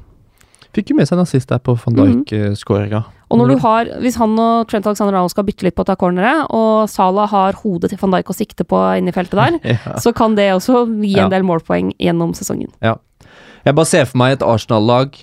Fikk 0.74 0.89
jo 0.91 0.95
med 0.97 1.07
seg 1.07 1.18
en 1.18 1.24
assist 1.24 1.47
der 1.47 1.59
på 1.59 1.76
van 1.80 1.95
Dijk-skåringa. 1.95 3.05
Og 3.32 3.39
når 3.39 3.47
du 3.53 3.57
har, 3.63 3.89
hvis 4.03 4.17
han 4.19 4.34
og 4.43 4.67
Trent 4.67 4.86
Alexander 4.89 5.15
Arnold 5.15 5.32
skal 5.32 5.45
bytte 5.47 5.63
litt 5.63 5.75
på 5.77 5.86
å 5.86 5.88
ta 5.88 5.95
corneret, 5.95 6.45
og 6.51 6.89
Salah 6.91 7.29
har 7.32 7.55
hodet 7.61 7.89
til 7.93 7.99
van 8.01 8.11
Dijk 8.17 8.29
å 8.34 8.36
sikte 8.36 8.65
på 8.67 8.79
inni 8.99 9.13
feltet 9.15 9.39
der, 9.39 9.59
Ja. 9.75 9.95
så 10.03 10.11
kan 10.13 10.36
det 10.36 10.49
også 10.53 10.84
gi 11.01 11.13
Ja. 11.15 11.25
en 11.25 11.32
del 11.32 11.43
målpoeng 11.47 11.93
gjennom 11.97 12.34
sesongen. 12.36 12.69
Ja. 12.84 12.97
Jeg 13.65 13.75
bare 13.77 13.86
ser 13.88 14.05
for 14.09 14.17
meg 14.17 14.34
et 14.36 14.43
Arsenal-lag 14.43 15.15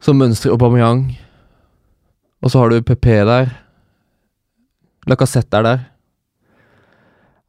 som 0.00 0.16
mønstrer 0.20 0.52
Aubameyang, 0.54 1.16
og 2.42 2.50
så 2.52 2.58
har 2.62 2.70
du 2.70 2.80
PP 2.82 3.04
der. 3.26 3.50
Lacassette 5.08 5.58
er 5.58 5.62
der. 5.66 5.80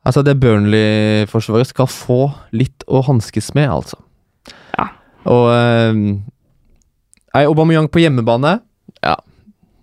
Altså, 0.06 0.24
det 0.26 0.40
Burnley-forsvaret 0.42 1.68
skal 1.70 1.86
få 1.88 2.32
litt 2.58 2.84
å 2.90 3.04
hanskes 3.06 3.52
med, 3.54 3.70
altså. 3.70 4.00
Ja. 4.80 4.88
Og 5.30 5.52
eh, 5.54 7.44
Aubameyang 7.46 7.88
på 7.92 8.02
hjemmebane. 8.02 8.58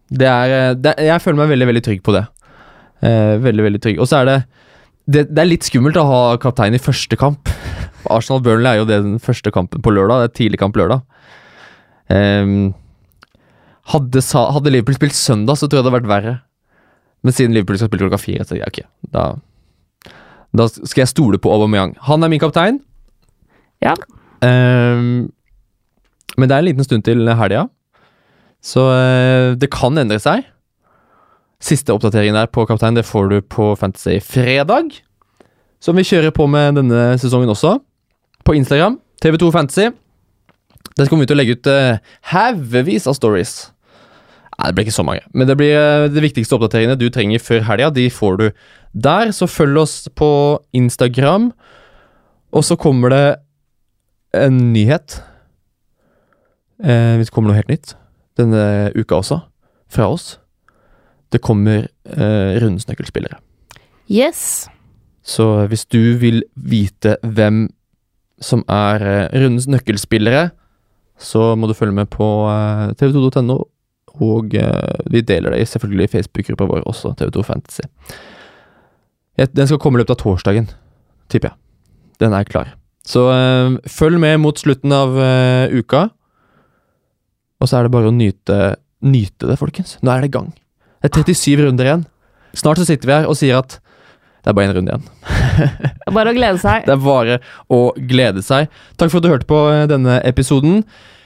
Det 0.09 0.27
er, 0.29 0.55
eh, 0.57 0.75
det, 0.75 0.95
Jeg 1.05 1.21
føler 1.21 1.43
meg 1.43 1.53
veldig, 1.53 1.69
veldig 1.73 1.85
trygg 1.85 2.03
på 2.03 2.15
det. 2.17 2.25
Eh, 3.05 3.37
veldig, 3.45 3.65
veldig 3.67 3.81
trygg. 3.85 4.01
Og 4.01 4.09
så 4.09 4.23
er 4.23 4.25
det, 4.25 4.39
det 5.07 5.29
Det 5.35 5.43
er 5.43 5.51
litt 5.51 5.69
skummelt 5.69 5.97
å 5.97 6.07
ha 6.09 6.37
kaptein 6.41 6.75
i 6.75 6.83
første 6.83 7.17
kamp. 7.17 7.49
Arsenal-Burnley 8.09 8.73
er 8.73 8.83
jo 8.83 8.89
det 8.89 9.03
den 9.05 9.19
første 9.19 9.53
kampen 9.53 9.83
på 9.83 9.93
lørdag. 9.93 10.25
Det 10.25 10.31
er 10.31 10.37
tidlig 10.41 10.59
kamp 10.59 10.77
lørdag. 10.77 11.03
Eh, 12.09 12.73
hadde, 13.93 14.25
hadde 14.55 14.73
Liverpool 14.73 14.99
spilt 14.99 15.17
søndag, 15.17 15.57
så 15.57 15.69
tror 15.69 15.81
jeg 15.81 15.85
det 15.85 15.91
hadde 15.91 15.99
vært 16.01 16.13
verre. 16.13 16.35
Men 17.25 17.35
siden 17.35 17.55
Liverpool 17.57 17.79
skal 17.81 17.91
spille 17.91 18.07
klokka 18.07 18.21
fire, 18.21 18.45
så 18.47 18.59
ja, 18.59 18.69
ok. 18.69 18.83
Da, 19.13 19.31
da 20.57 20.69
skal 20.71 21.03
jeg 21.03 21.13
stole 21.13 21.41
på 21.43 21.53
Aubameyang. 21.53 21.97
Han 22.09 22.23
er 22.23 22.33
min 22.33 22.41
kaptein. 22.43 22.81
Ja. 23.85 23.95
Eh, 24.45 25.27
men 26.39 26.47
det 26.47 26.55
er 26.55 26.63
en 26.63 26.69
liten 26.69 26.87
stund 26.87 27.05
til 27.05 27.27
helga, 27.27 27.67
så 28.65 28.85
eh, 28.93 29.57
det 29.59 29.71
kan 29.73 29.99
endre 29.99 30.19
seg. 30.23 30.47
Siste 31.63 31.95
oppdatering 31.95 32.37
der 32.37 32.51
på 32.51 32.67
kaptein 32.69 32.99
det 32.99 33.07
får 33.07 33.31
du 33.33 33.39
på 33.43 33.73
Fantasy 33.79 34.19
fredag. 34.23 35.01
Som 35.83 35.99
vi 35.99 36.07
kjører 36.07 36.35
på 36.35 36.47
med 36.51 36.79
denne 36.79 37.19
sesongen 37.19 37.51
også. 37.51 37.79
På 38.47 38.55
Instagram. 38.55 38.99
TV2 39.23 39.51
Fantasy. 39.55 39.91
Der 40.99 41.07
kommer 41.07 41.23
vi 41.23 41.31
til 41.31 41.37
å 41.37 41.39
legge 41.39 41.55
ut 41.59 41.69
uh, 41.71 41.99
haugevis 42.33 43.07
av 43.07 43.15
stories. 43.15 43.53
Nei, 44.59 44.71
det 44.71 44.75
blir 44.75 44.89
ikke 44.89 44.97
så 44.97 45.07
mange. 45.07 45.23
Men 45.31 45.47
det 45.47 45.55
blir 45.59 45.77
eh, 45.79 46.09
de 46.11 46.23
viktigste 46.23 46.57
oppdateringene 46.57 46.99
du 46.99 47.07
trenger 47.15 47.43
før 47.43 47.63
helga. 47.69 47.93
De 47.95 48.09
får 48.11 48.39
du 48.41 48.47
der. 48.91 49.31
Så 49.35 49.47
følg 49.47 49.79
oss 49.85 49.95
på 50.19 50.31
Instagram. 50.75 51.53
Og 52.51 52.67
så 52.67 52.75
kommer 52.75 53.15
det 53.15 53.23
en 54.35 54.59
nyhet. 54.75 55.21
Eh, 56.83 57.15
hvis 57.19 57.31
det 57.31 57.35
kommer 57.35 57.53
noe 57.53 57.61
helt 57.61 57.71
nytt 57.71 57.95
denne 58.39 58.63
uka 58.97 59.19
også, 59.21 59.41
fra 59.93 60.09
oss. 60.13 60.37
Det 61.33 61.41
kommer 61.45 61.89
eh, 62.09 62.59
rundens 62.63 62.87
nøkkelspillere. 62.89 63.37
Yes. 64.09 64.69
Så 65.29 65.67
hvis 65.69 65.85
du 65.93 66.01
vil 66.21 66.43
vite 66.57 67.19
hvem 67.23 67.67
som 68.41 68.63
er 68.71 69.03
eh, 69.05 69.35
rundens 69.43 69.67
nøkkelspillere, 69.69 70.51
så 71.19 71.51
må 71.59 71.67
du 71.69 71.75
følge 71.75 71.93
med 71.99 72.09
på 72.15 72.25
eh, 72.49 72.93
tv2.no, 73.01 73.59
og 74.23 74.55
eh, 74.57 74.99
vi 75.13 75.21
deler 75.27 75.53
det 75.55 75.67
selvfølgelig 75.69 76.09
i 76.09 76.13
Facebook-gruppa 76.17 76.67
vår 76.71 76.87
også, 76.89 77.13
TV2 77.19 77.45
Fantasy. 77.45 77.85
Et- 79.39 79.53
Den 79.55 79.67
skal 79.67 79.79
komme 79.79 79.99
i 79.99 80.03
løpet 80.03 80.17
av 80.17 80.23
torsdagen, 80.23 80.69
tipper 81.31 81.51
jeg. 81.53 81.59
Den 82.21 82.33
er 82.35 82.45
klar. 82.49 82.73
Så 83.07 83.27
eh, 83.33 83.77
følg 83.89 84.19
med 84.21 84.39
mot 84.43 84.59
slutten 84.59 84.93
av 84.93 85.15
eh, 85.23 85.75
uka, 85.79 86.09
og 87.59 87.69
så 87.69 87.79
er 87.79 87.87
det 87.87 87.95
bare 87.95 88.11
å 88.11 88.15
nyte 88.15 88.77
nyte 89.05 89.47
det, 89.47 89.59
folkens. 89.61 89.97
Nå 90.03 90.11
er 90.11 90.25
det 90.25 90.31
i 90.33 90.35
gang. 90.35 90.49
Det 90.99 91.11
er 91.13 91.23
37 91.23 91.61
runder 91.63 91.87
igjen. 91.87 92.01
Snart 92.59 92.81
så 92.81 92.87
sitter 92.89 93.07
vi 93.07 93.15
her 93.15 93.29
og 93.31 93.39
sier 93.39 93.61
at 93.61 93.77
det 94.43 94.51
er 94.51 94.57
bare 94.57 94.71
én 94.71 94.75
runde 94.75 94.91
igjen. 94.95 95.07
Det 95.59 96.07
er 96.07 96.15
Bare 96.15 96.31
å 96.33 96.37
glede 96.37 96.61
seg. 96.63 96.85
Det 96.87 96.93
er 96.95 97.01
bare 97.03 97.39
å 97.75 97.79
glede 98.11 98.43
seg. 98.47 98.69
Takk 98.97 99.11
for 99.11 99.19
at 99.19 99.27
du 99.27 99.31
hørte 99.33 99.49
på 99.51 99.59
eh, 99.75 99.87
denne 99.91 100.21
episoden. 100.27 100.85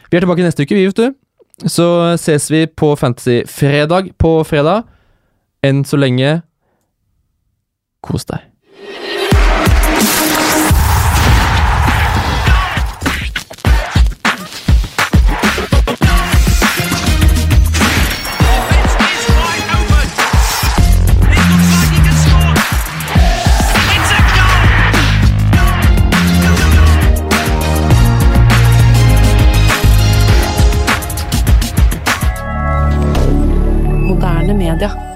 Vi 0.08 0.16
er 0.16 0.24
tilbake 0.24 0.44
neste 0.44 0.64
uke, 0.64 0.74
vi, 0.74 0.86
vet 0.88 0.98
du. 0.98 1.68
Så 1.70 1.86
ses 2.18 2.48
vi 2.50 2.64
på 2.66 2.94
Fantasy 2.98 3.42
fredag 3.46 4.10
på 4.20 4.32
fredag. 4.48 4.88
Enn 5.62 5.84
så 5.86 6.00
lenge 6.00 6.40
kos 8.02 8.26
deg. 8.26 8.51
rien 34.72 34.76
d'heure. 34.76 35.11